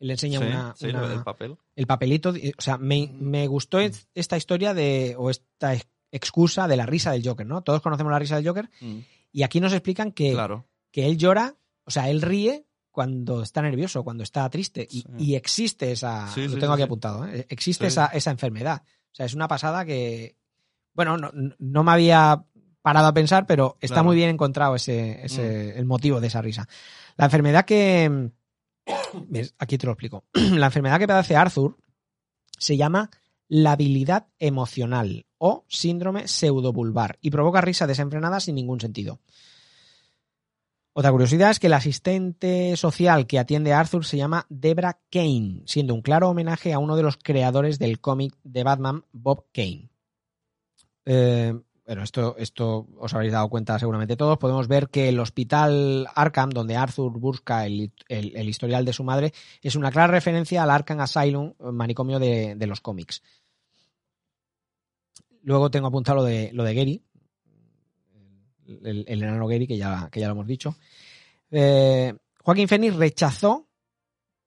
Él 0.00 0.08
le 0.08 0.14
enseña 0.14 0.40
Sí, 0.40 0.44
una, 0.44 0.74
sí, 0.76 0.86
una- 0.86 1.00
lo 1.02 1.08
del 1.08 1.22
papel. 1.22 1.56
el 1.76 1.86
papelito, 1.86 2.30
o 2.30 2.60
sea, 2.62 2.78
me, 2.78 3.12
me 3.20 3.46
gustó 3.46 3.78
es- 3.78 4.08
esta 4.14 4.36
historia 4.36 4.74
de, 4.74 5.14
o 5.16 5.30
esta 5.30 5.74
excusa 6.12 6.66
de 6.68 6.76
la 6.76 6.86
risa 6.86 7.12
del 7.12 7.26
Joker, 7.26 7.46
¿no? 7.46 7.62
Todos 7.62 7.82
conocemos 7.82 8.10
la 8.12 8.18
risa 8.18 8.36
del 8.36 8.46
Joker 8.46 8.70
Mm, 8.80 8.98
y 9.32 9.42
aquí 9.42 9.60
nos 9.60 9.72
explican 9.72 10.12
que, 10.12 10.32
claro. 10.32 10.66
que 10.90 11.06
él 11.06 11.16
llora, 11.18 11.54
o 11.84 11.90
sea, 11.90 12.08
él 12.10 12.22
ríe 12.22 12.64
cuando 12.90 13.42
está 13.42 13.60
nervioso, 13.62 14.02
cuando 14.04 14.22
está 14.22 14.48
triste 14.48 14.86
y, 14.90 15.00
Sí. 15.02 15.08
y 15.18 15.34
existe 15.34 15.92
esa, 15.92 16.28
Sí, 16.28 16.44
lo 16.48 16.54
sí, 16.54 16.60
tengo 16.60 16.72
sí, 16.72 16.72
aquí 16.74 16.80
sí. 16.82 16.84
apuntado, 16.84 17.26
¿eh? 17.26 17.46
existe 17.50 17.84
Sí. 17.84 17.88
esa, 17.88 18.06
esa 18.06 18.30
enfermedad. 18.30 18.82
O 19.12 19.14
sea, 19.14 19.26
es 19.26 19.34
una 19.34 19.48
pasada 19.48 19.84
que, 19.84 20.36
bueno, 20.94 21.18
no, 21.18 21.30
no 21.58 21.84
me 21.84 21.92
había 21.92 22.44
parado 22.80 23.08
a 23.08 23.12
pensar, 23.14 23.46
pero 23.46 23.76
está 23.80 23.96
Claro. 23.96 24.06
muy 24.06 24.16
bien 24.16 24.30
encontrado 24.30 24.74
ese, 24.76 25.24
ese, 25.26 25.76
el 25.78 25.84
motivo 25.84 26.20
de 26.20 26.28
esa 26.28 26.40
risa. 26.40 26.66
La 27.16 27.26
enfermedad 27.26 27.64
que, 27.66 28.30
¿ves? 29.28 29.54
aquí 29.58 29.76
te 29.76 29.86
lo 29.86 29.92
explico. 29.92 30.24
La 30.54 30.66
enfermedad 30.66 30.98
que 30.98 31.06
padece 31.08 31.36
Arthur 31.36 31.76
se 32.58 32.76
llama 32.76 33.10
labilidad 33.48 34.26
emocional 34.38 35.26
o 35.38 35.64
síndrome 35.68 36.28
pseudobulbar 36.28 37.18
y 37.20 37.30
provoca 37.30 37.60
risa 37.60 37.86
desenfrenada 37.86 38.40
sin 38.40 38.54
ningún 38.54 38.80
sentido. 38.80 39.20
Otra 40.98 41.12
curiosidad 41.12 41.50
es 41.50 41.58
que 41.58 41.66
el 41.66 41.74
asistente 41.74 42.74
social 42.76 43.26
que 43.26 43.38
atiende 43.38 43.74
a 43.74 43.80
Arthur 43.80 44.06
se 44.06 44.16
llama 44.16 44.46
Debra 44.48 44.98
Kane, 45.10 45.60
siendo 45.66 45.92
un 45.92 46.00
claro 46.00 46.30
homenaje 46.30 46.72
a 46.72 46.78
uno 46.78 46.96
de 46.96 47.02
los 47.02 47.18
creadores 47.18 47.78
del 47.78 48.00
cómic 48.00 48.34
de 48.44 48.64
Batman, 48.64 49.04
Bob 49.12 49.44
Kane. 49.52 49.90
Eh, 51.04 51.52
bueno, 51.86 52.02
esto, 52.02 52.36
esto 52.36 52.88
os 52.98 53.14
habréis 53.14 53.32
dado 53.32 53.48
cuenta 53.48 53.78
seguramente 53.78 54.16
todos. 54.16 54.38
Podemos 54.38 54.66
ver 54.66 54.88
que 54.88 55.08
el 55.08 55.20
hospital 55.20 56.08
Arkham, 56.14 56.50
donde 56.50 56.74
Arthur 56.76 57.12
busca 57.12 57.64
el, 57.64 57.92
el- 58.08 58.48
historial 58.48 58.84
de 58.84 58.92
su 58.92 59.04
madre, 59.04 59.32
es 59.62 59.76
una 59.76 59.92
clara 59.92 60.12
referencia 60.12 60.62
al 60.64 60.70
Arkham 60.70 61.00
Asylum, 61.00 61.54
manicomio 61.72 62.18
de, 62.18 62.56
de 62.56 62.66
los 62.66 62.80
cómics. 62.80 63.22
Luego 65.42 65.70
tengo 65.70 65.86
apuntado 65.86 66.16
lo 66.16 66.24
de, 66.24 66.50
lo 66.52 66.64
de 66.64 66.74
Gary, 66.74 67.02
el, 68.66 69.04
el 69.06 69.22
enano 69.22 69.46
Gary, 69.46 69.68
que 69.68 69.76
ya, 69.76 70.08
que 70.10 70.18
ya 70.18 70.26
lo 70.26 70.32
hemos 70.32 70.46
dicho. 70.48 70.74
Eh, 71.52 72.12
Joaquín 72.42 72.66
Phoenix 72.68 72.96
rechazó. 72.96 73.68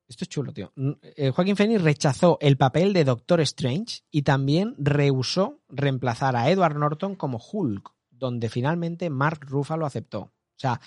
Esto 0.10 0.24
es 0.26 0.30
chulo, 0.30 0.52
tío. 0.52 0.74
Eh, 1.16 1.30
Joaquín 1.30 1.56
Phoenix 1.56 1.82
rechazó 1.84 2.38
el 2.42 2.58
papel 2.58 2.92
de 2.94 3.04
Doctor 3.06 3.40
Strange 3.42 4.02
y 4.12 4.24
también 4.24 4.74
rehusó 4.80 5.60
reemplazar 5.70 6.36
a 6.36 6.50
Edward 6.50 6.76
Norton 6.78 7.16
como 7.16 7.40
Hulk, 7.40 7.92
donde 8.10 8.50
finalmente 8.50 9.10
Mark 9.12 9.40
Ruffalo 9.48 9.86
aceptó. 9.86 10.20
O 10.22 10.32
sea, 10.58 10.82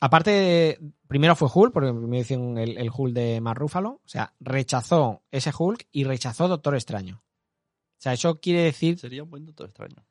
aparte, 0.00 0.30
de- 0.30 0.80
primero 1.06 1.36
fue 1.36 1.48
Hulk, 1.54 1.72
porque 1.72 1.92
me 1.92 2.18
dicen 2.18 2.58
el, 2.58 2.76
el 2.76 2.90
Hulk 2.94 3.14
de 3.14 3.40
Mark 3.40 3.60
Ruffalo. 3.60 4.00
O 4.04 4.08
sea, 4.08 4.34
rechazó 4.40 5.22
ese 5.30 5.52
Hulk 5.56 5.86
y 5.92 6.02
rechazó 6.02 6.48
Doctor 6.48 6.74
Extraño. 6.74 7.22
O 7.22 7.98
sea, 8.00 8.12
eso 8.12 8.40
quiere 8.40 8.62
decir 8.62 8.98
Sería 8.98 9.22
un 9.22 9.30
buen 9.30 9.46
doctor 9.46 9.66
extraño. 9.68 10.04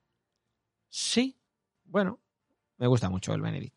Sí, 0.89 1.37
bueno, 1.83 2.19
me 2.77 2.87
gusta 2.87 3.09
mucho 3.09 3.33
el 3.33 3.41
Benedict. 3.41 3.75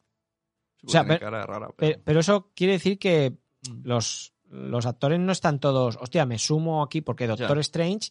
Sí, 0.76 0.86
O 0.86 0.90
sea, 0.90 1.04
pero- 1.04 1.18
cara 1.20 1.44
rara, 1.44 1.68
Pero, 1.76 2.20
eso 2.20 2.52
quiere 2.54 2.74
decir 2.74 2.98
que 3.00 3.30
Mm. 3.30 3.36
Los, 3.82 4.32
los 4.50 4.86
actores 4.86 5.18
no 5.20 5.32
están 5.32 5.58
todos. 5.58 5.98
Hostia, 6.00 6.26
me 6.26 6.38
sumo 6.38 6.82
aquí 6.82 7.00
porque 7.00 7.26
Doctor 7.26 7.56
Ya. 7.56 7.60
Strange 7.60 8.10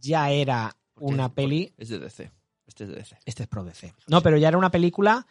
ya 0.00 0.30
era 0.30 0.76
Porque- 0.94 1.12
una 1.14 1.32
peli. 1.34 1.72
Es 1.76 1.88
de 1.88 1.98
DC. 1.98 2.30
Este 2.66 2.84
es 2.84 2.90
de 2.90 2.96
DC. 2.96 3.16
Este 3.24 3.42
es 3.44 3.48
pro 3.48 3.64
DC. 3.64 3.94
No, 4.08 4.20
pero 4.22 4.36
ya 4.36 4.48
era 4.48 4.58
una 4.58 4.70
película 4.70 5.26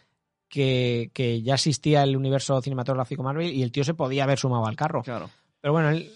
que, 0.49 1.11
que 1.13 1.41
ya 1.41 1.55
existía 1.55 2.03
el 2.03 2.15
universo 2.15 2.61
cinematográfico 2.61 3.21
Marvel 3.23 3.51
y 3.53 3.61
el 3.63 3.71
tío 3.71 3.83
se 3.83 3.93
podía 3.93 4.23
haber 4.23 4.39
sumado 4.39 4.65
al 4.65 4.75
carro. 4.75 5.03
Claro. 5.03 5.29
Pero 5.59 5.73
bueno, 5.73 5.89
él- 5.89 6.11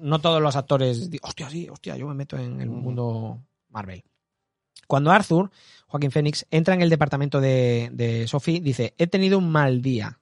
no 0.00 0.20
todos 0.20 0.40
los 0.40 0.56
actores. 0.56 1.10
Hostia, 1.22 1.48
sí, 1.50 1.68
hostia, 1.68 1.96
yo 1.96 2.06
me 2.06 2.14
meto 2.14 2.36
en 2.38 2.60
el 2.60 2.68
Mm. 2.70 2.72
mundo 2.82 3.42
Marvel. 3.70 4.02
Cuando 4.86 5.10
Arthur, 5.10 5.50
Joaquín 5.86 6.10
Phoenix, 6.10 6.46
entra 6.50 6.74
en 6.74 6.82
el 6.82 6.90
departamento 6.90 7.40
de, 7.40 7.88
de 7.92 8.28
Sophie, 8.28 8.60
dice: 8.60 8.94
He 8.98 9.06
tenido 9.06 9.38
un 9.38 9.50
mal 9.50 9.80
día. 9.82 10.20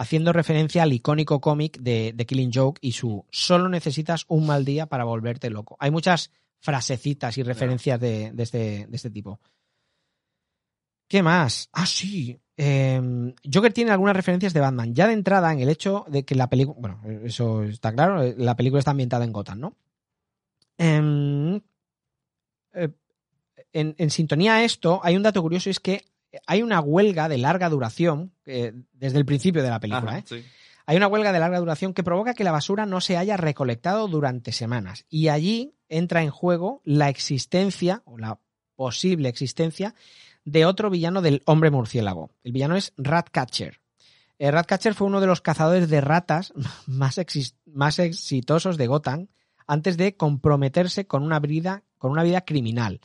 Haciendo 0.00 0.32
referencia 0.32 0.82
al 0.82 0.94
icónico 0.94 1.42
cómic 1.42 1.78
de, 1.78 2.14
Killing 2.26 2.50
Joke 2.54 2.78
y 2.80 2.92
su 2.92 3.26
Solo 3.30 3.68
necesitas 3.68 4.24
un 4.28 4.46
mal 4.46 4.64
día 4.64 4.86
para 4.86 5.04
volverte 5.04 5.50
loco. 5.50 5.76
Hay 5.78 5.90
muchas 5.90 6.30
frasecitas 6.58 7.36
y 7.36 7.42
referencias 7.42 8.00
de, 8.00 8.32
este, 8.38 8.88
este 8.90 9.10
tipo. 9.10 9.40
¿Qué 11.06 11.22
más? 11.22 11.68
Ah, 11.74 11.84
sí. 11.84 12.40
Eh, 12.56 13.34
Joker 13.52 13.74
tiene 13.74 13.90
algunas 13.90 14.16
referencias 14.16 14.54
de 14.54 14.60
Batman. 14.60 14.94
Ya 14.94 15.06
de 15.06 15.12
entrada, 15.12 15.52
en 15.52 15.60
el 15.60 15.68
hecho 15.68 16.06
de 16.08 16.24
que 16.24 16.34
la 16.34 16.48
película. 16.48 16.78
Bueno, 16.80 17.02
eso 17.26 17.62
está 17.64 17.92
claro. 17.92 18.22
La 18.38 18.56
película 18.56 18.78
está 18.78 18.92
ambientada 18.92 19.26
en 19.26 19.32
Gotham, 19.32 19.60
¿no? 19.60 19.76
Em, 20.78 21.60
eh, 22.72 22.88
en, 23.74 23.94
en 23.98 24.08
sintonía 24.08 24.54
a 24.54 24.64
esto, 24.64 25.02
hay 25.02 25.14
un 25.14 25.22
dato 25.22 25.42
curioso: 25.42 25.68
es 25.68 25.78
que 25.78 26.06
hay 26.46 26.62
una 26.62 26.80
huelga 26.80 27.28
de 27.28 27.38
larga 27.38 27.68
duración 27.68 28.32
eh, 28.46 28.72
desde 28.92 29.18
el 29.18 29.24
principio 29.24 29.62
de 29.62 29.70
la 29.70 29.80
película. 29.80 30.12
Ajá, 30.12 30.18
¿eh? 30.18 30.24
sí. 30.26 30.44
Hay 30.86 30.96
una 30.96 31.06
huelga 31.06 31.32
de 31.32 31.38
larga 31.38 31.60
duración 31.60 31.94
que 31.94 32.02
provoca 32.02 32.34
que 32.34 32.42
la 32.42 32.50
basura 32.50 32.84
no 32.84 33.00
se 33.00 33.16
haya 33.16 33.36
recolectado 33.36 34.08
durante 34.08 34.50
semanas. 34.50 35.04
Y 35.08 35.28
allí 35.28 35.74
entra 35.88 36.22
en 36.22 36.30
juego 36.30 36.82
la 36.84 37.08
existencia, 37.08 38.02
o 38.04 38.18
la 38.18 38.40
posible 38.74 39.28
existencia, 39.28 39.94
de 40.44 40.64
otro 40.64 40.90
villano 40.90 41.22
del 41.22 41.42
hombre 41.46 41.70
murciélago. 41.70 42.30
El 42.42 42.50
villano 42.50 42.76
es 42.76 42.92
Ratcatcher. 42.96 43.80
Eh, 44.38 44.50
Ratcatcher 44.50 44.94
fue 44.94 45.06
uno 45.06 45.20
de 45.20 45.28
los 45.28 45.40
cazadores 45.40 45.88
de 45.88 46.00
ratas 46.00 46.52
más, 46.86 47.20
más 47.66 47.98
exitosos 48.00 48.76
de 48.76 48.86
Gotham 48.88 49.28
antes 49.66 49.96
de 49.96 50.16
comprometerse 50.16 51.06
con 51.06 51.22
una 51.22 51.38
vida, 51.38 51.84
con 51.98 52.10
una 52.10 52.24
vida 52.24 52.40
criminal. 52.40 53.00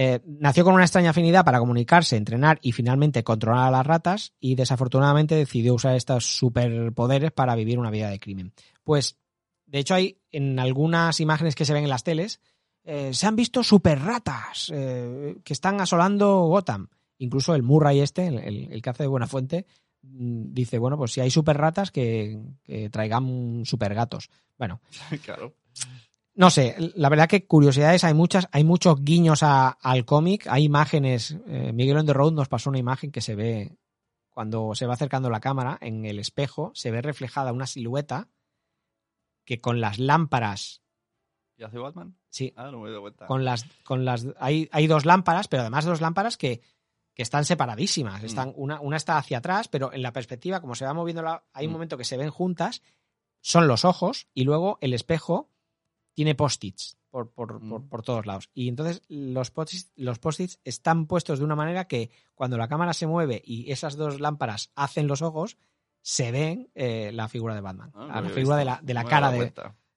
Eh, 0.00 0.20
nació 0.26 0.62
con 0.62 0.74
una 0.74 0.84
extraña 0.84 1.10
afinidad 1.10 1.44
para 1.44 1.58
comunicarse, 1.58 2.16
entrenar 2.16 2.60
y 2.62 2.70
finalmente 2.70 3.24
controlar 3.24 3.66
a 3.66 3.70
las 3.72 3.84
ratas 3.84 4.32
y 4.38 4.54
desafortunadamente 4.54 5.34
decidió 5.34 5.74
usar 5.74 5.96
estos 5.96 6.24
superpoderes 6.38 7.32
para 7.32 7.56
vivir 7.56 7.80
una 7.80 7.90
vida 7.90 8.08
de 8.08 8.20
crimen. 8.20 8.52
Pues, 8.84 9.18
de 9.66 9.80
hecho, 9.80 9.94
hay 9.94 10.20
en 10.30 10.60
algunas 10.60 11.18
imágenes 11.18 11.56
que 11.56 11.64
se 11.64 11.72
ven 11.72 11.82
en 11.82 11.90
las 11.90 12.04
teles, 12.04 12.40
eh, 12.84 13.12
se 13.12 13.26
han 13.26 13.34
visto 13.34 13.64
super 13.64 13.98
ratas 13.98 14.68
que 14.70 15.52
están 15.52 15.80
asolando 15.80 16.42
Gotham. 16.46 16.86
Incluso 17.18 17.56
el 17.56 17.64
Murray 17.64 17.98
este, 17.98 18.28
el, 18.28 18.38
el- 18.72 18.80
que 18.80 18.90
hace 18.90 19.02
de 19.02 19.08
Buena 19.08 19.26
Fuente, 19.26 19.66
mm, 20.02 20.52
dice, 20.54 20.78
bueno, 20.78 20.96
pues 20.96 21.10
si 21.10 21.20
hay 21.20 21.30
super 21.32 21.56
ratas, 21.58 21.90
que, 21.90 22.38
que 22.62 22.88
traigan 22.88 23.64
super 23.64 23.94
gatos. 23.94 24.30
Bueno, 24.56 24.80
claro. 25.24 25.54
No 26.38 26.50
sé, 26.50 26.76
la 26.94 27.08
verdad 27.08 27.28
que 27.28 27.46
curiosidades 27.46 28.04
hay 28.04 28.14
muchas, 28.14 28.48
hay 28.52 28.62
muchos 28.64 29.02
guiños 29.02 29.42
a- 29.42 29.70
al 29.70 30.04
cómic, 30.04 30.46
hay 30.48 30.64
imágenes, 30.64 31.36
eh, 31.46 31.72
Miguel 31.74 31.96
on 31.98 32.06
the 32.06 32.12
Road 32.12 32.32
nos 32.32 32.48
pasó 32.48 32.70
una 32.70 32.78
imagen 32.78 33.10
que 33.10 33.20
se 33.20 33.34
ve 33.34 33.76
cuando 34.30 34.74
se 34.76 34.86
va 34.86 34.94
acercando 34.94 35.30
la 35.30 35.40
cámara 35.40 35.76
en 35.80 36.04
el 36.04 36.18
espejo, 36.20 36.70
se 36.74 36.90
ve 36.92 37.02
reflejada 37.02 37.52
una 37.52 37.66
silueta 37.66 38.28
que 39.44 39.60
con 39.60 39.80
las 39.80 39.98
lámparas, 39.98 40.82
¿Y 41.56 41.64
hace 41.64 41.78
Batman? 41.78 42.16
sí, 42.30 42.52
Ah, 42.56 42.70
no 42.70 42.78
me 42.80 42.88
he 42.88 42.90
dado 42.90 43.02
cuenta. 43.02 43.26
con 43.26 43.44
las, 43.44 43.64
con 43.84 44.04
las, 44.04 44.26
hay, 44.38 44.68
hay 44.70 44.86
dos 44.86 45.04
lámparas, 45.06 45.48
pero 45.48 45.62
además 45.62 45.84
dos 45.86 46.00
lámparas 46.00 46.36
que, 46.36 46.60
que 47.14 47.22
están 47.22 47.44
separadísimas, 47.44 48.22
están, 48.22 48.52
una, 48.54 48.80
una 48.80 48.96
está 48.96 49.18
hacia 49.18 49.38
atrás, 49.38 49.66
pero 49.66 49.92
en 49.92 50.02
la 50.02 50.12
perspectiva, 50.12 50.60
como 50.60 50.76
se 50.76 50.84
va 50.84 50.94
moviendo, 50.94 51.22
la, 51.22 51.42
hay 51.52 51.66
un 51.66 51.72
Mm. 51.72 51.74
momento 51.74 51.96
que 51.96 52.04
se 52.04 52.16
ven 52.16 52.30
juntas, 52.30 52.82
son 53.40 53.66
los 53.66 53.84
ojos 53.84 54.28
y 54.34 54.44
luego 54.44 54.78
el 54.82 54.94
espejo 54.94 55.50
tiene 56.18 56.34
post-its 56.34 56.96
por, 57.10 57.30
por, 57.30 57.60
por- 57.60 57.80
Mm. 57.80 57.88
por 57.88 58.02
todos 58.02 58.26
lados. 58.26 58.50
Y 58.54 58.66
entonces 58.68 59.02
los 59.06 59.52
post-its 59.52 59.92
los 59.94 60.18
post-its 60.18 60.58
están 60.64 61.06
puestos 61.06 61.38
de 61.38 61.44
una 61.44 61.54
manera 61.54 61.86
que 61.86 62.10
cuando 62.34 62.58
la 62.58 62.66
cámara 62.66 62.92
se 62.92 63.06
mueve 63.06 63.40
y 63.44 63.70
esas 63.70 63.94
dos 63.94 64.18
lámparas 64.18 64.72
hacen 64.74 65.06
los 65.06 65.22
ojos, 65.22 65.58
se 66.02 66.32
ven 66.32 66.70
eh, 66.74 67.12
la 67.14 67.28
figura 67.28 67.54
de 67.54 67.60
Batman, 67.60 67.92
Ah, 67.94 68.20
la 68.20 68.30
figura 68.30 68.56
de 68.56 68.64
la, 68.64 68.80
de 68.82 68.94
la 68.94 69.04
cara 69.04 69.30
de, 69.30 69.52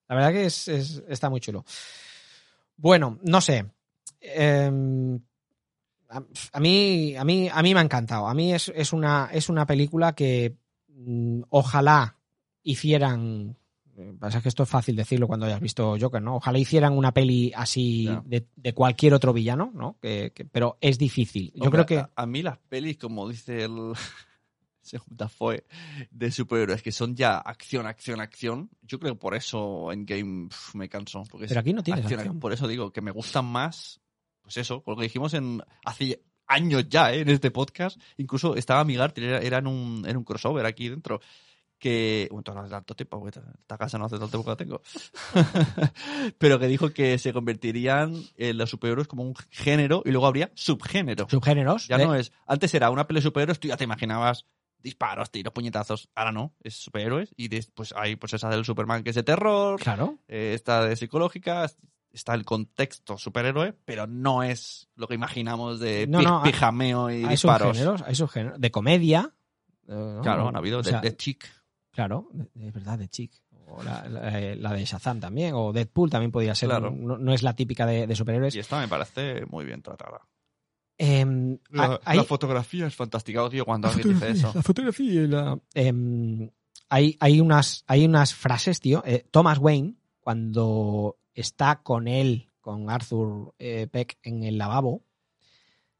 la 0.09 0.15
verdad 0.15 0.31
que 0.31 0.45
es, 0.45 0.67
es- 0.67 1.01
está 1.07 1.27
muy 1.31 1.39
chulo. 1.41 1.65
Bueno, 2.77 3.17
no 3.23 3.41
sé. 3.41 3.65
Eh, 4.19 4.71
a, 6.09 6.21
a 6.53 6.59
mí, 6.59 7.15
a, 7.15 7.23
mí, 7.23 7.49
a 7.51 7.61
mí 7.63 7.73
me 7.73 7.79
ha 7.79 7.83
encantado. 7.83 8.27
A 8.27 8.33
mí 8.35 8.53
es, 8.53 8.71
es, 8.75 8.93
una, 8.93 9.27
es 9.33 9.49
una 9.49 9.65
película 9.65 10.13
que 10.13 10.55
mm, 10.87 11.41
ojalá 11.49 12.15
hicieran. 12.61 13.57
Eh, 14.01 14.13
Pasa 14.19 14.41
que 14.41 14.49
esto 14.49 14.63
es 14.63 14.69
fácil 14.69 14.95
decirlo 14.95 15.27
cuando 15.27 15.45
hayas 15.45 15.59
visto 15.61 15.95
Joker, 15.99 16.21
¿no? 16.21 16.37
Ojalá 16.37 16.57
hicieran 16.59 16.93
una 16.97 17.13
peli 17.13 17.51
así 17.55 18.09
de, 18.25 18.47
de 18.55 18.73
cualquier 18.73 19.13
otro 19.13 19.33
villano, 19.33 19.71
¿no? 19.73 19.97
Que, 20.01 20.31
que- 20.33 20.45
pero 20.45 20.77
es 20.81 20.97
difícil. 20.97 21.51
Yo 21.55 21.65
Hombre, 21.65 21.85
creo 21.85 21.85
que. 21.85 21.97
A, 21.99 22.09
a 22.15 22.25
mí 22.25 22.41
las 22.41 22.57
pelis, 22.57 22.97
como 22.97 23.27
dice 23.29 23.63
el. 23.63 23.93
según 24.81 25.15
Dafoe, 25.15 25.63
de 26.09 26.31
superhéroes, 26.31 26.81
que 26.81 26.91
son 26.91 27.15
ya 27.15 27.37
acción, 27.37 27.85
acción, 27.85 28.19
acción. 28.19 28.69
Yo 28.81 28.99
creo 28.99 29.13
que 29.13 29.19
por 29.19 29.35
eso 29.35 29.91
en 29.91 30.05
Game 30.05 30.49
me 30.73 30.89
canso. 30.89 31.23
Porque 31.29 31.47
Pero 31.47 31.59
aquí 31.59 31.73
no 31.73 31.83
tienes 31.83 32.03
acción, 32.03 32.19
acción. 32.19 32.39
Por 32.39 32.51
eso 32.51 32.67
digo 32.67 32.91
que 32.91 33.01
me 33.01 33.11
gustan 33.11 33.45
más. 33.45 34.01
Pues 34.41 34.57
eso, 34.57 34.81
porque 34.83 35.03
dijimos 35.03 35.33
en 35.35 35.61
hace 35.85 36.23
años 36.47 36.89
ya, 36.89 37.13
¿eh? 37.13 37.21
en 37.21 37.29
este 37.29 37.51
podcast. 37.51 38.01
Incluso 38.17 38.55
estaba 38.55 38.83
Miguel, 38.83 39.13
era, 39.15 39.39
era 39.39 39.59
en, 39.59 39.67
un, 39.67 40.03
en 40.05 40.17
un 40.17 40.23
crossover 40.23 40.65
aquí 40.65 40.89
dentro. 40.89 41.21
Que. 41.81 42.27
Bueno, 42.31 42.53
no 42.53 42.61
hace 42.61 42.69
tanto 42.69 42.95
tiempo, 42.95 43.19
porque 43.19 43.39
esta- 43.39 43.77
casa 43.77 43.97
no 43.97 44.05
hace 44.05 44.19
tanto 44.19 44.27
tiempo 44.29 44.43
que 44.45 44.49
la 44.51 44.55
tengo. 44.55 44.81
Pero 46.37 46.59
que 46.59 46.67
dijo 46.67 46.91
que 46.91 47.17
se 47.17 47.33
convertirían 47.33 48.13
en 48.37 48.57
los 48.57 48.69
superhéroes 48.69 49.07
como 49.07 49.23
un 49.23 49.33
género 49.49 50.03
y 50.05 50.11
luego 50.11 50.27
habría 50.27 50.51
subgénero. 50.53 51.27
Subgéneros. 51.29 51.87
Ya 51.87 51.97
de- 51.97 52.05
no 52.05 52.15
es. 52.15 52.31
Antes 52.45 52.73
era 52.73 52.89
una 52.91 53.07
peli 53.07 53.17
de 53.19 53.23
superhéroes, 53.23 53.59
tú 53.59 53.67
ya 53.67 53.77
te 53.77 53.83
imaginabas 53.83 54.45
disparos, 54.79 55.31
tiros, 55.31 55.53
puñetazos. 55.53 56.09
Ahora 56.15 56.31
no, 56.31 56.53
es 56.61 56.75
superhéroes. 56.75 57.33
Y 57.35 57.47
después 57.47 57.93
hay 57.97 58.15
pues 58.15 58.33
esa 58.33 58.49
del 58.49 58.65
Superman 58.65 59.03
que 59.03 59.09
es 59.11 59.15
de 59.15 59.23
terror, 59.23 59.79
Claro. 59.79 60.17
eh, 60.27 60.53
esta 60.55 60.85
de 60.85 60.95
psicológica, 60.95 61.67
está 62.11 62.33
el 62.33 62.43
contexto 62.45 63.17
superhéroe, 63.17 63.73
pero 63.85 64.05
no 64.05 64.43
es 64.43 64.89
lo 64.95 65.07
que 65.07 65.15
imaginamos 65.15 65.79
de 65.79 66.07
No, 66.07 66.21
no, 66.21 66.43
hay- 66.43 66.51
pijameo 66.51 67.09
y 67.09 67.23
Hay 67.23 67.29
disparos. 67.29 67.69
subgéneros, 67.77 68.01
hay 68.03 68.15
subgéneros. 68.15 68.59
De 68.59 68.69
comedia. 68.71 69.31
eh, 69.87 69.93
¿no? 70.15 70.21
Claro, 70.21 70.47
han 70.47 70.55
habido 70.55 70.79
O 70.79 70.83
de, 70.83 70.89
sea, 70.91 71.01
de 71.01 71.15
chic. 71.15 71.45
Claro, 71.91 72.29
de 72.33 72.71
verdad, 72.71 72.97
de 72.97 73.07
Chick. 73.09 73.31
O 73.67 73.81
la, 73.83 74.07
la- 74.09 74.39
eh, 74.39 74.55
la 74.55 74.73
de 74.73 74.83
Shazam 74.83 75.19
también, 75.19 75.53
o 75.55 75.71
Deadpool 75.71 76.09
también 76.09 76.31
podría 76.31 76.55
ser. 76.55 76.69
Claro. 76.69 76.91
No, 76.91 77.17
no 77.17 77.33
es 77.33 77.41
la 77.43 77.55
típica 77.55 77.85
de, 77.85 78.05
de 78.07 78.15
superhéroes. 78.15 78.53
Y 78.55 78.59
esta 78.59 78.79
me 78.79 78.87
parece 78.87 79.45
muy 79.45 79.63
bien 79.65 79.81
tratada. 79.81 80.27
Em, 80.97 81.57
La, 81.69 81.99
hay, 82.05 82.17
la 82.17 82.23
fotografía 82.25 82.85
es 82.85 82.95
fantástica, 82.95 83.43
odio 83.43 83.65
cuando 83.65 83.87
alguien 83.87 84.09
dice 84.13 84.31
eso. 84.31 84.51
la 84.53 84.61
fotografía 84.61 85.23
y 85.23 85.27
la- 85.27 85.59
Em, 85.73 86.49
hay, 86.89 87.15
hay, 87.19 87.39
unas, 87.39 87.83
hay 87.87 88.05
unas 88.05 88.33
frases, 88.35 88.79
tío. 88.81 89.01
Eh, 89.05 89.25
Thomas 89.31 89.57
Wayne, 89.57 89.95
cuando 90.19 91.17
está 91.33 91.81
con 91.81 92.07
él, 92.07 92.49
con 92.59 92.89
Arthur 92.89 93.53
eh, 93.57 93.87
Peck 93.91 94.17
en 94.23 94.43
el 94.43 94.57
lavabo, 94.57 95.01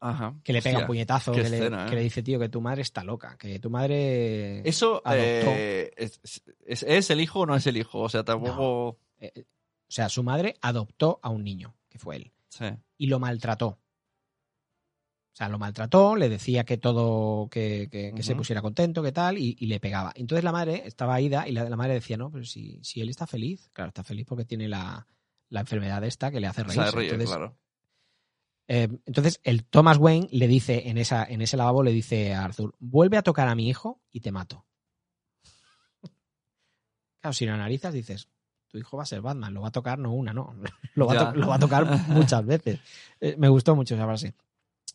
Ajá. 0.04 0.34
que 0.42 0.52
le 0.52 0.60
pega 0.60 0.78
Hostia, 0.78 0.84
un 0.84 0.86
puñetazo, 0.88 1.32
que, 1.32 1.48
le, 1.48 1.66
¿eh? 1.66 1.70
que 1.88 1.94
le 1.94 2.00
dice, 2.02 2.22
tío, 2.22 2.38
que 2.40 2.48
tu 2.48 2.60
madre 2.60 2.82
está 2.82 3.04
loca, 3.04 3.36
que 3.38 3.58
tu 3.60 3.70
madre... 3.70 4.68
Eso 4.68 5.00
adoptó. 5.04 5.52
eh, 5.56 5.92
es, 5.96 6.20
es- 6.66 6.82
¿es 6.82 7.10
el 7.10 7.20
hijo 7.20 7.40
o 7.40 7.46
no 7.46 7.54
es 7.54 7.66
el 7.66 7.76
hijo? 7.76 8.00
O 8.00 8.08
sea, 8.08 8.24
tampoco. 8.24 8.98
eh, 9.20 9.32
o 9.44 9.94
sea, 9.94 10.08
su 10.08 10.22
madre 10.22 10.56
adoptó 10.60 11.20
a 11.22 11.28
un 11.30 11.44
niño, 11.44 11.76
que 11.88 11.98
fue 11.98 12.16
él. 12.16 12.32
Sí. 12.48 12.64
y 12.98 13.06
lo 13.06 13.18
maltrató. 13.18 13.66
O 13.68 15.34
sea, 15.34 15.48
lo 15.48 15.58
maltrató, 15.58 16.14
le 16.16 16.28
decía 16.28 16.64
que 16.64 16.76
todo, 16.76 17.48
que, 17.48 17.88
que- 17.90 18.12
que 18.14 18.22
se 18.22 18.34
pusiera 18.36 18.60
contento, 18.60 19.02
que 19.02 19.12
tal, 19.12 19.38
y, 19.38 19.56
y 19.58 19.66
le 19.66 19.80
pegaba. 19.80 20.12
Entonces 20.14 20.44
la 20.44 20.52
madre 20.52 20.82
estaba 20.84 21.18
ida 21.22 21.48
y 21.48 21.52
la, 21.52 21.64
la 21.70 21.76
madre 21.76 21.94
decía, 21.94 22.18
no, 22.18 22.30
pero 22.30 22.44
si, 22.44 22.78
si 22.82 23.00
él 23.00 23.08
está 23.08 23.26
feliz, 23.26 23.70
claro, 23.72 23.88
está 23.88 24.04
feliz 24.04 24.26
porque 24.28 24.44
tiene 24.44 24.68
la, 24.68 25.06
la 25.48 25.60
enfermedad 25.60 26.04
esta 26.04 26.30
que 26.30 26.40
le 26.40 26.48
hace 26.48 26.62
reír. 26.64 27.24
claro. 27.24 27.56
Eh, 28.74 28.88
entonces 29.06 29.40
el 29.44 29.64
Thomas 29.64 29.98
Wayne 29.98 30.28
le 30.32 30.48
dice 30.48 30.88
en, 30.88 30.96
esa, 30.96 31.24
en 31.24 31.42
ese 31.42 31.56
lavabo, 31.56 31.82
le 31.82 31.92
dice 31.92 32.32
a 32.32 32.44
Arthur, 32.44 32.74
vuelve 32.78 33.16
a 33.18 33.22
tocar 33.22 33.48
a 33.48 33.54
mi 33.54 33.68
hijo 33.68 34.00
y 34.10 34.20
te 34.20 34.32
mato. 34.32 34.64
Claro, 37.20 37.34
si 37.34 37.46
lo 37.46 37.52
analizas 37.52 37.94
dices, 37.94 38.28
tu 38.68 38.78
hijo 38.78 38.96
va 38.96 39.04
a 39.04 39.06
ser 39.06 39.20
Batman, 39.20 39.54
lo 39.54 39.60
va 39.60 39.68
a 39.68 39.72
tocar 39.72 39.98
no 39.98 40.12
una, 40.12 40.32
no, 40.32 40.54
lo 40.94 41.06
va, 41.06 41.12
a, 41.12 41.14
Ya. 41.16 41.32
to- 41.32 41.38
lo 41.38 41.48
va 41.48 41.54
a 41.56 41.58
tocar 41.58 41.86
muchas 42.08 42.44
veces. 42.44 42.80
Eh, 43.20 43.36
me 43.38 43.48
gustó 43.48 43.76
mucho 43.76 43.94
esa 43.94 44.04
frase. 44.06 44.34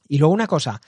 Y 0.09 0.17
luego 0.17 0.34
una 0.34 0.47
cosa, 0.47 0.82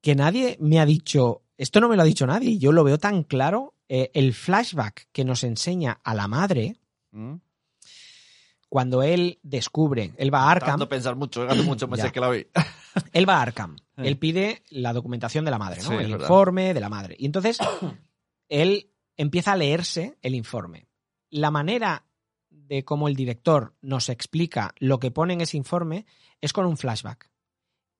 que 0.00 0.14
nadie 0.14 0.56
me 0.60 0.78
ha 0.78 0.86
dicho, 0.86 1.42
esto 1.56 1.80
no 1.80 1.88
me 1.88 1.96
lo 1.96 2.02
ha 2.02 2.04
dicho 2.04 2.26
nadie, 2.26 2.58
yo 2.58 2.70
lo 2.72 2.84
veo 2.84 2.98
tan 2.98 3.24
claro, 3.24 3.74
eh, 3.88 4.10
el 4.14 4.32
flashback 4.34 5.08
que 5.12 5.24
nos 5.24 5.42
enseña 5.44 6.00
a 6.04 6.14
la 6.14 6.28
madre 6.28 6.76
¿Mm? 7.12 7.34
Cuando 8.76 9.02
él 9.02 9.38
descubre, 9.42 10.12
él 10.18 10.34
va 10.34 10.42
a 10.42 10.50
Arkham, 10.50 10.82
a 10.82 10.86
pensar 10.86 11.16
mucho, 11.16 11.46
muchos 11.64 11.88
meses 11.90 12.12
que 12.12 12.20
la 12.20 12.28
vi. 12.28 12.46
él 13.14 13.26
va 13.26 13.38
a 13.38 13.40
Arkham, 13.40 13.78
él 13.96 14.18
pide 14.18 14.64
la 14.68 14.92
documentación 14.92 15.46
de 15.46 15.50
la 15.50 15.56
madre, 15.56 15.80
¿no? 15.82 15.88
Sí, 15.88 15.94
el 15.94 16.10
informe 16.10 16.74
de 16.74 16.80
la 16.80 16.90
madre. 16.90 17.16
Y 17.18 17.24
entonces 17.24 17.56
él 18.50 18.90
empieza 19.16 19.52
a 19.52 19.56
leerse 19.56 20.18
el 20.20 20.34
informe. 20.34 20.88
La 21.30 21.50
manera 21.50 22.04
de 22.50 22.84
cómo 22.84 23.08
el 23.08 23.16
director 23.16 23.72
nos 23.80 24.10
explica 24.10 24.74
lo 24.78 24.98
que 24.98 25.10
pone 25.10 25.32
en 25.32 25.40
ese 25.40 25.56
informe 25.56 26.04
es 26.42 26.52
con 26.52 26.66
un 26.66 26.76
flashback. 26.76 27.30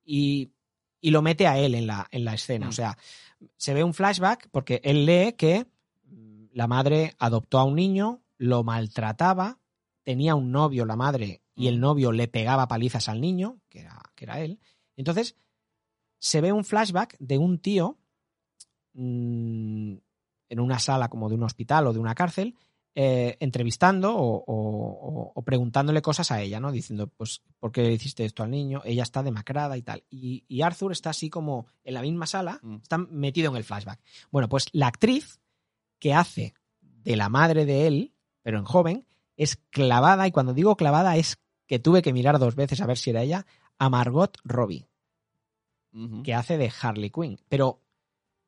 Y, 0.05 0.53
y 1.01 1.11
lo 1.11 1.23
mete 1.23 1.47
a 1.47 1.59
él 1.59 1.75
en 1.75 1.87
la, 1.87 2.07
en 2.11 2.23
la 2.23 2.35
escena. 2.35 2.67
Mm. 2.67 2.69
O 2.69 2.73
sea, 2.73 2.99
se 3.57 3.73
ve 3.73 3.83
un 3.83 3.95
flashback 3.95 4.51
porque 4.51 4.83
él 4.85 5.07
lee 5.07 5.37
que 5.39 5.65
la 6.53 6.67
madre 6.67 7.15
adoptó 7.19 7.61
a 7.61 7.65
un 7.65 7.77
niño, 7.77 8.21
lo 8.37 8.63
maltrataba, 8.63 9.59
tenía 10.07 10.37
un 10.37 10.53
novio 10.53 10.85
la 10.87 10.95
madre 10.95 11.43
y 11.57 11.67
el 11.67 11.79
Mm. 11.79 11.81
novio 11.81 12.13
le 12.13 12.29
pegaba 12.29 12.69
palizas 12.69 13.09
al 13.09 13.21
niño, 13.21 13.59
que 13.69 13.81
era, 13.81 14.01
que 14.15 14.25
era 14.25 14.41
él. 14.41 14.61
Entonces, 14.97 15.35
se 16.21 16.41
ve 16.41 16.53
un 16.53 16.65
flashback 16.65 17.17
de 17.19 17.39
un 17.39 17.59
tío 17.59 17.99
mm, 18.95 19.95
en 20.49 20.61
una 20.61 20.79
sala 20.79 21.09
como 21.09 21.29
de 21.29 21.35
un 21.35 21.43
hospital 21.43 21.87
o 21.89 21.93
de 21.93 21.99
una 21.99 22.15
cárcel, 22.15 22.55
eh, 22.95 23.37
entrevistando 23.41 24.17
o, 24.17 24.37
o- 24.37 24.45
o- 24.47 25.33
o 25.35 25.43
preguntándole 25.43 26.01
cosas 26.01 26.31
a 26.31 26.41
ella, 26.41 26.61
¿no? 26.61 26.73
Diciendo, 26.73 27.09
pues, 27.09 27.43
¿por 27.59 27.73
qué 27.73 27.83
le 27.83 27.93
hiciste 27.93 28.25
esto 28.25 28.43
al 28.43 28.51
niño? 28.53 28.81
Ella 28.85 29.03
está 29.03 29.23
demacrada 29.23 29.77
y 29.77 29.83
tal. 29.83 30.05
Y, 30.09 30.45
y 30.49 30.63
Arthur 30.63 30.93
está 30.93 31.11
así 31.11 31.29
como 31.29 31.67
en 31.85 31.95
la 31.95 32.01
misma 32.03 32.27
sala, 32.27 32.61
Mm. 32.63 32.77
está 32.77 32.97
metido 32.99 33.51
en 33.51 33.57
el 33.57 33.65
flashback. 33.65 34.01
Bueno, 34.31 34.49
pues 34.49 34.67
la 34.73 34.87
actriz 34.87 35.41
que 35.99 36.15
hace 36.15 36.55
de 36.81 37.17
la 37.17 37.29
madre 37.29 37.67
de 37.67 37.87
él, 37.87 38.15
pero 38.43 38.59
en 38.59 38.65
joven, 38.65 39.06
es 39.37 39.57
clavada, 39.71 40.27
y 40.27 40.33
cuando 40.33 40.55
digo 40.55 40.77
clavada 40.77 41.17
es 41.17 41.39
que 41.67 41.79
tuve 41.79 42.03
que 42.03 42.13
mirar 42.13 42.39
dos 42.39 42.55
veces 42.55 42.81
a 42.81 42.87
ver 42.87 42.97
si 42.99 43.11
era 43.11 43.23
ella, 43.23 43.47
a 43.79 43.89
Margot 43.91 44.37
Robbie, 44.45 44.89
que 46.23 46.35
hace 46.35 46.59
de 46.59 46.73
Harley 46.81 47.11
Quinn. 47.11 47.39
Pero 47.49 47.81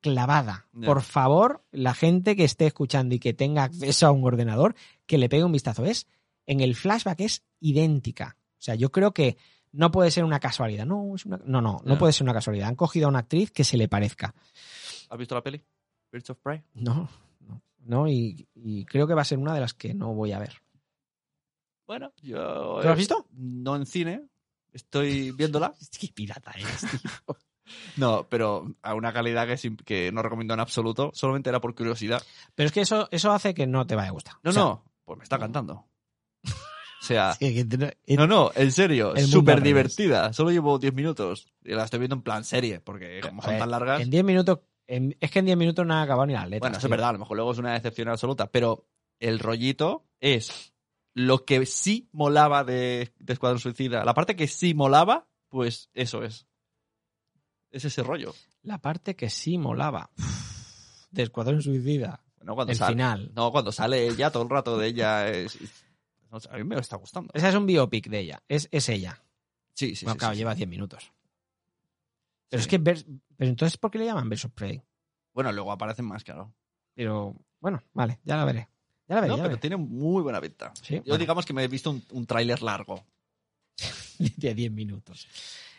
clavada. 0.01 0.67
Por 0.87 1.03
favor, 1.03 1.65
la 1.73 1.95
gente 1.95 2.37
que 2.37 2.45
esté 2.45 2.67
escuchando 2.67 3.15
y 3.15 3.19
que 3.19 3.35
tenga 3.35 3.65
acceso 3.65 4.07
a 4.07 4.13
un 4.13 4.25
ordenador, 4.25 4.75
que 5.07 5.19
le 5.19 5.29
pegue 5.29 5.45
un 5.45 5.53
vistazo. 5.53 5.85
Es, 5.85 6.07
en 6.47 6.61
el 6.61 6.77
flashback 6.77 7.21
es 7.21 7.43
idéntica. 7.61 8.37
O 8.53 8.61
sea, 8.63 8.75
yo 8.75 8.91
creo 8.93 9.13
que 9.13 9.37
no 9.73 9.91
puede 9.91 10.11
ser 10.11 10.25
una 10.25 10.41
casualidad. 10.41 10.87
No, 10.87 11.15
es 11.15 11.27
una- 11.27 11.41
no, 11.45 11.61
no, 11.61 11.81
no 11.85 11.99
puede 11.99 12.13
ser 12.13 12.25
una 12.25 12.33
casualidad. 12.33 12.69
Han 12.69 12.77
cogido 12.77 13.07
a 13.07 13.11
una 13.11 13.19
actriz 13.21 13.51
que 13.51 13.65
se 13.65 13.77
le 13.77 13.89
parezca. 13.89 14.35
¿Has 15.11 15.19
visto 15.19 15.35
la 15.35 15.43
peli? 15.43 15.61
Birds 16.13 16.31
of 16.31 16.39
Prey. 16.39 16.63
No, 16.75 17.09
no, 17.41 17.63
no 17.81 18.09
y, 18.09 18.47
y 18.55 18.85
creo 18.85 19.07
que 19.07 19.15
va 19.15 19.23
a 19.23 19.27
ser 19.27 19.39
una 19.39 19.53
de 19.55 19.61
las 19.61 19.75
que 19.75 19.95
no 19.95 20.15
voy 20.15 20.33
a 20.33 20.39
ver. 20.39 20.55
Bueno, 21.89 22.13
yo. 22.23 22.79
¿Tú 22.81 22.87
lo 22.87 22.91
has 22.93 22.99
visto? 22.99 23.27
No 23.33 23.75
en 23.75 23.87
cine. 23.87 24.29
Estoy 24.73 25.33
viéndola. 25.33 25.75
Qué 25.99 26.09
pirata 26.15 26.53
eres, 26.53 26.81
tío. 26.83 27.11
No, 27.97 28.27
pero 28.31 28.75
a 28.81 28.95
una 28.95 29.13
calidad 29.13 29.47
que, 29.85 30.11
no 30.11 30.23
recomiendo 30.23 30.55
en 30.55 30.61
absoluto. 30.61 31.11
Solamente 31.13 31.51
era 31.51 31.61
por 31.61 31.75
curiosidad. 31.75 32.23
Pero 32.55 32.67
es 32.69 32.73
que 32.73 32.81
eso, 32.81 33.09
eso 33.11 33.31
hace 33.31 33.53
que 33.53 33.67
no 33.67 33.87
te 33.87 33.95
vaya 33.95 34.09
a 34.09 34.13
gustar. 34.13 34.37
No, 34.43 34.49
O 34.51 34.53
sea, 34.55 34.63
no. 34.63 34.85
Pues 35.05 35.19
me 35.19 35.25
está 35.25 35.39
cantando. 35.39 35.85
O 37.01 37.05
sea. 37.05 37.35
sí, 37.35 37.65
No, 38.17 38.27
no, 38.27 38.51
en 38.55 38.73
serio, 38.73 39.15
súper 39.19 39.63
divertida. 39.63 40.33
Solo 40.33 40.51
llevo 40.51 40.79
10 40.79 40.93
minutos. 40.95 41.47
Y 41.63 41.73
la 41.75 41.85
estoy 41.85 42.01
viendo 42.01 42.17
en 42.17 42.23
plan 42.23 42.43
serie, 42.45 42.81
porque 42.81 43.21
como 43.23 43.41
son 43.41 43.57
tan 43.59 43.71
largas. 43.71 44.01
En 44.01 44.11
10 44.11 44.25
minutos, 44.25 44.61
en- 44.87 45.17
es 45.21 45.31
que 45.31 45.39
en 45.39 45.45
10 45.45 45.57
minutos 45.59 45.87
no 45.87 45.95
han 45.95 46.03
acabado 46.03 46.27
ni 46.27 46.33
las 46.33 46.45
letras. 46.49 46.61
Bueno, 46.61 46.79
eso 46.79 46.87
es 46.87 46.91
verdad, 46.91 47.11
a 47.11 47.13
lo 47.13 47.19
mejor 47.21 47.37
luego 47.37 47.53
es 47.53 47.59
una 47.59 47.73
decepción 47.75 48.09
absoluta, 48.09 48.51
pero 48.51 48.87
el 49.21 49.39
rollito 49.39 50.07
es 50.21 50.73
lo 51.19 51.45
que 51.45 51.67
sí 51.67 52.09
molaba 52.13 52.63
de, 52.65 53.13
de 53.19 53.33
Escuadrón 53.33 53.59
Suicida. 53.59 54.05
La 54.05 54.15
parte 54.15 54.37
que 54.37 54.47
sí 54.47 54.73
molaba, 54.75 55.27
pues 55.49 55.91
eso 55.93 56.23
es. 56.23 56.47
Es 57.71 57.85
ese 57.85 58.03
rollo. 58.03 58.35
La 58.63 58.79
parte 58.79 59.17
que 59.17 59.29
sí 59.29 59.59
molaba. 59.59 60.11
De 61.11 61.25
Escuadrón 61.25 61.61
Suicida. 61.61 62.23
¿no? 62.43 62.55
Cuando 62.55 62.71
el 62.73 62.79
sale, 62.79 62.93
final. 62.93 63.33
No, 63.35 63.51
cuando 63.51 63.73
sale 63.73 64.07
ella, 64.07 64.31
todo 64.31 64.45
el 64.45 64.51
rato 64.51 64.79
de 64.79 64.87
ella 64.87 65.29
es... 65.29 65.59
no 66.31 66.39
a 66.51 66.57
mí 66.57 66.65
me 66.65 66.79
está 66.79 66.97
gustando. 66.97 67.31
Esa 67.35 67.49
es 67.49 67.55
un 67.57 67.67
biopic 67.67 68.09
de 68.09 68.21
ella. 68.21 68.43
Es, 68.47 68.69
es 68.71 68.89
ella. 68.89 69.21
Sí, 69.75 69.97
sí, 69.97 70.05
bueno, 70.05 70.15
sí, 70.15 70.19
claro, 70.21 70.35
sí, 70.35 70.39
lleva 70.39 70.53
sí. 70.55 70.59
10 70.59 70.69
minutos. 70.69 71.13
Pero 72.49 72.63
Sí. 72.63 72.65
es 72.65 72.69
que. 72.69 72.79
Pero 72.79 73.01
entonces, 73.39 73.77
¿por 73.77 73.91
qué 73.91 73.99
le 73.99 74.07
llaman 74.07 74.29
Versus 74.29 74.53
Prey? 74.53 74.83
Bueno, 75.35 75.53
luego 75.53 75.73
aparecen 75.73 76.05
más, 76.07 76.25
claro. 76.25 76.55
Pero 76.95 77.35
bueno, 77.61 77.83
vale, 77.93 78.21
ya 78.25 78.37
la 78.37 78.45
veré. 78.45 78.69
Ya 79.09 79.21
la. 79.21 79.27
No, 79.27 79.37
ya 79.39 79.43
pero 79.45 79.59
tiene 79.59 79.77
muy 79.77 80.23
buena 80.23 80.41
pinta. 80.41 80.73
Sí, 80.83 80.97
Yo 80.97 81.03
bueno. 81.03 81.19
digamos 81.19 81.47
que 81.47 81.53
me 81.53 81.65
he 81.65 81.69
visto 81.69 81.91
un, 81.91 82.03
un 82.13 82.27
tráiler 82.27 82.63
largo. 82.63 83.05
de 84.19 84.55
10 84.55 84.73
minutos. 84.73 85.27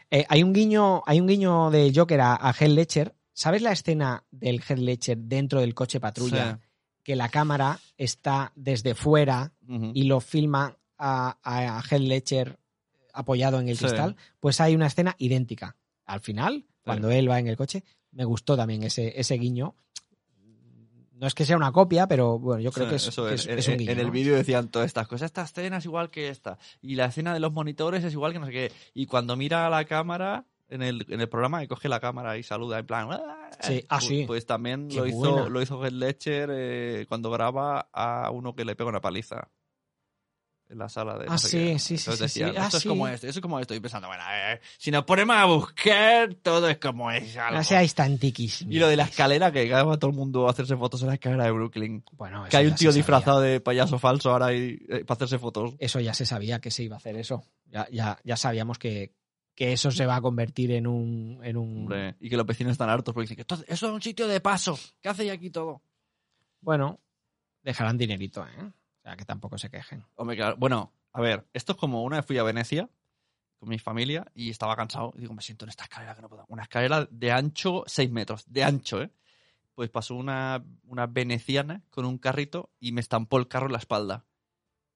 Eh, 0.09 0.25
hay 0.29 0.43
un 0.43 0.53
guiño, 0.53 1.03
hay 1.05 1.19
un 1.19 1.27
guiño 1.27 1.69
de 1.71 1.91
Joker 1.93 2.21
a, 2.21 2.35
a 2.35 2.51
Heath 2.53 2.71
Ledger. 2.71 3.15
¿Sabes 3.33 3.61
la 3.61 3.71
escena 3.71 4.23
del 4.31 4.61
Heath 4.67 4.79
Ledger 4.79 5.17
dentro 5.17 5.61
del 5.61 5.73
coche 5.75 5.99
patrulla? 5.99 6.59
Que 7.03 7.15
la 7.15 7.29
cámara 7.29 7.79
está 7.97 8.51
desde 8.55 8.95
fuera 8.95 9.53
y 9.93 10.03
lo 10.03 10.19
filma 10.19 10.77
a, 10.97 11.37
a, 11.43 11.77
a 11.77 11.81
Heath 11.83 12.01
Ledger 12.01 12.59
apoyado 13.13 13.59
en 13.59 13.69
el 13.69 13.77
Sí. 13.77 13.85
cristal. 13.85 14.15
Pues 14.39 14.59
hay 14.61 14.75
una 14.75 14.87
escena 14.87 15.15
idéntica. 15.19 15.75
Al 16.05 16.19
final, 16.21 16.65
cuando 16.83 17.09
él 17.11 17.29
va 17.29 17.39
en 17.39 17.47
el 17.47 17.55
coche, 17.57 17.83
me 18.11 18.25
gustó 18.25 18.57
también 18.57 18.83
ese, 18.83 19.19
ese 19.19 19.35
guiño. 19.35 19.75
No 21.19 21.27
es 21.27 21.33
que 21.35 21.43
sea 21.45 21.57
una 21.57 21.71
copia, 21.73 22.07
pero 22.07 22.39
bueno, 22.39 22.61
yo 22.61 22.71
creo 22.71 22.85
Sí, 22.85 22.89
que 22.91 22.95
es, 22.95 23.07
eso 23.07 23.27
que 23.27 23.33
es. 23.35 23.45
En- 23.47 23.59
es 23.59 23.67
un 23.67 23.77
guiño. 23.77 23.91
en 23.91 23.99
el 23.99 24.05
¿no? 24.07 24.11
vídeo 24.13 24.35
decían 24.35 24.69
todas 24.69 24.85
estas 24.87 25.07
cosas. 25.07 25.25
Esta 25.25 25.41
escena 25.43 25.77
es 25.77 25.85
igual 25.85 26.09
que 26.09 26.29
esta. 26.29 26.57
Y 26.81 26.95
la 26.95 27.05
escena 27.05 27.33
de 27.33 27.39
los 27.41 27.51
monitores 27.51 28.03
es 28.05 28.13
igual 28.13 28.31
que 28.31 28.39
no 28.39 28.45
sé 28.45 28.51
qué. 28.53 28.71
Y 28.93 29.05
cuando 29.05 29.35
mira 29.35 29.67
a 29.67 29.69
la 29.69 29.83
cámara 29.85 30.45
en 30.69 30.81
el, 30.81 31.05
en 31.09 31.19
el 31.19 31.27
programa, 31.27 31.63
y 31.63 31.67
coge 31.67 31.89
la 31.89 31.99
cámara 31.99 32.37
y 32.37 32.43
saluda 32.43 32.79
en 32.79 32.85
plan. 32.85 33.09
"Ah", 33.11 33.49
Sí, 33.59 33.83
ah, 33.89 33.99
pues. 33.99 34.27
Pues 34.27 34.45
también 34.45 34.87
Qué 34.87 34.95
lo 34.97 35.07
hizo, 35.07 35.17
buena. 35.17 35.49
lo 35.49 35.61
hizo 35.61 35.83
Heath 35.83 35.91
Ledger 35.93 36.49
eh, 36.53 37.05
cuando 37.09 37.29
graba 37.31 37.89
a 37.91 38.29
uno 38.31 38.55
que 38.55 38.63
le 38.63 38.75
pega 38.75 38.89
una 38.89 39.01
paliza. 39.01 39.49
En 40.69 40.77
la 40.77 40.87
sala 40.87 41.17
de. 41.17 41.25
no 41.25 41.31
Ah, 41.33 41.37
sí, 41.39 41.79
sí, 41.79 41.97
sí, 41.97 42.11
decían, 42.11 42.51
sí. 42.51 42.55
Ah, 42.57 42.69
es 42.71 42.83
como 42.85 43.07
esto, 43.07 43.25
eso 43.25 43.39
es 43.39 43.41
como 43.41 43.59
esto. 43.59 43.73
Y 43.73 43.79
pensando, 43.79 44.07
bueno, 44.07 44.23
eh, 44.31 44.59
si 44.77 44.91
nos 44.91 45.03
ponemos 45.03 45.35
a 45.35 45.45
buscar, 45.45 46.35
todo 46.35 46.69
es 46.69 46.77
como 46.77 47.09
es. 47.09 47.35
algo. 47.37 47.57
No 47.57 47.63
seáis 47.63 47.95
tan 47.95 48.19
tiquis. 48.19 48.61
Y 48.61 48.77
lo 48.77 48.87
de 48.87 48.95
la 48.95 49.05
escalera, 49.05 49.51
que 49.51 49.67
va 49.71 49.97
todo 49.97 50.11
el 50.11 50.15
mundo 50.15 50.47
a 50.47 50.51
hacerse 50.51 50.77
fotos 50.77 51.01
en 51.01 51.07
la 51.07 51.15
escalera 51.15 51.45
de 51.45 51.51
Brooklyn. 51.51 52.03
Bueno, 52.11 52.43
Que 52.43 52.49
eso 52.49 52.57
hay 52.59 52.65
ya 52.65 52.71
un 52.71 52.77
tío 52.77 52.91
disfrazado 52.91 53.41
de 53.41 53.59
payaso 53.61 53.97
falso 53.97 54.29
ahora 54.31 54.53
eh, 54.53 54.77
para 55.07 55.15
hacerse 55.15 55.39
fotos. 55.39 55.73
Eso 55.79 55.99
ya 55.99 56.13
se 56.13 56.27
sabía 56.27 56.59
que 56.59 56.69
se 56.69 56.83
iba 56.83 56.95
a 56.95 56.99
hacer 56.99 57.15
eso. 57.17 57.43
Ya, 57.65 57.87
ya, 57.91 58.19
ya 58.23 58.37
sabíamos 58.37 58.77
que, 58.77 59.15
que 59.55 59.73
eso 59.73 59.89
se 59.89 60.05
va 60.05 60.17
a 60.17 60.21
convertir 60.21 60.71
en 60.71 60.85
un. 60.85 61.39
En 61.43 61.57
un... 61.57 61.77
Hombre, 61.79 62.15
y 62.19 62.29
que 62.29 62.37
los 62.37 62.45
vecinos 62.45 62.73
están 62.73 62.89
hartos 62.91 63.11
porque 63.15 63.23
dicen 63.23 63.37
que 63.37 63.41
"Esto- 63.41 63.55
eso 63.67 63.87
es 63.87 63.91
un 63.91 64.01
sitio 64.03 64.27
de 64.27 64.39
paso. 64.39 64.77
¿Qué 65.01 65.09
hacéis 65.09 65.31
aquí 65.31 65.49
todo? 65.49 65.81
Bueno, 66.61 66.99
dejarán 67.63 67.97
dinerito, 67.97 68.45
¿eh? 68.45 68.71
O 68.99 69.01
sea, 69.03 69.15
que 69.15 69.25
tampoco 69.25 69.57
se 69.57 69.69
quejen. 69.69 70.05
Hombre, 70.15 70.35
claro. 70.35 70.57
Bueno, 70.57 70.93
a 71.13 71.21
ver, 71.21 71.47
esto 71.53 71.73
es 71.73 71.77
como 71.77 72.03
una 72.03 72.17
vez 72.17 72.25
fui 72.25 72.37
a 72.37 72.43
Venecia 72.43 72.89
con 73.59 73.69
mi 73.69 73.79
familia 73.79 74.25
y 74.33 74.49
estaba 74.49 74.75
cansado. 74.75 75.13
Y 75.15 75.21
digo, 75.21 75.33
me 75.33 75.41
siento 75.41 75.65
en 75.65 75.69
esta 75.69 75.83
escalera 75.83 76.15
que 76.15 76.21
no 76.21 76.29
puedo. 76.29 76.45
Una 76.47 76.63
escalera 76.63 77.07
de 77.09 77.31
ancho 77.31 77.83
6 77.87 78.11
metros. 78.11 78.43
De 78.51 78.63
ancho, 78.63 79.01
¿eh? 79.01 79.11
Pues 79.75 79.89
pasó 79.89 80.15
una, 80.15 80.63
una 80.83 81.07
veneciana 81.07 81.83
con 81.89 82.05
un 82.05 82.17
carrito 82.17 82.71
y 82.79 82.91
me 82.91 83.01
estampó 83.01 83.37
el 83.37 83.47
carro 83.47 83.67
en 83.67 83.73
la 83.73 83.77
espalda. 83.77 84.25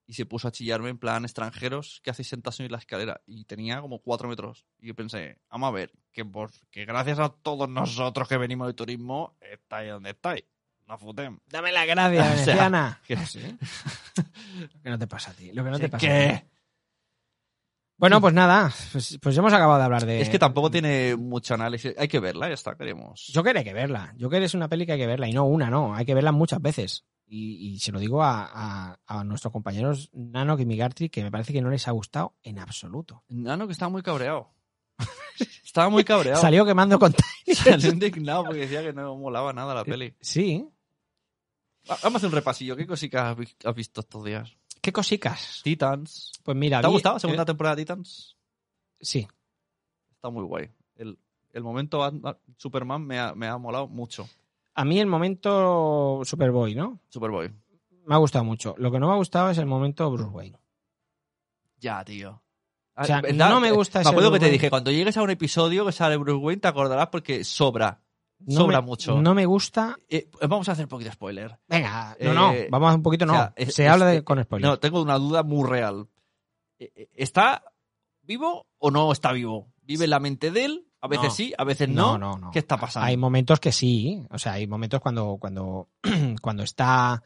Y 0.06 0.16
se 0.16 0.26
puso 0.26 0.49
a 0.49 0.51
chillarme 0.51 0.89
en 0.89 0.97
plan 0.97 1.24
extranjeros 1.24 2.01
que 2.04 2.12
hacéis 2.12 2.28
sentados 2.28 2.60
en 2.60 2.72
la 2.72 2.78
escalera. 2.78 3.22
Y 3.26 3.45
tenía 3.45 3.80
como 3.80 3.99
4 3.99 4.28
metros. 4.28 4.66
Y 4.80 4.88
yo 4.88 4.95
pensé, 4.95 5.39
vamos 5.49 5.70
a 5.70 5.72
ver, 5.72 5.93
que, 6.12 6.26
por, 6.26 6.51
que 6.70 6.86
gracias 6.86 7.20
a 7.20 7.30
todos 7.30 7.70
nosotros 7.70 8.28
que 8.28 8.38
venimos 8.38 8.68
de 8.68 8.74
turismo, 8.74 9.38
estáis 9.39 9.91
donde 9.91 10.10
estáis. 10.12 10.43
No 10.88 10.98
futem. 10.98 11.40
Dame 11.50 11.72
la 11.72 11.86
gracia, 11.86 12.22
O 12.22 12.24
sea, 12.24 12.34
veneciana. 12.36 13.02
que- 13.08 13.18
¿sí? 13.26 13.40
Lo 14.74 14.82
que 14.84 14.90
no 14.90 15.00
te 15.00 15.08
pasa 15.08 15.32
a 15.32 15.34
ti. 15.34 15.52
Lo 15.54 15.64
que 15.64 15.70
no 15.72 15.80
te 15.80 15.90
pasa 15.90 16.06
que- 16.08 16.26
a 16.30 16.40
ti. 16.42 16.48
Bueno, 17.98 18.20
pues 18.20 18.34
nada, 18.34 18.74
pues, 18.92 19.18
pues 19.22 19.38
hemos 19.38 19.54
acabado 19.54 19.80
de 19.80 19.86
hablar 19.86 20.06
de. 20.06 20.20
Es 20.20 20.28
que 20.30 20.40
tampoco 20.40 20.70
tiene 20.70 21.16
mucho 21.16 21.54
análisis. 21.54 21.94
Hay 21.98 22.08
que 22.10 22.20
verla, 22.20 22.48
ya 22.50 22.56
está, 22.56 22.76
queremos. 22.76 23.32
Joker 23.34 23.56
hay 23.58 23.64
que 23.64 23.74
verla. 23.74 24.14
Joker 24.20 24.44
es 24.44 24.54
una 24.56 24.68
peli 24.68 24.86
que 24.86 24.94
hay 24.94 24.98
que 25.00 25.08
verla. 25.08 25.30
Y 25.30 25.32
no 25.34 25.46
una, 25.46 25.70
no. 25.70 25.96
Hay 25.96 26.04
que 26.06 26.14
verla 26.16 26.32
muchas 26.34 26.62
veces. 26.62 27.06
Y, 27.26 27.70
y 27.76 27.80
se 27.80 27.92
lo 27.94 28.00
digo 28.00 28.22
a, 28.22 28.50
a- 28.52 29.00
a 29.06 29.24
nuestros 29.24 29.54
compañeros 29.54 30.10
Nano 30.12 30.60
y 30.60 30.66
Migartri, 30.66 31.08
que 31.10 31.24
me 31.24 31.32
parece 31.32 31.54
que 31.54 31.62
no 31.62 31.70
les 31.70 31.88
ha 31.88 31.92
gustado 31.92 32.36
en 32.44 32.60
absoluto. 32.60 33.24
Nano 33.30 33.68
que 33.68 33.74
estaba 33.74 33.90
muy 33.90 34.02
cabreado. 34.02 34.50
estaba 35.64 35.88
muy 35.90 36.04
cabreado. 36.04 36.42
Salió 36.42 36.66
quemando 36.66 37.00
con 37.00 37.16
Salió 37.54 37.90
indignado 37.92 38.44
porque 38.44 38.62
decía 38.62 38.82
que 38.82 38.92
no 38.92 39.16
molaba 39.16 39.54
nada 39.54 39.74
la 39.76 39.86
peli. 39.86 40.14
Sí. 40.20 40.68
Va- 41.90 41.98
Vamos 42.04 42.16
a 42.16 42.18
hacer 42.18 42.28
un 42.30 42.36
repasillo. 42.36 42.76
¿Qué 42.76 42.88
cositas 42.88 43.24
has 43.24 43.38
vi- 43.38 43.56
has 43.66 43.76
visto 43.76 44.02
estos 44.02 44.24
días? 44.24 44.56
¿Qué 44.82 44.92
cosicas? 44.92 45.62
Titans. 45.64 46.32
Pues 46.44 46.58
mira, 46.58 46.82
¿Te 46.82 46.88
ha 46.88 46.90
gustado 46.90 47.16
la 47.16 47.20
segunda 47.20 47.44
eh, 47.44 47.46
temporada 47.46 47.76
de 47.76 47.82
Titans? 47.84 48.36
Sí. 49.00 49.28
Está 50.12 50.30
muy 50.30 50.44
guay. 50.44 50.70
El, 50.96 51.18
el 51.52 51.64
momento 51.64 52.00
Batman- 52.00 52.38
Superman 52.58 53.06
me 53.06 53.20
ha, 53.20 53.34
me 53.34 53.48
ha 53.48 53.58
molado 53.58 53.88
mucho. 53.88 54.28
A 54.76 54.84
mí 54.86 55.00
el 55.00 55.08
momento 55.08 56.22
Superboy, 56.26 56.76
¿no? 56.76 57.00
Superboy. 57.10 57.52
Me 58.06 58.16
ha 58.16 58.18
gustado 58.18 58.44
mucho. 58.44 58.76
Lo 58.78 58.92
que 58.92 59.00
no 59.00 59.08
me 59.08 59.14
ha 59.14 59.18
gustado 59.18 59.50
es 59.50 59.58
el 59.58 59.66
momento 59.66 60.10
Bruce 60.12 60.30
Wayne. 60.30 60.58
Ya, 61.80 62.04
tío. 62.04 62.42
O 62.96 63.04
sea, 63.06 63.22
¿verdad? 63.22 63.50
no 63.50 63.60
me 63.60 63.72
gusta 63.72 64.00
Me 64.00 64.02
ese 64.04 64.10
acuerdo 64.12 64.32
que 64.32 64.40
te 64.40 64.50
dije, 64.50 64.70
cuando 64.70 64.92
llegues 64.92 65.18
a 65.18 65.24
un 65.24 65.30
episodio 65.32 65.86
que 65.86 65.92
sale 65.92 66.18
Bruce 66.18 66.38
Wayne, 66.44 66.62
te 66.62 66.68
acordarás 66.68 67.08
porque 67.08 67.44
sobra. 67.44 68.02
No 68.46 68.56
sobra 68.62 68.82
me- 68.82 68.88
mucho. 68.88 69.22
No 69.22 69.34
me 69.34 69.46
gusta. 69.46 69.96
Eh, 70.10 70.30
vamos 70.41 70.68
a 70.70 70.74
hacer 70.74 70.86
un 70.86 70.89
poquito 70.89 71.10
de 71.10 71.14
spoiler. 71.16 71.60
Venga, 71.68 72.16
no, 72.20 72.34
no. 72.34 72.52
Eh, 72.54 72.68
Vamos 72.70 72.91
a 72.91 72.96
un 72.96 73.04
poquito, 73.04 73.26
no. 73.26 73.34
o 73.34 73.36
sea, 73.36 73.54
es- 73.56 73.74
Se 73.76 73.86
es- 73.86 73.89
habla 73.91 74.06
de, 74.08 74.24
con 74.24 74.41
spoiler. 74.44 74.70
No, 74.70 74.80
tengo 74.80 75.02
una 75.02 75.18
duda 75.18 75.44
muy 75.44 75.68
real. 75.70 76.08
Eh, 76.80 77.10
¿Está 77.16 77.64
vivo 78.22 78.68
o 78.78 78.91
no 78.91 79.12
está 79.12 79.32
vivo? 79.32 79.72
¿Vive 79.82 80.08
la 80.08 80.20
mente 80.20 80.52
de 80.52 80.66
él? 80.66 80.88
A 81.02 81.08
veces 81.08 81.26
No. 81.26 81.32
sí, 81.32 81.54
a 81.58 81.64
veces 81.66 81.89
no. 81.89 82.18
no, 82.18 82.32
no, 82.34 82.38
no. 82.38 82.52
¿Qué 82.52 82.60
está 82.60 82.78
pasando? 82.78 83.08
Hay 83.08 83.18
momentos 83.18 83.60
que 83.60 83.72
sí. 83.74 84.24
O 84.30 84.38
sea, 84.39 84.54
hay 84.54 84.68
momentos 84.68 85.02
cuando, 85.02 85.38
cuando, 85.39 85.89
cuando 86.41 86.64
está 86.64 87.22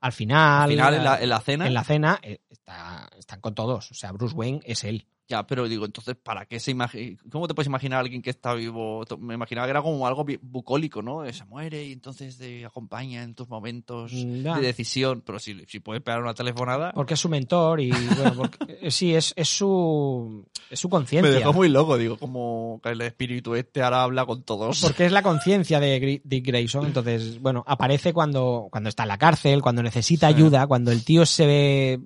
al 0.00 0.12
final. 0.12 0.64
Al 0.64 0.70
final, 0.70 0.94
en 0.94 1.04
la, 1.04 1.22
en 1.22 1.28
la 1.30 1.40
cena, 1.40 1.66
en 1.66 1.72
la 1.74 1.84
cena, 1.84 2.20
está, 2.50 3.08
están 3.18 3.40
con 3.40 3.54
todos. 3.54 3.90
O 3.90 3.94
sea, 3.94 4.12
Bruce 4.12 4.34
Wayne 4.34 4.60
es 4.66 4.84
él. 4.84 5.06
Ya, 5.26 5.46
pero 5.46 5.66
digo, 5.68 5.86
entonces, 5.86 6.16
¿para 6.22 6.44
qué 6.44 6.60
se 6.60 6.70
imagina? 6.70 7.16
¿Cómo 7.30 7.48
te 7.48 7.54
puedes 7.54 7.66
imaginar 7.66 7.96
a 7.96 8.00
alguien 8.00 8.20
que 8.20 8.28
está 8.28 8.52
vivo? 8.52 9.04
Me 9.18 9.32
imaginaba 9.32 9.66
que 9.66 9.70
era 9.70 9.80
como 9.80 10.06
algo 10.06 10.26
bucólico, 10.42 11.00
¿no? 11.00 11.24
Eh, 11.24 11.32
Se 11.32 11.46
muere 11.46 11.82
y 11.82 11.92
entonces 11.92 12.36
te 12.36 12.66
acompaña 12.66 13.22
en 13.22 13.34
tus 13.34 13.48
momentos 13.48 14.12
Mm, 14.12 14.42
ya. 14.42 14.56
de 14.56 14.66
decisión. 14.66 15.22
Pero 15.24 15.38
si, 15.38 15.64
si 15.66 15.80
puedes 15.80 16.02
pegar 16.02 16.20
una 16.22 16.34
telefonada. 16.34 16.92
Porque 16.92 17.14
es 17.14 17.20
su 17.20 17.30
mentor 17.30 17.80
y, 17.80 17.90
bueno, 17.90 18.34
porque- 18.36 18.78
eh, 18.82 18.90
sí, 18.90 19.14
es, 19.14 19.32
es 19.34 19.48
su, 19.48 20.46
es 20.68 20.78
su 20.78 20.88
Me 20.88 20.92
conciencia. 20.92 21.32
dejó 21.32 21.54
muy 21.54 21.70
loco, 21.70 21.96
digo, 21.96 22.18
como 22.18 22.78
que 22.82 22.90
el 22.90 23.00
espíritu 23.00 23.54
este 23.54 23.82
ahora 23.82 24.02
habla 24.02 24.26
con 24.26 24.42
todos. 24.42 24.78
Porque 24.82 25.06
es 25.06 25.12
la 25.12 25.22
conciencia 25.22 25.80
de 25.80 26.20
Dick 26.22 26.46
Grayson. 26.46 26.84
Entonces, 26.84 27.40
bueno, 27.40 27.64
aparece 27.66 28.12
cuando, 28.12 28.68
cuando 28.70 28.90
está 28.90 29.04
en 29.04 29.08
la 29.08 29.16
cárcel, 29.18 29.62
cuando 29.62 29.82
necesita 29.82 30.28
Sí. 30.28 30.34
ayuda, 30.34 30.66
cuando 30.66 30.92
el 30.92 31.02
tío 31.02 31.24
se 31.24 31.46
ve 31.46 32.00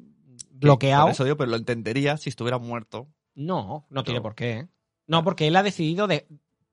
bloqueado. 0.61 1.05
Por 1.05 1.13
eso 1.13 1.25
digo, 1.25 1.37
pero 1.37 1.51
lo 1.51 1.57
entendería 1.57 2.17
si 2.17 2.29
estuviera 2.29 2.59
muerto. 2.59 3.09
No, 3.35 3.87
no 3.91 4.05
tiene 4.05 4.21
por 4.21 4.35
qué. 4.35 4.51
¿eh? 4.53 4.69
No, 5.07 5.25
porque 5.25 5.47
él 5.47 5.57
ha 5.57 5.63
decidido 5.63 6.07
de 6.07 6.27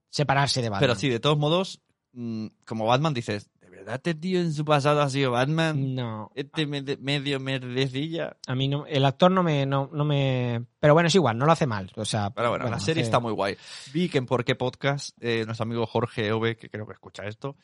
separarse 0.09 0.61
de 0.61 0.69
Batman. 0.69 0.81
Pero 0.87 0.95
sí, 0.95 1.09
de 1.09 1.19
todos 1.19 1.37
modos, 1.37 1.81
mm, 2.13 2.47
como 2.65 2.85
Batman 2.85 3.13
dices, 3.13 3.49
¿de 3.61 3.69
verdad 3.69 3.95
este 3.95 4.15
tío 4.15 4.39
en 4.39 4.53
su 4.53 4.65
pasado 4.65 5.01
ha 5.01 5.09
sido 5.09 5.31
Batman? 5.31 5.93
No, 5.95 6.31
Este 6.35 6.65
me- 6.65 6.81
medio 6.97 7.39
merdecilla. 7.39 8.37
a 8.47 8.55
mí 8.55 8.67
no, 8.67 8.85
el 8.87 9.05
actor 9.05 9.31
no 9.31 9.43
me, 9.43 9.65
no, 9.65 9.89
no 9.93 10.05
me. 10.05 10.65
Pero 10.79 10.93
bueno, 10.93 11.07
es 11.07 11.15
igual, 11.15 11.37
no 11.37 11.45
lo 11.45 11.51
hace 11.51 11.67
mal. 11.67 11.91
O 11.95 12.05
sea, 12.05 12.29
Pero 12.31 12.49
bueno, 12.49 12.67
la 12.69 12.79
serie 12.79 13.01
hace- 13.03 13.07
está 13.07 13.19
muy 13.19 13.33
guay. 13.33 13.55
Vi 13.93 14.09
que 14.09 14.17
en 14.17 14.25
Por 14.25 14.43
qué 14.45 14.55
Podcast, 14.55 15.15
eh, 15.21 15.43
nuestro 15.45 15.63
amigo 15.63 15.85
Jorge 15.85 16.31
Ove, 16.31 16.55
que 16.57 16.69
creo 16.69 16.87
que 16.87 16.93
escucha 16.93 17.25
esto, 17.27 17.55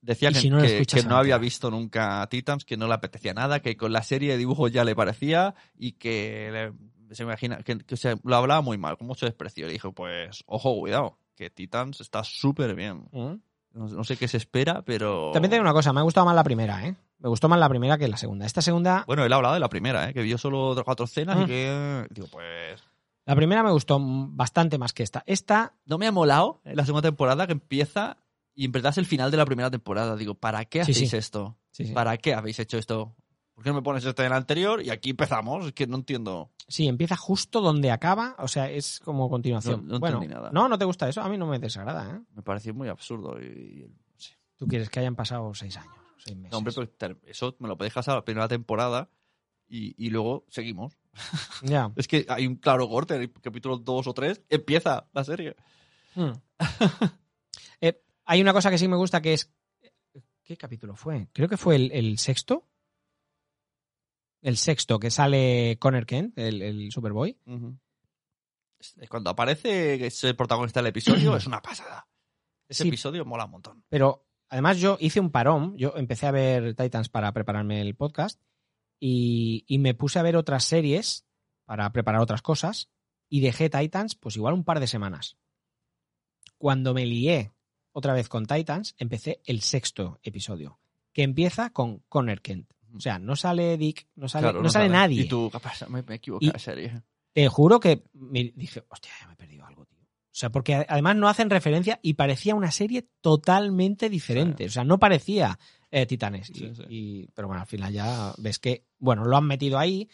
decía 0.00 0.30
Y 0.30 0.34
que, 0.34 0.40
si 0.40 0.50
no 0.50 0.56
lo 0.56 0.62
que- 0.62 0.74
escuchas, 0.74 1.02
que 1.02 1.08
no 1.08 1.16
había 1.16 1.38
visto 1.38 1.70
nunca 1.70 2.26
Titans, 2.30 2.64
que 2.64 2.76
no 2.76 2.86
le 2.88 2.94
apetecía 2.94 3.34
nada, 3.34 3.60
que 3.60 3.76
con 3.76 3.92
la 3.92 4.02
serie 4.02 4.32
de 4.32 4.38
dibujos 4.38 4.72
ya 4.72 4.84
le 4.84 4.94
parecía 4.96 5.54
y 5.76 5.92
que 5.92 6.72
se 7.10 7.22
imagina 7.24 7.58
que, 7.62 7.78
lo 8.24 8.36
hablaba 8.36 8.60
muy 8.62 8.78
mal, 8.78 8.96
con 8.96 9.06
mucho 9.06 9.26
desprecio. 9.26 9.66
Le 9.66 9.74
dije, 9.74 9.90
pues, 9.92 10.42
ojo, 10.46 10.78
cuidado, 10.78 11.18
que 11.36 11.50
Titans 11.50 12.00
está 12.00 12.24
súper 12.24 12.74
bien. 12.74 13.08
¿Mm? 13.12 13.34
No, 13.74 13.86
no 13.88 14.04
sé 14.04 14.16
qué 14.16 14.28
se 14.28 14.36
espera, 14.36 14.82
pero... 14.82 15.30
También 15.32 15.50
te 15.50 15.56
digo 15.56 15.62
una 15.62 15.72
cosa, 15.72 15.92
me 15.94 16.00
ha 16.00 16.02
gustado 16.02 16.26
más 16.26 16.34
la 16.34 16.44
primera, 16.44 16.86
¿eh? 16.86 16.94
Me 17.18 17.28
gustó 17.28 17.48
más 17.48 17.58
la 17.58 17.68
primera 17.68 17.96
que 17.96 18.06
la 18.08 18.16
segunda. 18.18 18.44
Esta 18.44 18.60
segunda, 18.60 19.04
Bueno, 19.06 19.24
él 19.24 19.32
ha 19.32 19.36
hablado 19.36 19.54
de 19.54 19.60
la 19.60 19.68
primera, 19.70 20.08
¿eh? 20.10 20.12
que 20.14 20.22
vio 20.22 20.36
solo 20.38 20.74
cuatro 20.84 21.04
escenas 21.06 21.38
Mm. 21.38 21.42
y 21.42 21.46
que... 21.46 22.06
Digo, 22.10 22.26
pues... 22.30 22.82
la 23.24 23.34
primera 23.36 23.62
me 23.62 23.70
gustó 23.70 23.98
bastante 24.00 24.76
más 24.76 24.92
que 24.92 25.02
esta. 25.02 25.22
Esta, 25.26 25.72
No 25.86 25.96
me 25.98 26.06
ha 26.06 26.12
molado 26.12 26.60
en 26.64 26.76
la 26.76 26.84
segunda 26.84 27.08
temporada 27.08 27.46
que 27.46 27.52
empieza 27.52 28.18
y 28.54 28.64
en 28.64 28.72
verdad 28.72 28.90
es 28.90 28.98
el 28.98 29.06
final 29.06 29.30
de 29.30 29.36
la 29.36 29.44
primera 29.44 29.70
temporada. 29.70 30.16
Digo, 30.16 30.34
¿para 30.34 30.64
qué 30.64 30.82
hacéis 30.82 31.10
sí. 31.10 31.16
esto? 31.16 31.56
sí. 31.70 31.86
¿Para 31.92 32.16
qué 32.18 32.34
habéis 32.34 32.58
hecho 32.58 32.78
esto? 32.78 33.14
¿Por 33.54 33.64
qué 33.64 33.70
no 33.70 33.76
me 33.76 33.82
pones 33.82 34.04
este 34.04 34.22
en 34.22 34.26
el 34.26 34.32
anterior 34.32 34.82
y 34.82 34.90
aquí 34.90 35.10
empezamos? 35.10 35.66
Es 35.66 35.72
que 35.72 35.86
no 35.86 35.96
entiendo. 35.96 36.50
Sí, 36.68 36.88
empieza 36.88 37.16
justo 37.16 37.60
donde 37.60 37.90
acaba, 37.90 38.34
o 38.38 38.48
sea, 38.48 38.70
es 38.70 38.98
como 39.00 39.28
continuación. 39.28 39.86
No- 39.86 39.94
no 39.94 40.00
bueno, 40.00 40.20
nada. 40.24 40.50
no, 40.52 40.68
no 40.68 40.78
te 40.78 40.84
gusta 40.84 41.08
eso, 41.08 41.20
a 41.20 41.28
mí 41.28 41.36
no 41.36 41.46
me 41.46 41.58
desagrada, 41.58 42.16
¿eh? 42.16 42.20
Me 42.34 42.42
pareció 42.42 42.72
muy 42.74 42.88
absurdo. 42.88 43.40
Y, 43.40 43.44
y-. 43.44 43.86
Tú 44.56 44.66
quieres 44.66 44.88
que 44.90 45.00
hayan 45.00 45.16
pasado 45.16 45.52
seis 45.54 45.76
años, 45.76 45.94
seis 46.18 46.36
meses. 46.36 46.52
No, 46.52 46.58
hombre, 46.58 46.72
pero 46.98 47.18
eso 47.26 47.56
me 47.58 47.68
lo 47.68 47.76
dejar 47.76 48.04
a 48.06 48.14
la 48.14 48.24
primera 48.24 48.48
temporada 48.48 49.10
y, 49.68 49.94
y 50.02 50.10
luego 50.10 50.44
seguimos. 50.48 50.98
Ya. 51.62 51.90
Es 51.96 52.08
que 52.08 52.24
hay 52.28 52.46
un 52.46 52.56
claro 52.56 52.88
corte 52.88 53.16
en 53.16 53.22
el 53.22 53.32
capítulo 53.32 53.76
2 53.76 54.06
o 54.06 54.14
3. 54.14 54.42
Empieza 54.48 55.06
la 55.12 55.24
serie. 55.24 55.56
Hmm. 56.14 56.32
Hay 58.24 58.40
una 58.40 58.52
cosa 58.52 58.70
que 58.70 58.78
sí 58.78 58.88
me 58.88 58.96
gusta 58.96 59.20
que 59.20 59.34
es. 59.34 59.50
¿Qué 60.44 60.56
capítulo 60.56 60.96
fue? 60.96 61.28
Creo 61.32 61.48
que 61.48 61.56
fue 61.56 61.76
el, 61.76 61.92
el 61.92 62.18
sexto. 62.18 62.68
El 64.40 64.56
sexto, 64.56 64.98
que 64.98 65.10
sale 65.10 65.76
Connor 65.78 66.04
Kent, 66.04 66.36
el, 66.38 66.62
el 66.62 66.90
Superboy. 66.92 67.38
Es- 68.78 68.96
Cuando 69.08 69.30
aparece 69.30 70.04
ese 70.06 70.34
protagonista 70.34 70.80
del 70.80 70.88
episodio 70.88 71.36
es 71.36 71.46
una 71.46 71.62
pasada. 71.62 72.08
Ese 72.68 72.82
Sí. 72.84 72.88
episodio 72.88 73.24
mola 73.24 73.44
un 73.44 73.50
montón. 73.52 73.84
Pero 73.88 74.26
además 74.48 74.78
yo 74.80 74.96
hice 75.00 75.20
un 75.20 75.30
parón. 75.30 75.76
Yo 75.76 75.94
empecé 75.96 76.26
a 76.26 76.30
ver 76.32 76.74
Titans 76.74 77.08
para 77.08 77.32
prepararme 77.32 77.80
el 77.80 77.94
podcast. 77.94 78.40
Y, 78.98 79.64
y 79.68 79.78
me 79.78 79.94
puse 79.94 80.18
a 80.18 80.22
ver 80.22 80.36
otras 80.36 80.64
series 80.64 81.24
para 81.64 81.90
preparar 81.92 82.20
otras 82.20 82.42
cosas. 82.42 82.88
Y 83.28 83.40
dejé 83.40 83.70
Titans, 83.70 84.14
pues 84.16 84.36
igual 84.36 84.54
un 84.54 84.64
par 84.64 84.80
de 84.80 84.86
semanas. 84.88 85.36
Cuando 86.58 86.94
me 86.94 87.06
lié 87.06 87.52
otra 87.92 88.12
vez 88.14 88.28
con 88.28 88.46
Titans, 88.46 88.94
empecé 88.98 89.40
el 89.44 89.60
sexto 89.62 90.18
episodio. 90.22 90.78
Que 91.12 91.22
empieza 91.22 91.70
con 91.70 91.98
Connor 92.08 92.40
Kent. 92.40 92.70
O 92.94 93.00
sea, 93.00 93.18
no 93.18 93.36
sale 93.36 93.76
Dick, 93.78 94.06
no 94.16 94.28
sale, 94.28 94.44
Claro, 94.44 94.62
no 94.62 94.68
sale 94.70 94.88
nadie. 94.88 95.22
Y 95.22 95.28
tú, 95.28 95.48
¿qué 95.50 95.60
pasa? 95.60 95.86
Me, 95.88 96.02
me 96.02 96.16
equivoqué 96.16 96.46
Y- 96.54 96.58
serie. 96.58 97.02
Te 97.32 97.48
juro 97.48 97.80
que 97.80 98.04
me 98.12 98.52
dije, 98.54 98.84
hostia, 98.88 99.10
ya 99.20 99.26
me 99.26 99.32
he 99.32 99.36
perdido 99.36 99.64
algo, 99.64 99.86
tío. 99.86 99.98
O 100.02 100.34
sea, 100.34 100.50
porque 100.50 100.84
además 100.88 101.16
no 101.16 101.28
hacen 101.28 101.48
referencia 101.50 101.98
y 102.02 102.14
parecía 102.14 102.54
una 102.54 102.70
serie 102.70 103.08
totalmente 103.22 104.08
diferente. 104.10 104.66
O 104.66 104.70
sea, 104.70 104.84
no 104.84 104.98
parecía 104.98 105.58
eh, 105.90 106.06
Titanes. 106.06 106.50
Y- 106.50 106.54
Sí, 106.54 106.74
sí. 106.74 106.82
y- 106.88 107.26
pero 107.34 107.48
bueno, 107.48 107.60
al 107.62 107.66
final 107.66 107.92
ya 107.92 108.32
ves 108.38 108.58
que, 108.58 108.84
bueno, 108.98 109.24
lo 109.24 109.36
han 109.36 109.46
metido 109.46 109.78
ahí. 109.78 110.08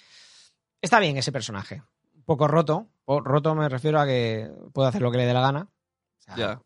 Está 0.81 0.99
bien 1.01 1.16
ese 1.16 1.33
personaje. 1.33 1.83
Un 2.16 2.22
poco 2.24 2.47
roto. 2.49 2.89
O 3.05 3.20
roto 3.20 3.55
me 3.55 3.68
refiero 3.68 4.01
a 4.01 4.07
que 4.07 4.49
puede 4.72 4.89
hacer 4.89 5.03
lo 5.03 5.11
que 5.11 5.18
le 5.18 5.26
dé 5.26 5.33
la 5.35 5.41
gana. 5.41 5.62
O 5.62 6.22
sea, 6.22 6.37
Ya. 6.37 6.62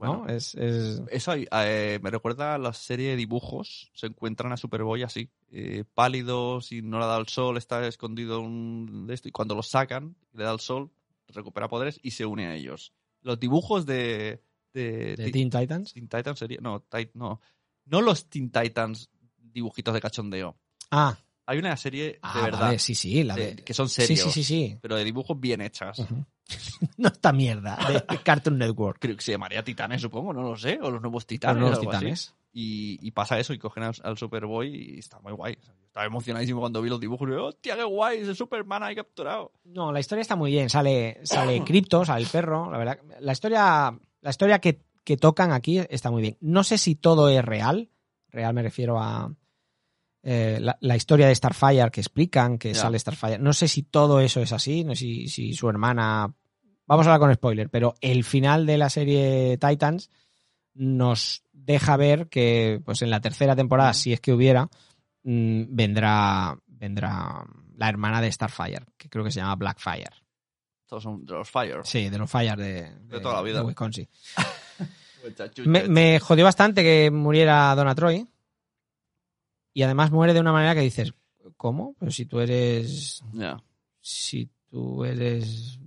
¿No? 0.00 0.18
Bueno. 0.20 0.34
Es, 0.34 0.54
es- 0.54 1.02
Eso 1.10 1.32
eh, 1.34 1.98
me 2.02 2.10
recuerda 2.10 2.54
a 2.54 2.58
la 2.58 2.72
serie 2.72 3.10
de 3.10 3.16
dibujos. 3.16 3.90
Se 3.94 4.06
encuentran 4.06 4.52
a 4.52 4.56
Superboy 4.56 5.02
así, 5.02 5.30
eh, 5.52 5.84
pálidos 5.94 6.72
y 6.72 6.82
no 6.82 6.98
le 6.98 7.06
da 7.06 7.18
el 7.18 7.28
sol, 7.28 7.56
está 7.56 7.86
escondido 7.86 8.40
un 8.40 9.06
de 9.06 9.14
esto. 9.14 9.28
Y 9.28 9.32
cuando 9.32 9.54
lo 9.54 9.62
sacan, 9.62 10.16
le 10.32 10.44
da 10.44 10.52
el 10.52 10.60
sol, 10.60 10.90
recupera 11.28 11.68
poderes 11.68 12.00
y 12.02 12.10
se 12.12 12.26
une 12.26 12.46
a 12.46 12.54
ellos. 12.54 12.92
Los 13.22 13.38
dibujos 13.38 13.86
de. 13.86 14.42
de, 14.72 15.16
de 15.16 15.30
Teen 15.30 15.50
Titans. 15.50 15.92
Teen 15.92 16.08
Titans 16.08 16.38
sería. 16.38 16.58
No, 16.60 16.82
Tit- 16.88 17.10
no. 17.14 17.40
No 17.84 18.00
los 18.00 18.26
Teen 18.30 18.50
Titans 18.50 19.10
dibujitos 19.38 19.92
de 19.94 20.00
cachondeo. 20.00 20.56
Ah, 20.90 21.16
Hay 21.50 21.58
una 21.58 21.76
serie 21.76 22.04
de 22.04 22.18
ah, 22.22 22.42
verdad. 22.44 22.60
vale, 22.60 22.78
sí, 22.78 22.94
sí, 22.94 23.24
la 23.24 23.34
de- 23.34 23.56
que 23.56 23.74
son 23.74 23.88
Sí, 23.88 24.02
serios. 24.06 24.20
sí, 24.20 24.30
sí, 24.30 24.44
sí. 24.44 24.78
Pero 24.80 24.94
de 24.94 25.04
dibujos 25.04 25.38
bien 25.40 25.60
hechas. 25.60 25.98
Ujú. 25.98 26.24
no 26.96 27.08
esta 27.08 27.32
mierda 27.32 27.76
de 28.08 28.18
Cartoon 28.24 28.56
Network. 28.58 28.98
Creo 29.00 29.16
que 29.16 29.22
se 29.22 29.32
llamaría 29.32 29.64
Titanes, 29.64 30.00
supongo, 30.00 30.32
no 30.32 30.42
lo 30.42 30.56
sé. 30.56 30.78
O 30.80 30.90
los 30.92 31.00
nuevos 31.02 31.22
Los 31.22 31.26
Titanes. 31.26 31.60
nuevos 31.60 31.80
titanes. 31.80 32.34
Y, 32.52 32.98
y 33.04 33.10
pasa 33.10 33.38
eso 33.40 33.52
y 33.52 33.58
cogen 33.58 33.82
al, 33.82 33.94
al 34.04 34.16
Superboy 34.16 34.68
y 34.94 34.98
está 35.00 35.18
muy 35.20 35.32
guay. 35.32 35.56
O 35.60 35.64
sea, 35.64 35.74
yo 35.74 35.86
estaba 35.86 36.06
emocionadísimo 36.06 36.60
cuando 36.60 36.80
vi 36.82 36.88
los 36.88 37.00
dibujos 37.00 37.28
y 37.28 37.32
hostia, 37.32 37.74
qué 37.76 37.82
guay, 37.84 38.20
ese 38.20 38.34
Superman 38.36 38.82
ahí 38.84 38.94
capturado. 38.94 39.50
No, 39.64 39.90
la 39.92 39.98
historia 40.00 40.22
está 40.22 40.36
muy 40.36 40.50
bien. 40.52 40.68
Sale, 40.70 41.20
sale 41.24 41.60
Crypto, 41.64 42.04
sale 42.04 42.22
el 42.22 42.28
perro. 42.28 42.70
La 42.70 42.78
verdad, 42.78 42.98
la 43.20 43.32
historia, 43.32 43.92
la 44.20 44.30
historia 44.30 44.60
que, 44.60 44.80
que 45.04 45.16
tocan 45.16 45.50
aquí 45.52 45.78
está 45.90 46.10
muy 46.12 46.22
bien. 46.22 46.36
No 46.40 46.62
sé 46.64 46.78
si 46.78 46.94
todo 46.94 47.28
es 47.28 47.44
real. 47.44 47.90
Real 48.28 48.54
me 48.54 48.62
refiero 48.62 49.00
a 49.00 49.32
eh, 50.22 50.58
la, 50.60 50.76
la 50.80 50.96
historia 50.96 51.26
de 51.28 51.34
Starfire 51.34 51.90
que 51.90 52.00
explican 52.00 52.58
que 52.58 52.74
sale 52.74 52.98
Starfire. 52.98 53.38
No 53.38 53.52
sé 53.52 53.68
si 53.68 53.82
todo 53.84 54.20
eso 54.20 54.40
es 54.40 54.52
así. 54.52 54.84
No 54.84 54.94
sé 54.94 55.00
si, 55.00 55.28
si 55.28 55.52
su 55.54 55.68
hermana. 55.68 56.32
Vamos 56.86 57.06
a 57.06 57.14
hablar 57.14 57.28
con 57.28 57.34
spoiler, 57.34 57.70
pero 57.70 57.94
el 58.00 58.24
final 58.24 58.66
de 58.66 58.76
la 58.78 58.90
serie 58.90 59.56
Titans 59.58 60.10
nos 60.74 61.44
deja 61.52 61.96
ver 61.96 62.28
que, 62.28 62.80
pues 62.84 63.02
en 63.02 63.10
la 63.10 63.20
tercera 63.20 63.54
temporada, 63.54 63.92
si 63.94 64.12
es 64.12 64.20
que 64.20 64.32
hubiera, 64.32 64.64
mm, 65.22 65.62
vendrá, 65.68 66.58
vendrá 66.66 67.44
la 67.76 67.88
hermana 67.88 68.20
de 68.20 68.32
Starfire, 68.32 68.84
que 68.96 69.08
creo 69.08 69.24
que 69.24 69.30
se 69.30 69.40
llama 69.40 69.54
Blackfire. 69.56 70.10
Todos 70.86 71.04
son 71.04 71.24
de 71.24 71.32
los 71.34 71.48
Fire. 71.48 71.80
Sí, 71.84 72.08
de 72.08 72.18
los 72.18 72.28
Fire 72.28 72.56
de, 72.56 72.90
de- 73.06 73.20
toda 73.20 73.34
la 73.36 73.42
vida. 73.42 73.58
de 73.60 73.64
Wisconsin. 73.66 74.08
Me, 75.66 75.86
me 75.86 76.18
jodió 76.18 76.44
bastante 76.44 76.82
que 76.82 77.10
muriera 77.10 77.74
Donna 77.74 77.94
Troy. 77.94 78.26
Y 79.72 79.82
además 79.82 80.10
muere 80.10 80.34
de 80.34 80.40
una 80.40 80.52
manera 80.52 80.74
que 80.74 80.80
dices, 80.80 81.14
¿cómo? 81.56 81.94
Pero 81.98 82.10
si 82.10 82.26
tú 82.26 82.40
eres. 82.40 83.22
Si 84.00 84.48
tú 84.70 85.04
eres 85.04 85.78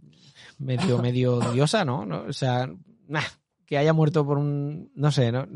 medio, 0.59 0.99
medio 0.99 1.39
diosa, 1.53 1.83
¿no? 1.85 2.05
¿No? 2.05 2.23
O 2.23 2.33
sea, 2.33 2.69
nah, 3.07 3.23
que 3.65 3.77
haya 3.77 3.93
muerto 3.93 4.25
por 4.25 4.37
un. 4.37 4.91
No 4.95 5.11
sé, 5.11 5.31
¿no? 5.31 5.47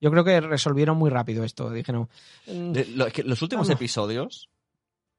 Yo 0.00 0.10
creo 0.10 0.24
que 0.24 0.40
resolvieron 0.40 0.96
muy 0.98 1.10
rápido 1.10 1.42
esto. 1.42 1.70
Dijeron. 1.70 2.08
mm, 2.46 2.72
lo- 2.96 3.06
que 3.06 3.22
los 3.22 3.40
últimos 3.42 3.66
Vamos. 3.68 3.80
episodios. 3.80 4.50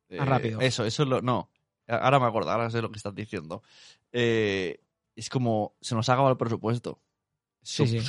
eh, 0.10 0.18
Más 0.20 0.28
rápido. 0.28 0.62
Eso, 0.62 0.86
eso 0.86 1.04
es 1.04 1.10
lo. 1.10 1.22
No. 1.22 1.50
Ahora 1.88 2.20
me 2.20 2.26
acuerdo, 2.28 2.52
ahora 2.52 2.70
sé 2.70 2.82
lo 2.82 2.92
que 2.92 2.98
estás 2.98 3.16
diciendo. 3.16 3.64
Eh, 4.12 4.80
es 5.16 5.30
como. 5.30 5.76
Se 5.82 5.96
nos 5.96 6.08
ha 6.10 6.14
acabado 6.14 6.32
el 6.32 6.38
presupuesto. 6.38 7.00
Su, 7.62 7.86
Sí. 7.86 8.00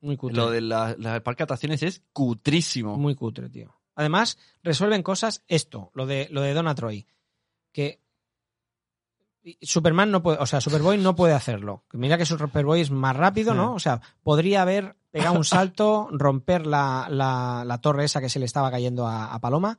Muy 0.00 0.16
cutre. 0.16 0.36
Lo 0.36 0.50
de 0.50 0.60
la, 0.60 0.94
la- 0.98 1.16
el 1.16 1.22
parque 1.22 1.40
de 1.40 1.44
atracciones 1.44 1.82
es 1.82 2.02
cutrísimo. 2.12 2.96
Muy 2.96 3.14
cutre, 3.14 3.48
tío. 3.48 3.74
Además, 3.94 4.36
resuelven 4.62 5.02
cosas, 5.02 5.42
esto, 5.48 5.90
lo 5.94 6.04
de, 6.06 6.28
lo 6.30 6.42
de 6.42 6.52
Donna 6.52 6.74
Troy, 6.74 7.06
que 7.72 8.02
Superman 9.62 10.10
no 10.10 10.22
puede, 10.22 10.38
o 10.38 10.46
sea, 10.46 10.60
Superboy 10.60 10.98
no 10.98 11.14
puede 11.14 11.32
hacerlo. 11.32 11.84
Mira 11.92 12.18
que 12.18 12.26
Superboy 12.26 12.80
es 12.80 12.90
más 12.90 13.14
rápido, 13.16 13.54
¿no? 13.54 13.74
O 13.74 13.78
sea, 13.78 14.00
podría 14.22 14.62
haber 14.62 14.96
pegado 15.12 15.36
un 15.36 15.44
salto, 15.44 16.08
romper 16.10 16.66
la, 16.66 17.06
la- 17.08 17.62
la 17.64 17.80
torre 17.80 18.04
esa 18.04 18.20
que 18.20 18.28
se 18.28 18.40
le 18.40 18.44
estaba 18.44 18.70
cayendo 18.72 19.06
a, 19.06 19.32
a 19.32 19.40
Paloma, 19.40 19.78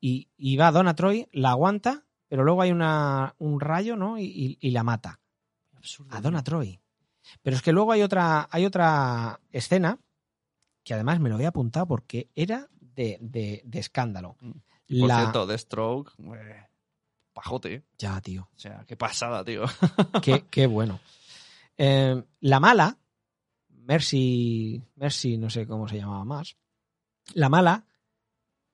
y, 0.00 0.28
y 0.36 0.56
va 0.56 0.72
Donna 0.72 0.96
Troy, 0.96 1.28
la 1.32 1.50
aguanta, 1.50 2.04
pero 2.28 2.42
luego 2.42 2.60
hay 2.60 2.72
una, 2.72 3.34
un 3.38 3.60
rayo, 3.60 3.94
¿no? 3.96 4.18
Y, 4.18 4.24
y- 4.24 4.58
y 4.60 4.70
la 4.72 4.82
mata. 4.82 5.20
A 6.10 6.20
Donna 6.20 6.42
Troy. 6.42 6.80
Pero 7.42 7.56
es 7.56 7.62
que 7.62 7.72
luego 7.72 7.92
hay 7.92 8.02
otra, 8.02 8.48
hay 8.50 8.64
otra 8.66 9.40
escena 9.50 9.98
que 10.84 10.94
además 10.94 11.20
me 11.20 11.28
lo 11.28 11.36
había 11.36 11.48
apuntado 11.48 11.86
porque 11.86 12.28
era 12.34 12.68
de, 12.80 13.18
de- 13.20 13.62
de 13.64 13.78
escándalo. 13.78 14.36
Mm. 14.40 14.50
Por 15.00 15.08
La- 15.08 15.16
cierto, 15.20 15.46
The 15.46 15.58
Stroke, 15.58 16.12
eh, 16.34 16.66
pajote. 17.32 17.84
Ya, 17.98 18.20
tío. 18.20 18.48
O 18.54 18.58
sea, 18.58 18.84
qué 18.86 18.96
pasada, 18.96 19.44
tío. 19.44 19.64
Qué, 20.22 20.44
qué 20.50 20.66
bueno. 20.66 21.00
Eh, 21.78 22.22
la 22.40 22.60
mala, 22.60 22.98
Mercy, 23.68 24.82
Mercy, 24.96 25.38
no 25.38 25.50
sé 25.50 25.66
cómo 25.66 25.88
se 25.88 25.96
llamaba 25.98 26.24
más. 26.24 26.56
La 27.34 27.48
mala, 27.48 27.86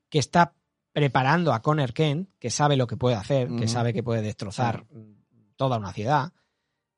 que 0.08 0.18
está 0.18 0.54
preparando 0.92 1.52
a 1.52 1.62
Connor 1.62 1.92
Kent, 1.92 2.30
que 2.38 2.50
sabe 2.50 2.76
lo 2.76 2.86
que 2.86 2.96
puede 2.96 3.14
hacer, 3.16 3.48
que 3.56 3.68
sabe 3.68 3.92
que 3.92 4.02
puede 4.02 4.22
destrozar 4.22 4.86
toda 5.56 5.78
una 5.78 5.92
ciudad. 5.92 6.32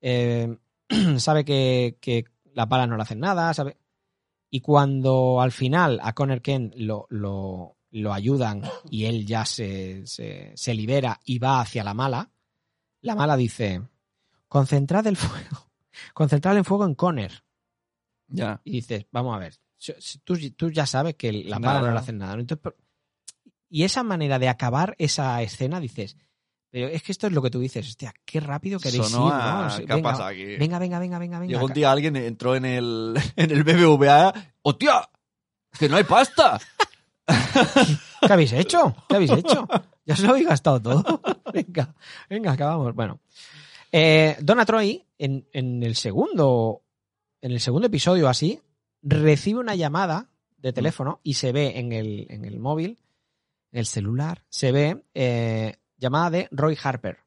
eh, 0.01 0.57
sabe 1.18 1.45
que, 1.45 1.97
que 2.01 2.24
las 2.53 2.68
balas 2.68 2.88
no 2.88 2.97
le 2.97 3.03
hacen 3.03 3.20
nada, 3.20 3.53
sabe. 3.55 3.78
Y 4.51 4.61
cuando 4.61 5.41
al 5.41 5.53
final 5.53 6.01
a 6.03 6.12
Connor 6.12 6.43
Kent 6.43 6.74
lo, 6.76 7.07
lo, 7.09 7.76
lo 7.93 8.12
ayudan 8.12 8.62
y 8.91 9.05
él 9.05 9.24
ya 9.24 9.45
se, 9.45 10.07
se, 10.07 10.53
se 10.57 10.74
libera 10.74 11.20
y 11.24 11.38
va 11.38 11.61
hacia 11.61 11.84
la 11.84 11.95
mala, 11.95 12.30
la 13.01 13.14
mala 13.14 13.36
dice: 13.36 13.82
Concentrad 14.49 15.07
el 15.07 15.16
fuego, 15.16 15.70
concentrad 16.14 16.57
el 16.57 16.64
fuego 16.64 16.84
en 16.84 16.95
Connor. 16.95 17.30
ya. 18.26 18.61
Y 18.64 18.72
dices, 18.72 19.07
vamos 19.12 19.36
a 19.36 19.38
ver, 19.38 19.55
tú, 20.24 20.36
tú 20.57 20.70
ya 20.70 20.86
sabes 20.86 21.14
que 21.14 21.32
las 21.32 21.61
balas 21.61 21.82
no 21.82 21.93
le 21.93 21.99
hacen 21.99 22.18
nada. 22.18 22.34
Entonces, 22.34 22.74
y 23.68 23.84
esa 23.84 24.03
manera 24.03 24.41
de 24.41 24.49
acabar 24.49 24.97
esa 24.99 25.41
escena, 25.43 25.78
dices, 25.78 26.16
pero 26.70 26.88
es 26.88 27.02
que 27.02 27.12
esto 27.12 27.26
es 27.26 27.32
lo 27.32 27.42
que 27.42 27.50
tú 27.50 27.58
dices, 27.60 27.86
hostia, 27.86 28.12
qué 28.24 28.40
rápido 28.40 28.78
queréis 28.78 29.06
Sonó 29.06 29.28
ir, 29.28 29.34
¿no? 29.34 29.86
¿Qué 29.86 29.92
ha 29.92 29.96
venga, 29.96 30.10
pasado 30.10 30.28
aquí? 30.28 30.44
venga, 30.56 30.78
venga, 30.78 30.98
venga, 30.98 31.18
venga, 31.18 31.38
venga. 31.40 31.52
Llegó 31.52 31.66
un 31.66 31.72
día 31.72 31.90
alguien, 31.90 32.16
entró 32.16 32.54
en 32.54 32.64
el, 32.64 33.14
en 33.36 33.50
el 33.50 33.64
BBVA. 33.64 34.32
¡Hostia! 34.62 35.08
¡Que 35.78 35.88
no 35.88 35.96
hay 35.96 36.04
pasta! 36.04 36.60
¿Qué 37.26 38.32
habéis 38.32 38.52
hecho? 38.52 38.94
¿Qué 39.08 39.16
habéis 39.16 39.32
hecho? 39.32 39.66
Ya 40.06 40.14
os 40.14 40.20
lo 40.20 40.30
habéis 40.30 40.48
gastado 40.48 40.80
todo. 40.80 41.20
venga, 41.54 41.94
venga, 42.28 42.50
acabamos. 42.52 42.92
Bueno. 42.96 43.20
Eh, 43.92 44.36
Donna 44.40 44.64
Troy, 44.64 45.04
en, 45.18 45.46
en 45.52 45.82
el 45.84 45.94
segundo. 45.94 46.82
En 47.40 47.52
el 47.52 47.60
segundo 47.60 47.86
episodio 47.86 48.28
así, 48.28 48.60
recibe 49.02 49.60
una 49.60 49.76
llamada 49.76 50.28
de 50.58 50.72
teléfono 50.72 51.20
y 51.22 51.34
se 51.34 51.52
ve 51.52 51.78
en 51.78 51.92
el, 51.92 52.26
en 52.28 52.44
el 52.44 52.58
móvil, 52.58 52.98
en 53.72 53.78
el 53.78 53.86
celular, 53.86 54.42
se 54.48 54.72
ve 54.72 55.04
eh, 55.14 55.76
llamada 56.01 56.30
de 56.30 56.48
Roy 56.51 56.76
Harper. 56.82 57.18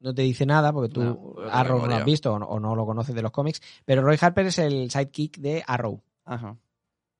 No 0.00 0.14
te 0.14 0.22
dice 0.22 0.44
nada 0.44 0.72
porque 0.72 0.90
tú 0.90 1.02
No, 1.02 1.34
Arrow 1.50 1.80
no 1.80 1.86
lo 1.86 1.94
has 1.96 2.04
visto 2.04 2.34
o 2.34 2.60
no, 2.60 2.76
lo 2.76 2.84
conoces 2.86 3.14
de 3.14 3.22
los 3.22 3.32
cómics, 3.32 3.62
pero 3.84 4.02
Roy 4.02 4.18
Harper 4.20 4.46
es 4.46 4.58
el 4.58 4.90
sidekick 4.90 5.38
de 5.38 5.64
Arrow. 5.66 6.02
Ajá. 6.26 6.56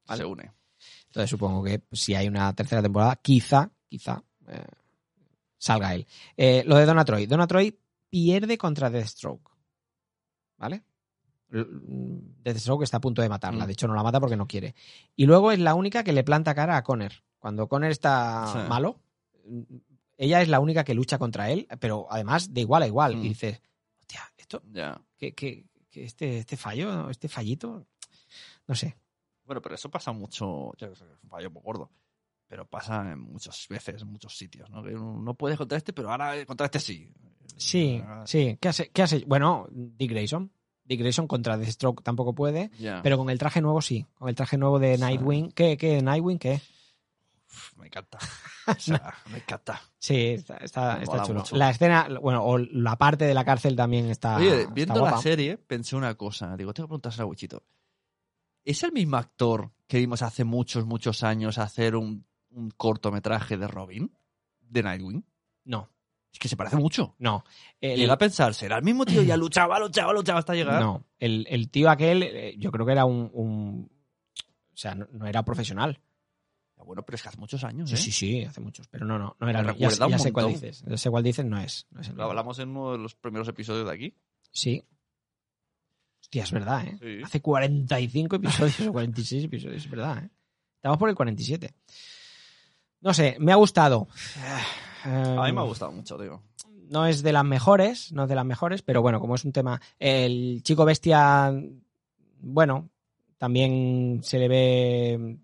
Vale. 0.07 0.19
Se 0.23 0.27
une. 0.27 0.53
Entonces 1.07 1.31
supongo 1.31 1.62
que 1.65 1.83
si 1.93 2.15
hay 2.15 2.29
una 2.29 2.53
tercera 2.55 2.83
temporada, 2.83 3.17
quizá, 3.17 3.71
quizá 3.89 4.23
eh, 4.49 4.67
salga 5.57 5.95
él. 5.95 6.07
Eh, 6.37 6.62
lo 6.67 6.77
de 6.77 6.85
Donna 6.85 7.05
Troy. 7.07 7.25
Donna 7.27 7.47
Troy 7.47 7.79
pierde 8.11 8.59
contra 8.59 8.91
Deathstroke. 8.91 9.51
¿Vale? 10.59 10.85
Mm, 11.51 12.43
Deathstroke 12.43 12.83
está 12.83 12.99
a 12.99 13.01
punto 13.01 13.23
de 13.23 13.29
matarla. 13.31 13.65
Mm. 13.65 13.67
De 13.67 13.73
hecho, 13.73 13.89
no 13.89 13.95
la 13.95 14.03
mata 14.03 14.21
porque 14.21 14.37
no 14.37 14.47
quiere. 14.47 14.75
Y 15.17 15.25
luego 15.25 15.53
es 15.53 15.59
la 15.59 15.75
única 15.75 16.05
que 16.05 16.12
le 16.12 16.23
planta 16.25 16.55
cara 16.55 16.77
a 16.77 16.83
Connor. 16.85 17.12
Cuando 17.39 17.67
Connor 17.69 17.91
está 17.91 18.47
Sí. 18.53 18.59
malo, 18.69 19.01
ella 20.17 20.43
es 20.43 20.49
la 20.49 20.61
única 20.61 20.85
que 20.85 20.95
lucha 20.95 21.19
contra 21.19 21.51
él, 21.51 21.67
pero 21.81 22.07
además 22.11 22.53
de 22.53 22.61
igual 22.63 22.83
a 22.83 22.87
igual. 22.87 23.17
Mm. 23.17 23.25
Y 23.25 23.29
dices, 23.29 23.61
hostia, 24.01 24.23
esto, 24.37 24.63
que, 25.19 25.33
que- 25.35 25.65
que 25.91 26.05
este, 26.05 26.39
este 26.39 26.57
fallo, 26.57 27.09
este 27.11 27.29
fallito, 27.29 27.87
no 28.67 28.75
sé. 28.75 28.97
Bueno, 29.45 29.63
pero 29.63 29.75
eso 29.77 29.89
pasa 29.91 30.11
mucho. 30.13 30.73
es 30.79 31.01
un 31.01 31.29
fallo 31.29 31.51
muy 31.51 31.63
gordo. 31.63 31.91
Pero 32.49 32.67
pasa 32.67 33.13
en 33.13 33.21
muchas 33.21 33.67
veces, 33.69 34.03
en 34.03 34.09
muchos 34.09 34.37
sitios, 34.37 34.69
¿no? 34.71 34.83
Que 34.83 34.91
no 34.93 35.35
puedes 35.35 35.57
contra 35.57 35.79
este, 35.79 35.93
pero 35.93 36.11
ahora 36.11 36.45
contra 36.47 36.67
este 36.67 36.79
sí. 36.81 37.11
Sí, 37.57 38.03
sí. 38.27 38.59
¿Qué 38.61 38.69
hace? 38.69 38.91
¿Qué 38.91 39.03
hace? 39.03 39.25
Bueno, 39.27 39.67
Dick 39.71 40.11
Grayson. 40.11 40.51
Dick 40.85 41.01
Grayson 41.01 41.27
contra 41.27 41.57
Deathstroke 41.57 42.03
tampoco 42.03 42.35
puede, 42.35 42.71
pero 43.03 43.17
con 43.17 43.31
el 43.31 43.39
traje 43.39 43.61
nuevo 43.63 43.81
sí. 43.81 44.05
Con 44.15 44.29
el 44.29 44.35
traje 44.35 44.59
nuevo 44.59 44.79
de 44.79 44.97
Sí. 44.97 45.01
Nightwing. 45.01 45.53
¿Qué? 45.53 45.77
¿Qué? 45.79 46.03
¿Nightwing 46.03 46.39
qué? 46.39 46.61
Me 47.77 47.87
encanta. 47.87 48.19
O 48.67 48.75
sea, 48.79 49.15
me 49.31 49.39
encanta. 49.39 49.81
Sí, 49.99 50.29
está, 50.29 50.57
está, 50.57 51.01
chulo. 51.27 51.41
mucho. 51.41 51.55
La 51.57 51.69
escena, 51.71 52.09
bueno, 52.23 52.43
o 52.45 52.57
la 52.57 52.97
parte 52.97 53.27
de 53.27 53.35
la 53.35 53.45
cárcel 53.45 53.77
también 53.77 54.07
está. 54.11 54.37
Oye, 54.37 54.61
está 54.63 54.73
viendo 54.73 55.05
la 55.05 55.19
serie, 55.19 55.59
pensé 55.59 55.97
una 55.97 56.15
cosa. 56.15 56.57
Digo, 56.57 56.73
tengo 56.73 56.87
que 56.87 56.91
preguntárselo 56.91 57.25
a 57.25 57.27
Wichito. 57.27 57.63
¿Es 58.65 58.83
el 58.83 58.93
mismo 58.93 59.19
actor 59.19 59.71
que 59.87 59.99
vimos 59.99 60.23
hace 60.23 60.45
muchos, 60.45 60.87
muchos 60.87 61.23
años 61.23 61.59
hacer 61.59 61.95
un, 61.97 62.25
un 62.51 62.71
cortometraje 62.71 63.59
de 63.59 63.69
Robin? 63.69 64.11
De 64.61 64.83
Nightwing. 64.83 65.23
No, 65.65 65.91
Es 66.33 66.39
que 66.39 66.49
se 66.49 66.57
parece 66.57 66.77
mucho. 66.77 67.15
no. 67.19 67.45
El- 67.81 67.99
Llega 67.99 68.15
a 68.15 68.19
pensar, 68.19 68.55
¿será 68.55 68.79
el 68.79 68.83
mismo 68.83 69.05
tío? 69.05 69.23
Ya 69.23 69.37
luchaba, 69.37 69.79
luchaba, 69.79 70.15
luchaba 70.15 70.39
hasta 70.39 70.55
llegar. 70.55 70.81
no. 70.81 71.05
El, 71.19 71.47
el 71.51 71.69
tío 71.71 71.91
aquel, 71.91 72.23
eh, 72.23 72.55
yo 72.59 72.71
creo 72.73 72.87
que 72.87 72.93
era 72.93 73.05
un. 73.05 73.31
un- 73.35 73.91
o 74.73 74.77
sea, 74.77 74.95
no, 74.95 75.07
no 75.13 75.27
era 75.27 75.43
profesional. 75.45 76.01
Ya, 76.85 76.87
Bueno, 76.87 77.03
pero 77.03 77.16
es 77.16 77.22
que 77.22 77.28
hace 77.28 77.39
muchos 77.39 77.64
años, 77.64 77.89
Sí, 77.89 77.95
¿eh? 77.95 77.99
sí, 77.99 78.12
sí, 78.12 78.45
hace 78.45 78.61
muchos. 78.61 78.87
Pero 78.89 79.07
no, 79.07 79.18
no, 79.18 79.37
no 79.41 79.49
era 79.49 79.62
Ya, 79.74 79.89
un 79.89 80.11
ya 80.11 80.18
sé 80.18 80.32
cuál 80.32 80.49
dices. 80.49 80.85
Ya 80.87 80.97
sé 80.97 81.11
cuál 81.11 81.22
dices, 81.24 81.45
no 81.45 81.59
es. 81.59 81.87
No 81.91 82.01
es 82.01 82.09
el 82.09 82.16
Lo 82.16 82.24
hablamos 82.24 82.59
en 82.59 82.70
uno 82.70 82.93
de 82.93 82.99
los 82.99 83.14
primeros 83.14 83.49
episodios 83.49 83.87
de 83.87 83.93
aquí. 83.93 84.14
Sí. 84.53 84.82
Hostia, 86.20 86.43
es 86.45 86.53
verdad, 86.53 86.87
¿eh? 86.87 86.97
Sí. 87.01 87.22
Hace 87.24 87.41
45 87.41 88.37
episodios 88.37 88.80
o 88.89 88.93
46 88.93 89.45
episodios, 89.45 89.85
es 89.85 89.91
verdad, 89.91 90.24
¿eh? 90.24 90.30
Estamos 90.76 90.99
por 90.99 91.09
el 91.09 91.14
47. 91.14 91.74
No 93.01 93.12
sé, 93.14 93.37
me 93.41 93.53
ha 93.53 93.57
gustado. 93.57 94.09
A 95.05 95.45
mí 95.47 95.53
me 95.53 95.61
ha 95.61 95.64
gustado 95.64 95.93
mucho, 95.93 96.16
tío. 96.18 96.43
No 96.91 97.07
es 97.07 97.22
de 97.22 97.32
las 97.32 97.45
mejores, 97.45 98.12
no 98.12 98.24
es 98.24 98.28
de 98.28 98.35
las 98.35 98.45
mejores, 98.45 98.82
pero 98.82 99.01
bueno, 99.03 99.20
como 99.20 99.35
es 99.35 99.45
un 99.45 99.53
tema. 99.53 99.80
El 99.99 100.62
chico 100.62 100.85
bestia, 100.85 101.53
bueno, 102.41 102.91
también 103.39 104.20
se 104.22 104.39
le 104.39 104.49
ve 104.49 105.39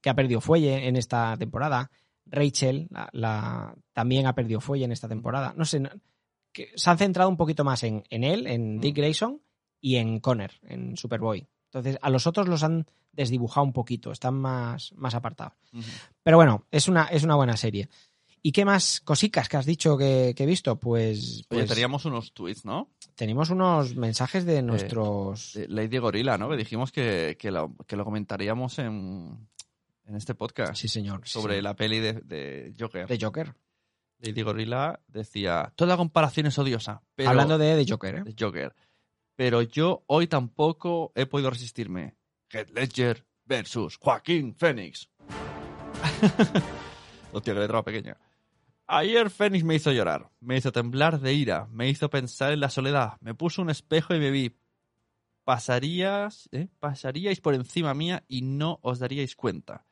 que 0.00 0.10
ha 0.10 0.14
perdido 0.14 0.40
fuelle 0.40 0.86
en 0.88 0.96
esta 0.96 1.36
temporada. 1.36 1.90
Rachel 2.26 2.86
la, 2.90 3.08
la- 3.12 3.74
también 3.92 4.26
ha 4.26 4.34
perdido 4.34 4.60
fuelle 4.60 4.84
en 4.84 4.92
esta 4.92 5.08
temporada. 5.08 5.52
No 5.56 5.64
sé, 5.64 5.82
que 6.52 6.70
se 6.74 6.90
han 6.90 6.98
centrado 6.98 7.28
un 7.30 7.36
poquito 7.36 7.64
más 7.64 7.82
en, 7.82 8.04
en 8.10 8.24
él, 8.24 8.46
en 8.46 8.80
Dick 8.80 8.96
Grayson 8.96 9.40
y 9.80 9.96
en 9.96 10.20
Connor, 10.20 10.50
en 10.62 10.96
Superboy. 10.96 11.46
Entonces, 11.66 11.98
a 12.02 12.10
los 12.10 12.26
otros 12.26 12.48
los 12.48 12.62
han 12.62 12.86
desdibujado 13.12 13.64
un 13.64 13.72
poquito, 13.72 14.10
están 14.12 14.34
más, 14.34 14.92
más 14.96 15.14
apartados. 15.14 15.54
Pero 16.22 16.36
bueno, 16.36 16.66
es 16.70 16.88
una, 16.88 17.04
es 17.04 17.22
una 17.24 17.36
buena 17.36 17.56
serie. 17.56 17.88
¿Y 18.42 18.52
qué 18.52 18.64
más 18.64 19.00
cositas 19.02 19.48
que 19.48 19.56
has 19.58 19.66
dicho 19.66 19.98
que, 19.98 20.32
que 20.34 20.44
he 20.44 20.46
visto? 20.46 20.76
Pues, 20.80 21.44
Oye, 21.50 21.60
pues 21.60 21.68
teníamos 21.68 22.04
unos 22.06 22.32
tweets, 22.32 22.64
¿no? 22.64 22.88
tenemos 23.14 23.50
unos 23.50 23.96
mensajes 23.96 24.46
de 24.46 24.62
nuestros... 24.62 25.52
De 25.52 25.68
Lady 25.68 25.98
Gorilla, 25.98 26.38
¿no? 26.38 26.48
Que 26.48 26.56
dijimos 26.56 26.90
que, 26.90 27.36
que, 27.38 27.50
lo, 27.50 27.76
que 27.86 27.96
lo 27.96 28.04
comentaríamos 28.06 28.78
en, 28.78 29.46
en 30.10 30.16
este 30.16 30.34
podcast. 30.34 30.74
sí, 30.74 30.88
señor. 30.88 31.22
sobre 31.24 31.62
la 31.62 31.74
peli 31.74 32.00
de, 32.00 32.14
de 32.14 32.74
Joker. 32.78 33.06
De 33.06 33.18
Joker. 33.20 33.54
Lady 34.18 34.42
Gorilla 34.42 35.00
decía, 35.06 35.72
toda 35.76 35.96
comparación 35.96 36.46
es 36.46 36.58
odiosa. 36.58 37.02
Pero, 37.14 37.30
Hablando 37.30 37.56
de, 37.56 37.76
de 37.76 37.86
Joker, 37.88 38.16
¿eh? 38.16 38.22
de 38.24 38.34
Joker. 38.38 38.74
Pero 39.34 39.62
yo 39.62 40.04
hoy 40.06 40.26
tampoco 40.26 41.12
he 41.14 41.26
podido 41.26 41.50
resistirme. 41.50 42.16
Heath 42.50 42.70
Ledger 42.70 43.24
versus 43.44 43.96
Joaquín 43.96 44.54
Phoenix. 44.54 45.08
Hostia, 47.32 47.54
que 47.54 47.60
letra 47.60 47.82
pequeña. 47.82 48.18
Ayer 48.86 49.30
Phoenix 49.30 49.64
me 49.64 49.76
hizo 49.76 49.92
llorar, 49.92 50.30
me 50.40 50.56
hizo 50.56 50.72
temblar 50.72 51.20
de 51.20 51.32
ira, 51.32 51.68
me 51.70 51.88
hizo 51.88 52.10
pensar 52.10 52.52
en 52.52 52.58
la 52.58 52.68
soledad, 52.68 53.18
me 53.20 53.34
puso 53.34 53.62
un 53.62 53.70
espejo 53.70 54.14
y 54.14 54.18
me 54.18 54.32
vi. 54.32 54.56
Pasarías, 55.44 56.48
¿eh? 56.50 56.68
pasaríais 56.80 57.40
por 57.40 57.54
encima 57.54 57.94
mía 57.94 58.24
y 58.26 58.42
no 58.42 58.80
os 58.82 58.98
daríais 58.98 59.36
cuenta. 59.36 59.86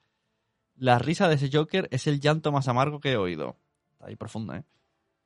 La 0.78 0.98
risa 0.98 1.28
de 1.28 1.34
ese 1.34 1.50
Joker 1.52 1.88
es 1.90 2.06
el 2.06 2.20
llanto 2.20 2.52
más 2.52 2.68
amargo 2.68 3.00
que 3.00 3.12
he 3.12 3.16
oído. 3.16 3.56
Está 3.92 4.06
ahí 4.06 4.16
profunda, 4.16 4.58
¿eh? 4.58 4.64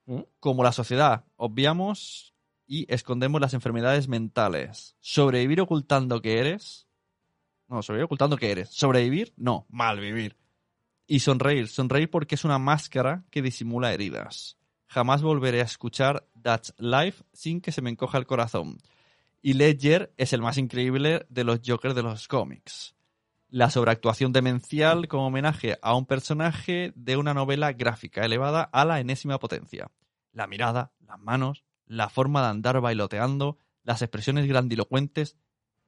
¿Mm? 0.07 0.20
Como 0.40 0.64
la 0.64 0.72
sociedad, 0.72 1.24
obviamos 1.36 2.34
y 2.66 2.86
escondemos 2.92 3.40
las 3.40 3.53
enfermedades 3.53 4.09
mentales. 4.09 4.96
Sobrevivir 5.00 5.61
ocultando 5.61 6.22
que 6.22 6.38
eres. 6.38 6.86
No, 7.68 7.82
sobrevivir 7.82 8.07
ocultando 8.07 8.36
que 8.38 8.50
eres. 8.50 8.70
Sobrevivir, 8.70 9.34
no, 9.36 9.66
malvivir. 9.68 10.36
Y 11.07 11.20
sonreír, 11.20 11.68
sonreír 11.68 12.09
porque 12.09 12.34
es 12.34 12.44
una 12.44 12.59
máscara 12.59 13.24
que 13.30 13.42
disimula 13.42 13.92
heridas. 13.92 14.57
Jamás 14.86 15.20
volveré 15.22 15.61
a 15.61 15.64
escuchar 15.64 16.26
That's 16.40 16.74
Life 16.78 17.24
sin 17.32 17.61
que 17.61 17.72
se 17.72 17.82
me 17.82 17.90
encoja 17.90 18.16
el 18.18 18.26
corazón. 18.26 18.78
Y 19.42 19.55
Ledger 19.55 20.12
es 20.16 20.32
el 20.32 20.40
más 20.40 20.57
increíble 20.57 21.26
de 21.28 21.44
los 21.44 21.61
Jokers 21.66 21.94
de 21.94 22.03
los 22.03 22.28
cómics. 22.28 22.94
La 23.53 23.68
sobreactuación 23.68 24.32
demencial 24.32 25.09
como 25.09 25.26
homenaje 25.26 25.78
a 25.82 25.94
un 25.94 26.07
personaje 26.07 26.94
de 26.96 27.18
una 27.18 27.34
novela 27.34 27.74
gráfica 27.74 28.24
elevada 28.24 28.62
a 28.62 28.86
la 28.86 28.98
enésima 28.98 29.38
potencia. 29.38 29.90
La 30.32 30.46
mirada, 30.46 30.92
las 31.07 31.18
manos, 31.18 31.62
la 31.84 32.09
forma 32.09 32.40
de 32.40 32.48
andar 32.48 32.80
bailoteando, 32.80 33.59
las 33.82 34.00
expresiones 34.00 34.48
grandilocuentes, 34.48 35.36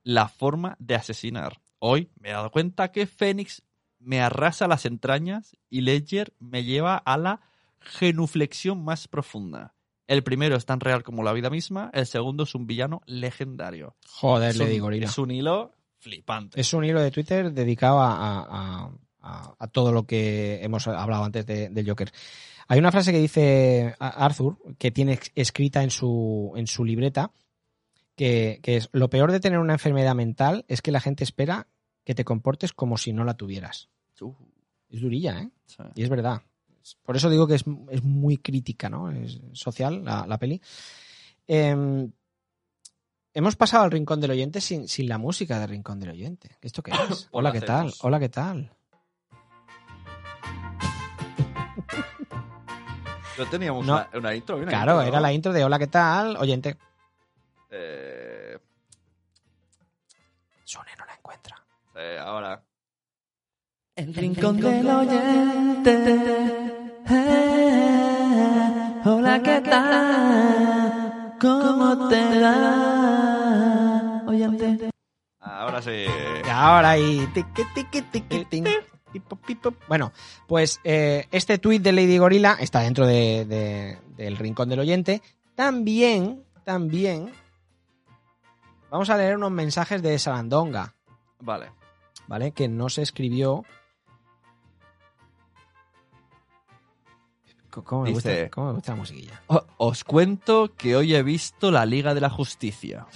la 0.03 0.29
forma 0.29 0.77
de 0.79 0.97
asesinar. 0.97 1.63
Hoy 1.79 2.11
me 2.21 2.29
he 2.29 2.33
dado 2.33 2.51
cuenta 2.51 2.93
que 2.93 3.07
Fénix 3.07 3.63
me 3.99 4.21
arrasa 4.21 4.69
las 4.69 4.85
entrañas 4.85 5.57
y 5.71 5.81
Ledger 5.81 6.35
me 6.39 6.65
lleva 6.65 6.99
a 6.99 7.17
la 7.17 7.41
genuflexión 7.81 8.85
más 8.85 9.09
profunda. 9.09 9.75
El 10.07 10.23
primero 10.23 10.55
es 10.57 10.67
tan 10.67 10.81
real 10.81 11.03
como 11.03 11.23
la 11.23 11.33
vida 11.33 11.49
misma, 11.49 11.91
el 11.95 12.05
segundo 12.05 12.45
es 12.45 12.55
un 12.55 12.67
villano 12.67 13.01
legendario. 13.07 13.97
Joder, 14.07 14.55
le 14.55 14.67
digo. 14.67 14.91
Es 14.91 15.17
un 15.17 15.31
hilo 15.31 15.73
flipante. 16.05 16.61
Es 16.61 16.73
un 16.75 16.85
hilo 16.85 17.01
de 17.01 17.11
Twitter 17.11 17.51
dedicado 17.53 18.01
a, 18.01 18.13
a- 18.13 18.91
a- 19.23 19.55
a 19.59 19.67
todo 19.69 19.91
lo 19.91 20.05
que 20.07 20.63
hemos 20.63 20.87
hablado 20.87 21.25
antes 21.25 21.47
de- 21.47 21.71
del 21.71 21.89
Joker. 21.89 22.13
Hay 22.69 22.79
una 22.79 22.93
frase 22.93 23.11
que 23.11 23.19
dice 23.19 23.95
Arthur, 23.99 24.59
que 24.79 24.91
tiene 24.91 25.19
escrita 25.35 25.83
en 25.83 25.91
su, 25.91 26.53
en 26.57 26.67
su 26.67 26.85
libreta, 26.85 27.31
que, 28.17 28.61
que 28.63 28.77
es, 28.77 28.89
lo 28.93 29.09
peor 29.11 29.33
de 29.33 29.41
tener 29.41 29.59
una 29.59 29.73
enfermedad 29.73 30.15
mental 30.15 30.65
es 30.69 30.81
que 30.83 30.93
la 30.93 31.01
gente 31.01 31.25
espera 31.25 31.67
que 32.05 32.15
te 32.15 32.25
comportes 32.25 32.73
como 32.73 32.97
si 32.99 33.13
no 33.13 33.25
la 33.25 33.35
tuvieras. 33.35 33.89
Uh, 34.21 34.33
Es 34.91 35.01
durilla, 35.01 35.41
¿eh? 35.41 35.51
sí. 35.67 35.83
Y 35.97 36.03
es 36.05 36.09
verdad. 36.11 36.43
Por 37.03 37.17
eso 37.17 37.31
digo 37.31 37.47
que 37.47 37.55
es, 37.55 37.65
es 37.91 38.03
muy 38.05 38.37
crítica, 38.37 38.91
¿no? 38.91 39.11
Es 39.11 39.41
social 39.53 40.05
la, 40.05 40.27
la 40.27 40.39
peli. 40.39 40.61
Eh, 41.49 42.09
hemos 43.35 43.57
pasado 43.57 43.85
al 43.85 43.91
Rincón 43.91 44.21
del 44.21 44.31
Oyente 44.31 44.61
sin, 44.61 44.89
sin 44.89 45.09
la 45.09 45.19
música 45.19 45.59
del 45.59 45.69
Rincón 45.69 46.01
del 46.01 46.11
Oyente. 46.11 46.57
¿Esto 46.63 46.83
qué 46.83 46.93
es? 46.93 46.97
Hola, 47.33 47.51
Hola, 47.51 47.53
¿qué 47.53 47.61
tal? 47.61 47.93
Hola, 48.03 48.21
¿qué 48.21 48.29
tal? 48.29 48.73
No 53.37 53.47
teníamos 53.47 53.85
No. 53.85 53.95
una, 53.95 54.09
una 54.17 54.33
intro. 54.35 54.57
una 54.59 54.69
Claro, 54.69 54.93
intro, 54.93 55.03
¿no? 55.03 55.09
era 55.09 55.21
la 55.21 55.33
intro 55.33 55.53
de 55.53 55.65
Hola, 55.65 55.77
¿qué 55.81 55.89
tal? 55.89 56.37
Oyente. 56.37 56.77
Eh, 57.69 58.57
Sune 60.63 60.91
no 60.97 61.05
la 61.05 61.15
encuentra. 61.15 61.57
eh, 61.97 62.17
ahora. 62.21 62.63
El 63.97 64.15
rincón 64.15 64.61
del 64.61 64.89
oyente. 64.89 65.93
Eh, 67.09 69.03
hola, 69.05 69.43
¿qué 69.43 69.61
tal? 69.63 70.84
¿Cómo 71.49 72.09
te 72.09 72.41
va? 72.41 74.23
Oyente. 74.27 74.91
Ahora 75.41 75.83
sí. 75.83 75.91
Y 76.45 76.49
ahora 76.49 76.91
ahí. 76.91 77.29
tiqui, 77.35 77.63
tiqui, 77.75 78.01
tiqui, 78.03 78.45
tin, 78.47 78.65
pipo, 79.13 79.37
pipo. 79.37 79.75
Bueno, 79.87 80.13
pues 80.47 80.81
eh, 80.85 81.27
este 81.31 81.59
tuit 81.59 81.83
de 81.83 81.93
Lady 81.93 82.17
Gorilla 82.17 82.57
está 82.59 82.81
dentro 82.81 83.07
de- 83.07 83.45
de- 83.45 83.99
del 84.17 84.37
rincón 84.39 84.71
del 84.71 84.81
oyente. 84.81 85.21
También, 85.55 86.43
también. 86.65 87.31
Vamos 88.91 89.11
a 89.11 89.17
leer 89.19 89.37
unos 89.37 89.51
mensajes 89.51 90.01
de 90.03 90.19
Sarandonga, 90.19 90.95
Vale. 91.41 91.73
¿vale? 92.27 92.53
Que 92.53 92.69
no 92.69 92.89
se 92.89 93.03
escribió. 93.03 93.65
¿Cómo 97.83 98.03
me, 98.03 98.11
Dice- 98.11 98.43
gusta, 98.43 98.51
cómo 98.51 98.67
me 98.69 98.73
gusta 98.75 98.93
la 98.93 98.97
musiquilla? 98.99 99.43
Os 99.79 100.05
cuento 100.05 100.75
que 100.77 100.95
hoy 100.97 101.15
he 101.15 101.23
visto 101.23 101.71
la 101.71 101.85
Liga 101.87 102.15
de 102.15 102.21
la 102.21 102.31
Justicia. 102.31 103.07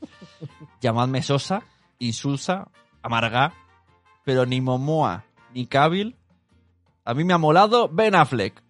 Llamadme 0.80 1.22
Sosa, 1.22 1.62
Insulsa, 1.98 2.68
Amarga, 3.02 3.54
pero 4.24 4.44
ni 4.46 4.60
Momoa 4.60 5.24
ni 5.54 5.66
Cavill. 5.66 6.16
A 7.04 7.14
mí 7.14 7.24
me 7.24 7.32
ha 7.34 7.38
molado 7.38 7.88
Ben 7.88 8.14
Affleck. 8.14 8.62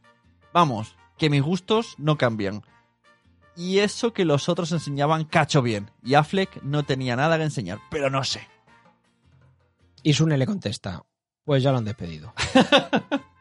Vamos, 0.52 0.94
que 1.18 1.30
mis 1.30 1.42
gustos 1.42 1.94
no 1.98 2.16
cambian. 2.18 2.62
Y 3.56 3.78
eso 3.78 4.12
que 4.12 4.24
los 4.24 4.48
otros 4.48 4.72
enseñaban 4.72 5.24
cacho 5.24 5.62
bien. 5.62 5.90
Y 6.02 6.14
Affleck 6.14 6.62
no 6.62 6.82
tenía 6.82 7.16
nada 7.16 7.36
que 7.38 7.44
enseñar, 7.44 7.78
pero 7.90 8.10
no 8.10 8.22
sé. 8.24 8.46
Y 10.02 10.12
Sune 10.12 10.36
le 10.36 10.46
contesta: 10.46 11.04
Pues 11.44 11.62
ya 11.62 11.70
lo 11.72 11.78
han 11.78 11.84
despedido. 11.84 12.34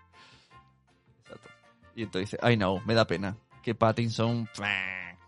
Y 1.95 2.03
entonces 2.03 2.31
dice, 2.31 2.51
I 2.51 2.55
know, 2.55 2.81
me 2.85 2.93
da 2.93 3.05
pena. 3.05 3.37
Que 3.61 3.75
Pattinson... 3.75 4.47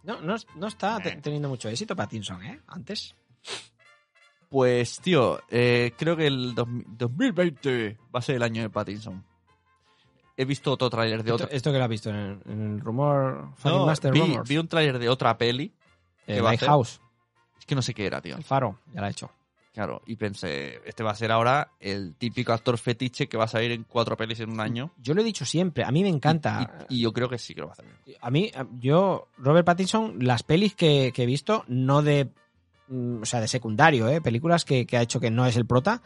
No, 0.04 0.22
no, 0.22 0.36
no 0.56 0.68
está 0.68 1.00
te- 1.00 1.16
teniendo 1.18 1.50
mucho 1.50 1.68
éxito 1.70 1.96
Pattinson, 1.96 2.44
¿eh? 2.44 2.60
Antes. 2.68 3.16
Pues, 4.50 5.00
tío, 5.00 5.42
eh, 5.50 5.94
creo 5.98 6.16
que 6.16 6.28
el 6.28 6.54
dos- 6.54 6.68
2020 6.70 7.98
va 8.14 8.20
a 8.20 8.22
ser 8.22 8.36
el 8.36 8.44
año 8.44 8.62
de 8.62 8.70
Pattinson. 8.70 9.24
He 10.38 10.46
visto 10.46 10.72
otro 10.72 10.90
tráiler 10.90 11.24
de 11.24 11.32
otro... 11.32 11.48
esto 11.50 11.72
que 11.72 11.78
lo 11.78 11.84
has 11.86 11.90
visto 11.90 12.10
en 12.10 12.16
el, 12.16 12.42
en 12.46 12.62
el 12.76 12.82
rumor. 12.82 13.50
No, 13.64 13.86
Master 13.86 14.12
vi, 14.12 14.20
Rumors. 14.20 14.50
vi 14.50 14.58
un 14.58 14.68
tráiler 14.68 15.00
de 15.00 15.10
otra 15.10 15.38
peli. 15.38 15.74
Eh, 16.28 16.36
que 16.36 16.42
Lighthouse. 16.42 17.02
Es 17.58 17.66
que 17.66 17.74
no 17.76 17.82
sé 17.82 17.94
qué 17.94 18.06
era, 18.06 18.22
tío. 18.22 18.36
El 18.36 18.44
faro. 18.44 18.80
Ya 18.94 19.00
lo 19.02 19.08
ha 19.08 19.10
hecho. 19.10 19.32
Claro, 19.76 20.02
y 20.06 20.16
pensé, 20.16 20.80
este 20.86 21.04
va 21.04 21.12
a 21.12 21.16
ser 21.16 21.34
ahora 21.34 21.74
el 21.82 22.16
típico 22.16 22.54
actor 22.54 22.78
fetiche 22.78 23.28
que 23.28 23.36
va 23.36 23.44
a 23.44 23.48
salir 23.50 23.72
en 23.72 23.84
cuatro 23.84 24.16
pelis 24.16 24.40
en 24.40 24.50
un 24.52 24.62
año. 24.62 24.92
Yo 24.98 25.14
lo 25.14 25.20
he 25.20 25.24
dicho 25.26 25.44
siempre. 25.44 25.84
A 25.84 25.92
mí 25.92 26.02
me 26.02 26.08
encanta. 26.08 26.86
Y, 26.88 26.96
y 26.96 27.02
yo 27.02 27.12
creo 27.12 27.28
que 27.28 27.38
sí 27.38 27.54
que 27.54 27.60
lo 27.60 27.68
va 27.68 27.74
a 27.74 27.76
hacer. 27.76 27.86
A 28.22 28.32
mí, 28.32 28.50
yo, 28.80 29.28
Robert 29.38 29.66
Pattinson, 29.66 30.16
las 30.26 30.44
pelis 30.44 30.76
que, 30.76 31.12
que 31.14 31.24
he 31.24 31.26
visto, 31.26 31.66
no 31.68 32.02
de. 32.02 32.30
mm, 32.88 33.24
O 33.24 33.26
sea, 33.26 33.42
de 33.42 33.50
secundario, 33.50 34.08
¿eh? 34.08 34.22
Películas 34.22 34.64
que, 34.64 34.88
que 34.88 34.96
ha 34.96 35.02
hecho 35.02 35.20
que 35.20 35.30
no 35.30 35.46
es 35.46 35.58
el 35.58 35.66
prota. 35.66 36.02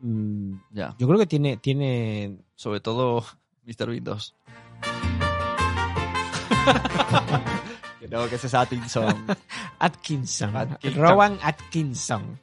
mm, 0.00 0.54
Ya. 0.72 0.96
Yo 0.98 1.06
creo 1.06 1.20
que 1.20 1.28
tiene. 1.28 1.58
tiene 1.58 2.38
Sobre 2.56 2.80
todo 2.80 3.24
Mr. 3.66 3.88
Windows. 3.88 4.34
que 8.00 8.08
no, 8.08 8.28
que 8.28 8.34
ese 8.34 8.48
es 8.48 8.52
Pattinson. 8.52 9.26
Atkinson. 9.78 10.56
Atkinson. 10.56 11.00
Rowan 11.00 11.38
Atkinson. 11.40 12.40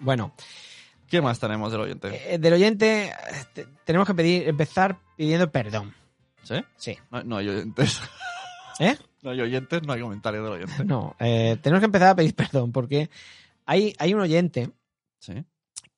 Bueno, 0.00 0.34
¿Qué 1.08 1.20
más 1.22 1.38
tenemos 1.38 1.70
del 1.70 1.82
oyente? 1.82 2.34
eh, 2.34 2.38
del 2.38 2.54
oyente, 2.54 3.06
eh, 3.08 3.12
te- 3.52 3.66
tenemos 3.84 4.06
que 4.06 4.14
pedir, 4.14 4.48
empezar 4.48 4.98
pidiendo 5.16 5.50
perdón. 5.50 5.94
¿Sí? 6.42 6.56
Sí. 6.76 6.96
No, 7.10 7.22
no 7.22 7.36
hay 7.36 7.48
oyentes. 7.48 8.00
¿Eh? 8.80 8.96
No 9.22 9.30
hay 9.30 9.40
oyentes, 9.40 9.82
no 9.84 9.92
hay 9.92 10.00
comentarios 10.00 10.44
del 10.44 10.52
oyente. 10.54 10.84
No, 10.84 11.14
eh, 11.20 11.56
tenemos 11.62 11.80
que 11.80 11.86
empezar 11.86 12.08
a 12.08 12.14
pedir 12.16 12.34
perdón 12.36 12.72
porque 12.72 13.08
hay, 13.66 13.94
hay 13.98 14.14
un 14.14 14.20
oyente 14.20 14.70
Sí. 15.20 15.44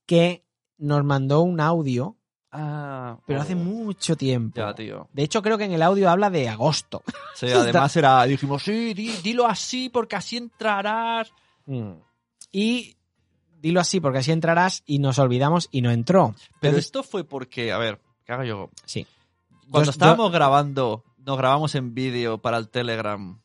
que 0.04 0.44
nos 0.78 1.02
mandó 1.04 1.40
un 1.42 1.60
audio, 1.60 2.16
Ah, 2.58 3.18
pero 3.26 3.42
hace 3.42 3.54
mucho 3.54 4.16
tiempo. 4.16 4.56
Ya, 4.60 4.72
tío. 4.74 5.08
De 5.12 5.24
hecho, 5.24 5.42
creo 5.42 5.58
que 5.58 5.64
en 5.64 5.72
el 5.72 5.82
audio 5.82 6.08
habla 6.08 6.30
de 6.30 6.48
agosto. 6.48 7.02
Sí, 7.34 7.46
además 7.50 7.94
era, 7.96 8.24
dijimos, 8.24 8.62
sí, 8.62 8.94
di- 8.94 9.16
dilo 9.22 9.46
así 9.46 9.90
porque 9.90 10.16
así 10.16 10.36
entrarás. 10.38 11.30
Mm. 11.66 11.92
Y 12.52 12.96
dilo 13.60 13.80
así 13.80 14.00
porque 14.00 14.18
así 14.18 14.32
entrarás 14.32 14.82
y 14.86 14.98
nos 14.98 15.18
olvidamos 15.18 15.68
y 15.70 15.82
no 15.82 15.90
entró. 15.90 16.34
Pero 16.60 16.70
Entonces- 16.72 16.84
esto 16.86 17.02
fue 17.02 17.24
porque, 17.24 17.72
a 17.72 17.78
ver, 17.78 18.00
¿qué 18.24 18.32
hago 18.32 18.44
yo? 18.44 18.70
Sí. 18.84 19.06
Cuando 19.70 19.86
Yo- 19.86 19.90
estábamos 19.90 20.30
grabando, 20.32 21.04
nos 21.18 21.36
grabamos 21.38 21.74
en 21.74 21.94
vídeo 21.94 22.38
para 22.38 22.56
el 22.58 22.68
Telegram, 22.68 23.40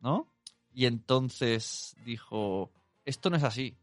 ¿no? 0.00 0.26
Y 0.74 0.86
entonces 0.86 1.96
dijo, 2.04 2.70
esto 3.04 3.30
no 3.30 3.36
es 3.36 3.42
así. 3.42 3.76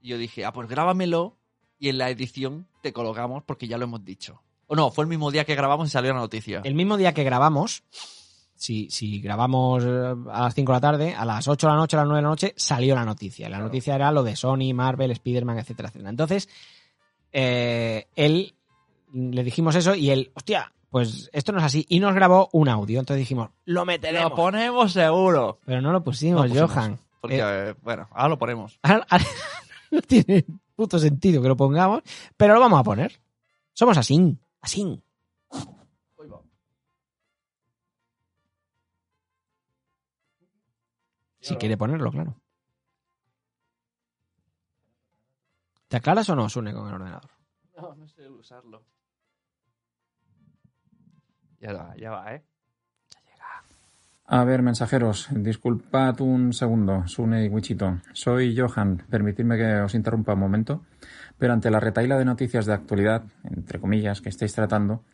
Y 0.00 0.08
yo 0.08 0.18
dije, 0.18 0.44
ah, 0.44 0.52
pues 0.52 0.68
grábamelo 0.68 1.36
y 1.78 1.88
en 1.88 1.98
la 1.98 2.10
edición 2.10 2.66
te 2.82 2.92
colocamos 2.92 3.42
porque 3.44 3.68
ya 3.68 3.78
lo 3.78 3.84
hemos 3.84 4.04
dicho. 4.04 4.42
O 4.66 4.74
no, 4.76 4.90
fue 4.90 5.04
el 5.04 5.08
mismo 5.08 5.30
día 5.30 5.44
que 5.44 5.54
grabamos 5.54 5.88
y 5.88 5.90
salió 5.90 6.12
la 6.14 6.20
noticia. 6.20 6.60
El 6.64 6.74
mismo 6.74 6.96
día 6.96 7.12
que 7.12 7.24
grabamos, 7.24 7.82
si, 8.64 8.88
si 8.88 9.20
grabamos 9.20 9.84
eh, 9.84 10.14
a 10.32 10.40
las 10.44 10.54
5 10.54 10.72
de 10.72 10.76
la 10.76 10.80
tarde, 10.80 11.14
a 11.14 11.24
las 11.26 11.46
8 11.46 11.66
de 11.66 11.72
la 11.72 11.76
noche, 11.78 11.96
a 11.96 12.00
las 12.00 12.06
9 12.06 12.18
de 12.18 12.22
la 12.22 12.28
noche, 12.30 12.54
salió 12.56 12.94
la 12.94 13.04
noticia. 13.04 13.48
La 13.50 13.58
noticia 13.58 13.94
era 13.94 14.10
lo 14.10 14.22
de 14.22 14.36
Sony, 14.36 14.72
Marvel, 14.74 15.10
Spider-Man, 15.10 15.58
etcétera, 15.58 15.88
etcétera. 15.88 16.08
Entonces, 16.10 16.48
eh, 17.32 18.06
él 18.16 18.54
le 19.12 19.44
dijimos 19.44 19.74
eso 19.74 19.94
y 19.94 20.10
él, 20.10 20.30
hostia, 20.34 20.72
pues 20.90 21.28
esto 21.32 21.52
no 21.52 21.58
es 21.58 21.64
así. 21.64 21.84
Y 21.88 22.00
nos 22.00 22.14
grabó 22.14 22.48
un 22.52 22.68
audio. 22.68 23.00
Entonces 23.00 23.20
dijimos, 23.20 23.50
lo 23.66 23.84
meteremos. 23.84 24.30
Lo 24.30 24.36
ponemos 24.36 24.92
seguro. 24.92 25.58
Pero 25.66 25.80
no 25.82 25.92
lo 25.92 26.02
pusimos, 26.02 26.42
No 26.42 26.48
pusimos. 26.48 26.70
Johan. 26.72 26.98
Porque, 27.20 27.36
Eh, 27.38 27.42
eh, 27.70 27.74
bueno, 27.82 28.08
ahora 28.12 28.28
lo 28.28 28.38
ponemos. 28.38 28.78
Ahora- 28.82 29.06
ahora 29.10 29.24
no 29.90 30.00
tiene 30.02 30.44
puto 30.74 30.98
sentido 30.98 31.42
que 31.42 31.48
lo 31.48 31.56
pongamos, 31.56 32.02
pero 32.36 32.54
lo 32.54 32.60
vamos 32.60 32.80
a 32.80 32.84
poner. 32.84 33.20
Somos 33.72 33.98
así, 33.98 34.38
así. 34.60 35.00
Si 41.44 41.56
quiere 41.56 41.76
ponerlo, 41.76 42.10
claro. 42.10 42.40
¿Te 45.88 45.98
aclaras 45.98 46.30
o 46.30 46.34
no, 46.34 46.48
Sune, 46.48 46.72
con 46.72 46.88
el 46.88 46.94
ordenador? 46.94 47.30
No, 47.76 47.94
no 47.94 48.08
sé 48.08 48.26
usarlo. 48.30 48.82
Ya 51.60 51.74
va, 51.74 51.94
ya 51.98 52.10
va, 52.10 52.34
¿eh? 52.34 52.42
Ya 53.10 53.20
llega. 53.20 53.44
A 54.24 54.44
ver, 54.44 54.62
mensajeros, 54.62 55.28
disculpad 55.32 56.18
un 56.22 56.54
segundo, 56.54 57.06
Sune 57.06 57.44
y 57.44 57.48
Wichito. 57.48 58.00
Soy 58.14 58.58
Johan, 58.58 59.04
permitidme 59.10 59.58
que 59.58 59.80
os 59.82 59.94
interrumpa 59.94 60.32
un 60.32 60.40
momento, 60.40 60.86
pero 61.36 61.52
ante 61.52 61.70
la 61.70 61.78
retaila 61.78 62.16
de 62.16 62.24
noticias 62.24 62.64
de 62.64 62.72
actualidad, 62.72 63.22
entre 63.42 63.78
comillas, 63.78 64.22
que 64.22 64.30
estáis 64.30 64.54
tratando, 64.54 65.04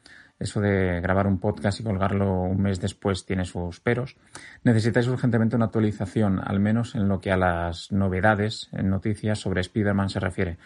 eso 0.40 0.60
de 0.60 1.00
grabar 1.00 1.26
un 1.26 1.38
podcast 1.38 1.78
y 1.78 1.84
colgarlo 1.84 2.42
un 2.42 2.62
mes 2.62 2.80
después 2.80 3.26
tiene 3.26 3.44
sus 3.44 3.78
peros, 3.78 4.16
necesitáis 4.64 5.06
urgentemente 5.06 5.54
una 5.54 5.66
actualización, 5.66 6.40
al 6.42 6.58
menos 6.58 6.94
en 6.94 7.08
lo 7.08 7.20
que 7.20 7.30
a 7.30 7.36
las 7.36 7.92
novedades 7.92 8.68
en 8.72 8.88
noticias 8.88 9.38
sobre 9.38 9.60
Spider-Man 9.60 10.08
se 10.08 10.18
refiere. 10.18 10.56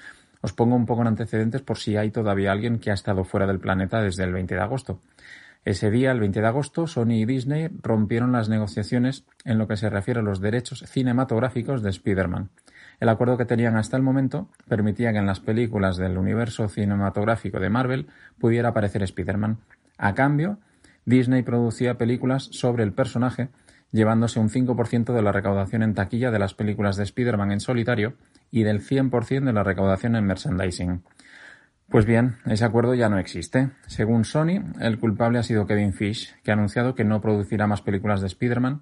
Os 0.41 0.53
pongo 0.53 0.77
un 0.77 0.87
poco 0.87 1.03
en 1.03 1.09
antecedentes 1.09 1.63
por 1.63 1.79
si 1.79 1.97
hay 1.97 2.11
todavía 2.11 2.53
alguien 2.53 2.79
que 2.79 2.91
ha 2.91 2.95
estado 2.95 3.25
fuera 3.25 3.47
del 3.47 3.61
planeta 3.61 4.01
desde 4.01 4.25
el 4.25 4.33
20 4.33 4.55
de 4.55 4.61
agosto. 4.61 5.01
Ese 5.65 5.91
día, 5.91 6.13
el 6.13 6.21
20 6.21 6.41
de 6.41 6.47
agosto, 6.47 6.87
Sony 6.87 7.13
y 7.13 7.25
Disney 7.25 7.69
rompieron 7.83 8.33
las 8.33 8.51
negociaciones 8.51 9.25
en 9.45 9.59
lo 9.59 9.67
que 9.67 9.79
se 9.79 9.89
refiere 9.89 10.21
a 10.21 10.23
los 10.23 10.41
derechos 10.41 10.85
cinematográficos 10.87 11.83
de 11.83 11.91
Spider-Man. 11.91 12.51
El 13.05 13.11
acuerdo 13.11 13.37
que 13.37 13.45
tenían 13.45 13.77
hasta 13.77 13.99
el 13.99 14.03
momento 14.03 14.49
permitía 14.67 15.13
que 15.13 15.19
en 15.19 15.27
las 15.27 15.39
películas 15.39 15.99
del 15.99 16.17
universo 16.17 16.71
cinematográfico 16.71 17.61
de 17.61 17.69
Marvel 17.69 18.07
pudiera 18.39 18.71
aparecer 18.71 19.03
Spider-Man. 19.03 19.59
A 19.99 20.15
cambio, 20.15 20.59
Disney 21.05 21.43
producía 21.43 21.99
películas 21.99 22.49
sobre 22.51 22.83
el 22.83 22.95
personaje, 22.95 23.51
llevándose 23.93 24.41
un 24.41 24.49
5% 24.49 25.13
de 25.13 25.21
la 25.21 25.33
recaudación 25.33 25.83
en 25.83 25.93
taquilla 25.93 26.31
de 26.31 26.39
las 26.39 26.55
películas 26.55 26.97
de 26.97 27.03
Spider-Man 27.03 27.53
en 27.53 27.61
solitario 27.61 28.15
y 28.51 28.63
del 28.63 28.81
100% 28.81 29.45
de 29.45 29.53
la 29.53 29.65
recaudación 29.65 30.17
en 30.17 30.25
merchandising. 30.25 31.03
Pues 31.91 32.07
bien, 32.07 32.37
ese 32.47 32.65
acuerdo 32.65 32.95
ya 32.95 33.11
no 33.11 33.19
existe. 33.19 33.69
Según 33.87 34.25
Sony, 34.25 34.65
el 34.81 34.99
culpable 34.99 35.39
ha 35.39 35.43
sido 35.43 35.67
Kevin 35.67 35.93
Fish, 35.93 36.35
que 36.43 36.53
ha 36.53 36.55
anunciado 36.55 36.95
que 36.95 37.05
no 37.05 37.21
producirá 37.21 37.67
más 37.67 37.83
películas 37.83 38.23
de 38.23 38.29
Spider-Man. 38.29 38.81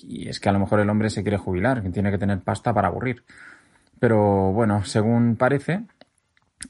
Y 0.00 0.28
es 0.28 0.40
que 0.40 0.48
a 0.48 0.52
lo 0.52 0.58
mejor 0.58 0.80
el 0.80 0.90
hombre 0.90 1.10
se 1.10 1.22
quiere 1.22 1.38
jubilar, 1.38 1.82
que 1.82 1.90
tiene 1.90 2.10
que 2.10 2.18
tener 2.18 2.40
pasta 2.40 2.72
para 2.72 2.88
aburrir. 2.88 3.24
Pero 3.98 4.52
bueno, 4.52 4.84
según 4.84 5.36
parece, 5.36 5.84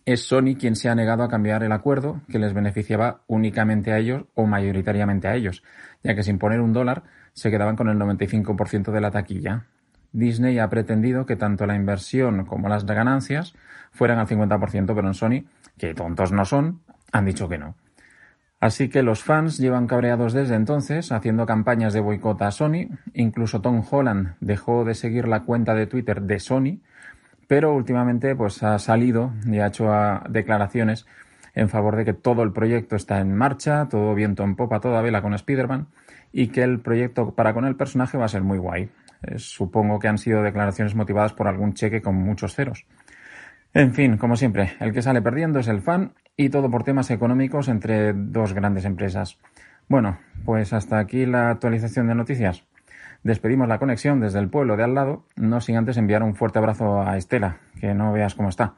es 0.04 0.22
Sony 0.26 0.56
quien 0.58 0.76
se 0.76 0.88
ha 0.88 0.94
negado 0.94 1.22
a 1.22 1.28
cambiar 1.28 1.62
el 1.62 1.72
acuerdo 1.72 2.20
que 2.28 2.38
les 2.38 2.52
beneficiaba 2.52 3.22
únicamente 3.26 3.92
a 3.92 3.98
ellos 3.98 4.24
o 4.34 4.46
mayoritariamente 4.46 5.28
a 5.28 5.34
ellos, 5.34 5.62
ya 6.02 6.14
que 6.14 6.22
sin 6.22 6.38
poner 6.38 6.60
un 6.60 6.72
dólar 6.72 7.04
se 7.32 7.50
quedaban 7.50 7.76
con 7.76 7.88
el 7.88 7.98
95% 7.98 8.92
de 8.92 9.00
la 9.00 9.10
taquilla. 9.10 9.66
Disney 10.12 10.58
ha 10.58 10.70
pretendido 10.70 11.26
que 11.26 11.36
tanto 11.36 11.66
la 11.66 11.74
inversión 11.74 12.46
como 12.46 12.68
las 12.68 12.86
ganancias 12.86 13.54
fueran 13.90 14.18
al 14.18 14.26
50%, 14.26 14.94
pero 14.94 15.06
en 15.06 15.14
Sony, 15.14 15.44
que 15.76 15.94
tontos 15.94 16.32
no 16.32 16.44
son, 16.44 16.80
han 17.12 17.24
dicho 17.26 17.48
que 17.48 17.58
no. 17.58 17.74
Así 18.58 18.88
que 18.88 19.02
los 19.02 19.22
fans 19.22 19.58
llevan 19.58 19.86
cabreados 19.86 20.32
desde 20.32 20.54
entonces, 20.54 21.12
haciendo 21.12 21.44
campañas 21.44 21.92
de 21.92 22.00
boicot 22.00 22.40
a 22.42 22.50
Sony. 22.50 22.88
Incluso 23.12 23.60
Tom 23.60 23.82
Holland 23.88 24.36
dejó 24.40 24.84
de 24.84 24.94
seguir 24.94 25.28
la 25.28 25.44
cuenta 25.44 25.74
de 25.74 25.86
Twitter 25.86 26.22
de 26.22 26.40
Sony, 26.40 26.80
pero 27.48 27.74
últimamente 27.74 28.34
pues 28.34 28.62
ha 28.62 28.78
salido 28.78 29.32
y 29.46 29.58
ha 29.58 29.66
hecho 29.66 29.92
ah, 29.92 30.24
declaraciones 30.28 31.06
en 31.54 31.68
favor 31.68 31.96
de 31.96 32.04
que 32.04 32.12
todo 32.12 32.42
el 32.42 32.52
proyecto 32.52 32.96
está 32.96 33.20
en 33.20 33.34
marcha, 33.34 33.88
todo 33.90 34.14
viento 34.14 34.42
en 34.42 34.56
popa, 34.56 34.80
toda 34.80 35.02
vela 35.02 35.22
con 35.22 35.34
Spider-Man 35.34 35.88
y 36.32 36.48
que 36.48 36.62
el 36.62 36.80
proyecto 36.80 37.34
para 37.34 37.54
con 37.54 37.64
el 37.64 37.76
personaje 37.76 38.18
va 38.18 38.26
a 38.26 38.28
ser 38.28 38.42
muy 38.42 38.58
guay. 38.58 38.90
Eh, 39.22 39.38
supongo 39.38 39.98
que 39.98 40.08
han 40.08 40.18
sido 40.18 40.42
declaraciones 40.42 40.94
motivadas 40.94 41.32
por 41.32 41.48
algún 41.48 41.74
cheque 41.74 42.02
con 42.02 42.14
muchos 42.14 42.54
ceros. 42.54 42.86
En 43.72 43.92
fin, 43.94 44.16
como 44.16 44.36
siempre, 44.36 44.72
el 44.80 44.92
que 44.92 45.02
sale 45.02 45.22
perdiendo 45.22 45.58
es 45.58 45.68
el 45.68 45.80
fan 45.80 46.12
y 46.36 46.50
todo 46.50 46.70
por 46.70 46.84
temas 46.84 47.10
económicos 47.10 47.68
entre 47.68 48.12
dos 48.12 48.52
grandes 48.52 48.84
empresas. 48.84 49.38
Bueno, 49.88 50.18
pues 50.44 50.72
hasta 50.72 50.98
aquí 50.98 51.26
la 51.26 51.50
actualización 51.50 52.08
de 52.08 52.14
noticias. 52.14 52.64
Despedimos 53.22 53.68
la 53.68 53.78
conexión 53.78 54.20
desde 54.20 54.38
el 54.38 54.48
pueblo 54.48 54.76
de 54.76 54.84
al 54.84 54.94
lado, 54.94 55.24
no 55.36 55.60
sin 55.60 55.76
antes 55.76 55.96
enviar 55.96 56.22
un 56.22 56.36
fuerte 56.36 56.58
abrazo 56.58 57.02
a 57.02 57.16
Estela, 57.16 57.60
que 57.80 57.94
no 57.94 58.12
veas 58.12 58.34
cómo 58.34 58.48
está. 58.48 58.74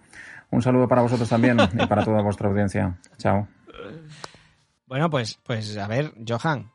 Un 0.50 0.62
saludo 0.62 0.88
para 0.88 1.02
vosotros 1.02 1.28
también 1.28 1.59
y 1.74 1.86
para 1.86 2.04
toda 2.04 2.22
vuestra 2.22 2.48
audiencia. 2.48 2.98
Chao. 3.18 3.48
Bueno, 4.86 5.11
pues, 5.11 5.38
pues 5.42 5.76
a 5.76 5.86
ver, 5.86 6.14
Johan, 6.26 6.70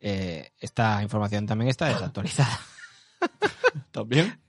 eh, 0.00 0.50
esta 0.58 1.02
información 1.02 1.46
también 1.46 1.68
está 1.68 1.86
desactualizada. 1.86 2.58
¿También? 3.92 4.41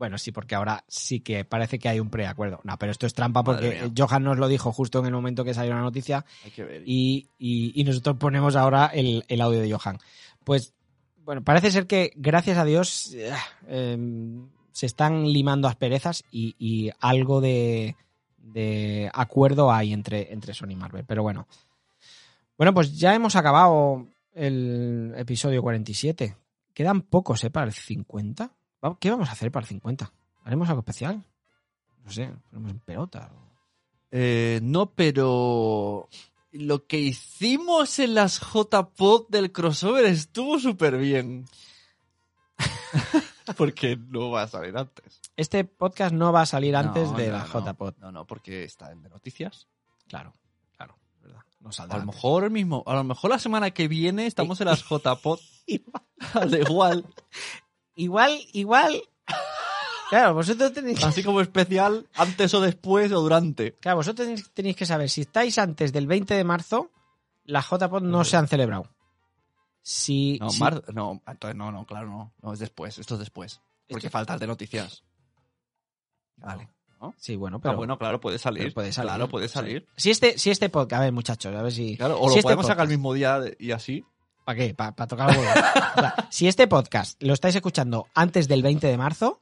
Bueno, 0.00 0.16
sí, 0.18 0.32
porque 0.32 0.54
ahora 0.54 0.82
sí 0.88 1.20
que 1.20 1.44
parece 1.44 1.78
que 1.78 1.88
hay 1.90 2.00
un 2.00 2.08
preacuerdo. 2.08 2.60
No, 2.64 2.76
pero 2.78 2.90
esto 2.90 3.06
es 3.06 3.12
trampa 3.12 3.44
porque. 3.44 3.92
Johan 3.96 4.24
nos 4.24 4.38
lo 4.38 4.48
dijo 4.48 4.72
justo 4.72 4.98
en 4.98 5.04
el 5.06 5.12
momento 5.12 5.44
que 5.44 5.52
salió 5.54 5.74
la 5.74 5.82
noticia 5.82 6.24
Hay 6.42 6.50
que 6.50 6.64
ver. 6.64 6.82
y, 6.86 7.28
y- 7.38 7.78
y 7.78 7.84
nosotros 7.84 8.16
ponemos 8.18 8.56
ahora 8.56 8.86
el, 8.86 9.24
el 9.28 9.40
audio 9.42 9.60
de 9.60 9.70
Johan. 9.70 9.98
Pues, 10.42 10.72
bueno, 11.22 11.44
parece 11.44 11.70
ser 11.70 11.86
que 11.86 12.12
gracias 12.16 12.56
a 12.56 12.64
Dios 12.64 13.12
eh, 13.14 13.30
em, 13.68 14.48
se 14.72 14.86
están 14.86 15.30
limando 15.30 15.68
asperezas 15.68 16.24
y, 16.32 16.56
y 16.58 16.90
algo 17.00 17.42
de, 17.42 17.94
de 18.38 19.10
acuerdo 19.12 19.70
hay 19.70 19.92
entre, 19.92 20.32
entre 20.32 20.54
Sony 20.54 20.70
y 20.70 20.76
Marvel. 20.76 21.04
Pero 21.04 21.22
bueno. 21.22 21.46
Bueno, 22.56 22.72
pues 22.72 22.98
ya 22.98 23.14
hemos 23.14 23.36
acabado 23.36 24.06
el 24.32 25.12
episodio 25.16 25.60
47. 25.60 26.36
Quedan 26.72 27.02
pocos, 27.02 27.44
¿eh? 27.44 27.50
Para 27.50 27.66
el 27.66 27.72
50. 27.74 28.50
¿Qué 28.98 29.10
vamos 29.10 29.28
a 29.28 29.32
hacer 29.32 29.50
para 29.52 29.64
el 29.64 29.68
50? 29.68 30.12
¿Haremos 30.44 30.68
algo 30.68 30.80
especial? 30.80 31.24
No 32.04 32.10
sé, 32.10 32.32
ponemos 32.50 32.70
en 32.72 32.78
pelota. 32.80 33.30
o- 33.34 33.50
Eh, 34.10 34.58
no, 34.62 34.90
pero 34.92 36.08
lo 36.52 36.86
que 36.86 36.98
hicimos 36.98 37.98
en 37.98 38.14
las 38.14 38.40
JPod 38.40 39.28
del 39.28 39.52
crossover 39.52 40.04
estuvo 40.06 40.58
súper 40.58 40.96
bien. 40.98 41.44
porque 43.56 43.96
no 43.96 44.30
va 44.30 44.42
a 44.42 44.48
salir 44.48 44.76
antes. 44.76 45.20
Este 45.36 45.64
podcast 45.64 46.14
no 46.14 46.32
va 46.32 46.42
a 46.42 46.46
salir 46.46 46.74
antes 46.76 47.10
No, 47.10 47.16
de 47.16 47.28
no, 47.28 47.32
la 47.38 47.44
no. 47.46 47.60
JPod. 47.72 47.94
No, 47.98 48.12
no, 48.12 48.26
porque 48.26 48.64
está 48.64 48.90
en 48.92 49.02
de 49.02 49.08
noticias. 49.10 49.68
Claro, 50.08 50.34
claro, 50.76 50.98
verdad. 51.20 51.40
No 51.60 51.68
A 51.70 51.72
saldrá 51.72 51.96
lo 51.98 52.02
antes. 52.02 52.16
mejor 52.16 52.50
mismo, 52.50 52.82
a 52.86 52.94
lo 52.94 53.04
mejor 53.04 53.30
la 53.30 53.38
semana 53.38 53.70
que 53.70 53.88
viene 53.88 54.26
estamos 54.26 54.60
en 54.60 54.66
las 54.68 54.82
JPod. 54.88 55.38
Al 56.34 56.54
igual. 56.58 57.04
Igual, 58.00 58.38
igual. 58.52 59.02
Claro, 60.08 60.34
vosotros 60.34 60.72
tenéis, 60.72 61.04
Así 61.04 61.22
como 61.22 61.40
especial, 61.40 62.06
antes 62.14 62.52
o 62.54 62.60
después 62.60 63.12
o 63.12 63.20
durante. 63.20 63.74
claro, 63.76 63.98
vosotros 63.98 64.26
tenéis, 64.54 64.74
que 64.76 64.86
saber, 64.86 65.08
si 65.08 65.20
estáis 65.20 65.56
antes 65.58 65.92
del 65.92 66.06
20 66.06 66.34
de 66.34 66.42
marzo, 66.44 66.90
las 67.44 67.66
JPod 67.70 68.02
no 68.02 68.24
se 68.24 68.36
han 68.36 68.48
celebrado. 68.48 68.88
Si, 69.82 70.38
No, 70.40 70.50
si- 70.50 70.60
mar- 70.60 70.82
no, 70.92 71.22
entonces 71.26 71.56
no, 71.56 71.70
no, 71.70 71.86
claro, 71.86 72.08
no. 72.08 72.32
No, 72.42 72.52
es 72.52 72.58
después, 72.58 72.98
esto 72.98 73.14
es 73.14 73.20
después. 73.20 73.60
Porque 73.88 74.06
Esto- 74.08 74.18
falta 74.18 74.34
el 74.34 74.40
de 74.40 74.46
noticias. 74.46 75.02
Vale. 76.36 76.68
Sí, 77.16 77.34
bueno, 77.36 77.56
Ah, 77.58 77.60
pero, 77.62 77.76
bueno, 77.76 77.98
claro, 77.98 78.20
puede 78.20 78.38
salir. 78.38 78.74
puede 78.74 78.92
salir. 78.92 79.08
Claro, 79.10 79.28
puede 79.28 79.48
salir. 79.48 79.86
Si 79.96 80.10
este, 80.10 80.36
si 80.38 80.50
este 80.50 80.68
podcast, 80.68 81.00
a 81.00 81.04
ver, 81.04 81.12
muchachos, 81.12 81.54
a 81.54 81.62
ver 81.62 81.72
si. 81.72 81.96
Claro, 81.96 82.18
o 82.20 82.26
lo 82.26 82.32
si 82.32 82.38
este 82.40 82.42
podemos 82.42 82.66
sacar 82.66 82.84
el 82.84 82.90
mismo 82.90 83.14
día 83.14 83.40
y 83.58 83.70
así. 83.70 84.04
¿Para 84.50 84.58
qué? 84.66 84.74
¿Para 84.74 85.06
tocar 85.06 85.30
el 85.30 85.36
huevo? 85.38 85.50
O 85.50 86.00
sea, 86.00 86.14
si 86.30 86.48
este 86.48 86.66
podcast 86.66 87.22
lo 87.22 87.34
estáis 87.34 87.54
escuchando 87.54 88.08
antes 88.14 88.48
del 88.48 88.62
20 88.62 88.86
de 88.88 88.96
marzo, 88.98 89.40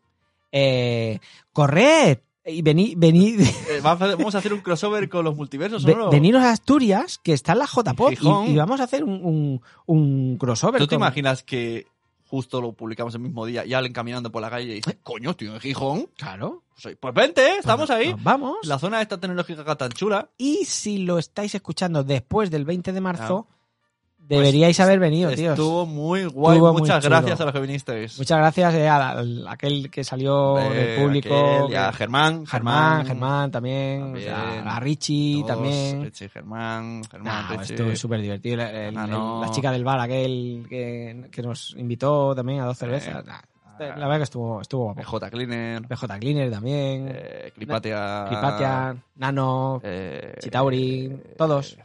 eh, 0.53 1.19
corred 1.53 2.19
y 2.45 2.63
venid, 2.63 2.95
venid, 2.97 3.41
Eh, 3.41 3.81
vamos 3.83 4.35
a- 4.35 4.39
hacer 4.39 4.53
un 4.53 4.61
crossover 4.61 5.09
con 5.09 5.25
los 5.25 5.35
multiversos, 5.37 5.85
ve- 5.85 5.93
¿o 5.93 5.97
no? 5.97 6.11
veniros 6.11 6.43
a 6.43 6.51
Asturias, 6.53 7.19
que 7.23 7.33
está 7.33 7.53
en 7.53 7.59
la 7.61 7.67
JPod, 7.67 8.13
y, 8.47 8.51
y 8.53 8.57
vamos 8.57 8.81
a 8.81 8.85
hacer 8.85 9.03
un, 9.05 9.25
un, 9.25 9.61
un 9.87 10.37
crossover. 10.39 10.79
¿Tú 10.81 10.87
te 10.87 10.97
con- 10.97 11.03
imaginas 11.03 11.43
que 11.43 11.87
justo 12.27 12.61
lo 12.61 12.73
publicamos 12.73 13.15
el 13.15 13.21
mismo 13.21 13.47
día 13.47 13.65
y 13.65 13.73
alguien 13.73 13.93
caminando 13.95 14.31
por 14.31 14.43
la 14.43 14.51
calle 14.51 14.73
y 14.73 14.75
dice, 14.77 14.99
coño, 15.03 15.35
tío, 15.37 15.55
en 15.55 15.61
Gijón? 15.61 16.07
Claro. 16.19 16.63
Pues, 16.83 16.97
pues 17.01 17.15
vente, 17.15 17.57
estamos 17.59 17.87
Pues 17.89 17.99
ahí. 17.99 18.15
vamos. 18.23 18.59
La 18.65 18.79
zona 18.79 19.01
esta 19.03 19.19
tecnológica 19.19 19.75
tan 19.77 19.91
chula. 19.91 20.29
Y 20.37 20.65
si 20.67 20.99
lo 20.99 21.19
estáis 21.19 21.55
escuchando 21.55 22.05
después 22.05 22.51
del 22.51 22.65
20 22.67 22.93
de 22.93 23.01
marzo, 23.01 23.47
Claro. 23.47 23.58
Deberíais 24.29 24.79
haber 24.81 24.99
venido, 25.01 25.31
tíos. 25.33 25.53
Estuvo 25.53 25.87
muy 25.87 26.25
guay. 26.27 26.57
Estuvo 26.57 26.73
Muchas 26.75 27.05
gracias 27.05 27.41
a 27.41 27.45
los 27.45 27.53
que 27.55 27.61
vinisteis. 27.61 28.19
Muchas 28.19 28.39
gracias 28.39 28.75
eh, 28.75 28.89
a, 28.89 29.11
a 29.11 29.25
aquel 29.49 29.91
que 29.91 30.05
salió 30.05 30.59
Eh, 30.59 30.71
del 30.75 31.03
público. 31.03 31.35
aquel, 31.35 31.73
y 31.73 31.75
a 31.77 31.91
que- 31.91 31.97
Germán. 31.97 32.47
Germán, 32.47 33.07
Germán 33.07 33.51
también. 33.51 34.01
También. 34.03 34.17
o 34.17 34.19
sea, 34.65 34.77
a 34.77 34.81
Richie 34.81 35.35
todos, 35.43 35.47
también. 35.49 36.03
Richie, 36.05 36.29
Germán, 36.29 37.03
Germán, 37.11 37.49
Richie. 37.59 37.75
estuvo 37.75 37.97
súper 37.97 38.21
divertido. 38.21 38.55
El- 38.63 38.77
el- 38.77 38.99
Ah, 38.99 39.05
el- 39.05 39.11
no. 39.11 39.41
la 39.41 39.51
chica 39.51 39.73
del 39.73 39.85
bar, 39.85 40.01
aquel 40.01 40.67
que, 40.69 41.29
que 41.31 41.43
nos 41.43 41.75
invitó 41.77 42.35
también 42.35 42.61
a 42.61 42.67
dos 42.67 42.79
cervezas. 42.79 43.25
Este- 43.25 43.89
la 43.91 43.95
verdad 44.09 44.17
que 44.17 44.23
estuvo, 44.25 44.61
estuvo 44.61 44.85
guapo. 44.93 45.01
PJ 45.03 45.31
Cleaner. 45.31 45.83
PJ 45.87 46.19
Cleaner 46.19 46.51
también. 46.51 47.13
eh, 47.15 47.53
Clipatia. 47.55 48.25
Clipatia, 48.29 48.97
Nano, 49.17 49.81
eh, 49.85 50.35
Chitauri, 50.41 51.07
eh, 51.07 51.35
todos. 51.39 51.77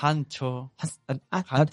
Hancho. 0.00 0.72
Ah, 1.30 1.30
ah, 1.30 1.44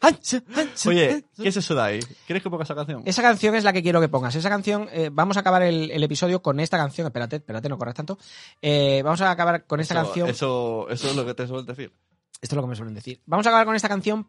Hancho. 0.00 0.02
Hans- 0.02 0.42
sí. 0.74 0.88
Oye, 0.88 1.24
¿qué 1.36 1.48
es 1.48 1.56
eso 1.56 1.74
de 1.74 1.82
ahí? 1.82 2.00
¿Quieres 2.26 2.42
que 2.42 2.50
ponga 2.50 2.64
esa 2.64 2.74
canción? 2.74 3.02
Esa 3.04 3.22
canción 3.22 3.54
es 3.54 3.64
la 3.64 3.72
que 3.72 3.82
quiero 3.82 4.00
que 4.00 4.08
pongas. 4.08 4.34
Esa 4.34 4.48
canción, 4.48 4.88
eh, 4.92 5.10
vamos 5.12 5.36
a 5.36 5.40
acabar 5.40 5.62
el, 5.62 5.90
el 5.90 6.02
episodio 6.02 6.40
con 6.42 6.58
esta 6.60 6.78
canción. 6.78 7.06
Espérate, 7.06 7.36
espérate, 7.36 7.68
no 7.68 7.78
corras 7.78 7.94
tanto. 7.94 8.18
Eh, 8.62 9.02
vamos 9.04 9.20
a 9.20 9.30
acabar 9.30 9.66
con 9.66 9.80
esta 9.80 9.94
Eso- 9.94 10.04
canción. 10.04 10.28
Eso, 10.30 10.86
eso 10.88 11.08
es 11.10 11.16
lo 11.16 11.26
que 11.26 11.34
te 11.34 11.46
suelen 11.46 11.66
decir. 11.66 11.92
Esto 12.40 12.54
es 12.54 12.56
lo 12.56 12.62
que 12.62 12.68
me 12.68 12.76
suelen 12.76 12.94
decir. 12.94 13.20
Vamos 13.26 13.46
a 13.46 13.50
acabar 13.50 13.66
con 13.66 13.76
esta 13.76 13.88
canción 13.88 14.26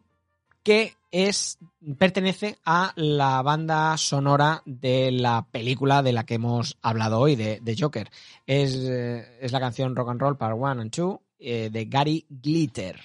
que 0.62 0.94
es 1.10 1.58
pertenece 1.98 2.58
a 2.64 2.92
la 2.96 3.42
banda 3.42 3.96
sonora 3.96 4.62
de 4.64 5.12
la 5.12 5.46
película 5.50 6.02
de 6.02 6.12
la 6.12 6.24
que 6.24 6.34
hemos 6.34 6.78
hablado 6.80 7.20
hoy, 7.20 7.36
de, 7.36 7.76
Joker. 7.78 8.10
Es, 8.46 8.74
eh, 8.76 9.38
es 9.40 9.52
la 9.52 9.60
canción 9.60 9.94
Rock 9.94 10.10
and 10.10 10.20
Roll 10.20 10.36
Part 10.36 10.56
1 10.56 10.68
and 10.80 10.90
2 10.90 11.20
eh, 11.38 11.70
de 11.70 11.84
Gary 11.86 12.24
Glitter. 12.28 13.00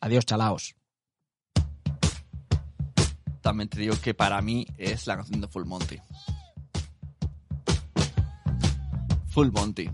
Adiós, 0.00 0.26
chalaos. 0.26 0.76
También 3.40 3.68
te 3.68 3.80
digo 3.80 3.94
que 4.02 4.12
para 4.12 4.40
mí 4.42 4.66
es 4.76 5.06
la 5.06 5.16
canción 5.16 5.40
de 5.40 5.48
Full 5.48 5.64
Monty. 5.64 5.98
Full 9.28 9.50
Monty. 9.52 9.88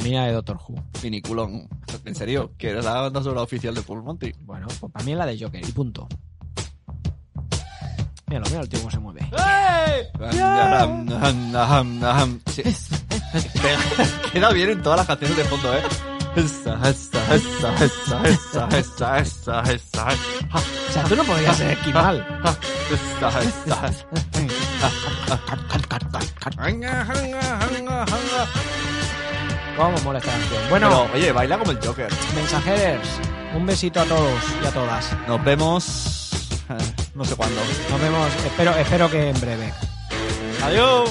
La 0.00 0.26
de 0.26 0.32
Doctor 0.32 0.58
Who. 0.68 0.74
Finiculón. 0.94 1.68
¿En 2.04 2.14
serio? 2.14 2.52
¿Que 2.58 2.70
eres 2.70 2.84
la 2.84 3.00
banda 3.00 3.22
sonora 3.22 3.42
oficial 3.42 3.74
de 3.74 3.82
Full 3.82 4.02
Monty? 4.02 4.32
Bueno, 4.40 4.66
pues 4.80 4.92
para 4.92 5.04
mí 5.04 5.12
es 5.12 5.18
la 5.18 5.26
de 5.26 5.38
Joker 5.38 5.66
y 5.66 5.72
punto. 5.72 6.08
Míralo, 8.28 8.46
mira 8.50 8.60
el 8.62 8.68
tío 8.68 8.80
cómo 8.80 8.90
se 8.90 8.98
mueve. 8.98 9.20
Sí. 12.46 12.62
Queda 14.32 14.52
bien 14.52 14.70
en 14.70 14.82
todas 14.82 14.98
las 14.98 15.06
canciones 15.06 15.36
de 15.36 15.44
fondo, 15.44 15.74
¿eh? 15.74 15.82
O 20.52 20.92
sea, 20.92 21.04
tú 21.04 21.16
no 21.16 21.24
podrías 21.24 21.56
ser 21.56 21.70
esquimal. 21.70 22.26
¿Cómo 29.76 29.96
mola 30.04 30.18
esta 30.18 30.30
canción? 30.32 30.62
Bueno, 30.70 30.88
Pero, 30.88 31.10
oye, 31.14 31.32
baila 31.32 31.58
como 31.58 31.70
el 31.72 31.78
Joker. 31.84 32.08
mensajeros, 32.34 33.06
un 33.54 33.66
besito 33.66 34.00
a 34.00 34.04
todos 34.04 34.42
y 34.62 34.66
a 34.66 34.70
todas. 34.70 35.16
Nos 35.28 35.44
vemos. 35.44 36.30
eh, 36.70 36.92
no 37.14 37.24
sé 37.24 37.36
cuándo. 37.36 37.60
Nos 37.90 38.00
vemos, 38.00 38.28
espero, 38.44 38.70
espero 38.76 39.10
que 39.10 39.30
en 39.30 39.40
breve. 39.40 39.72
Adiós. 40.64 41.10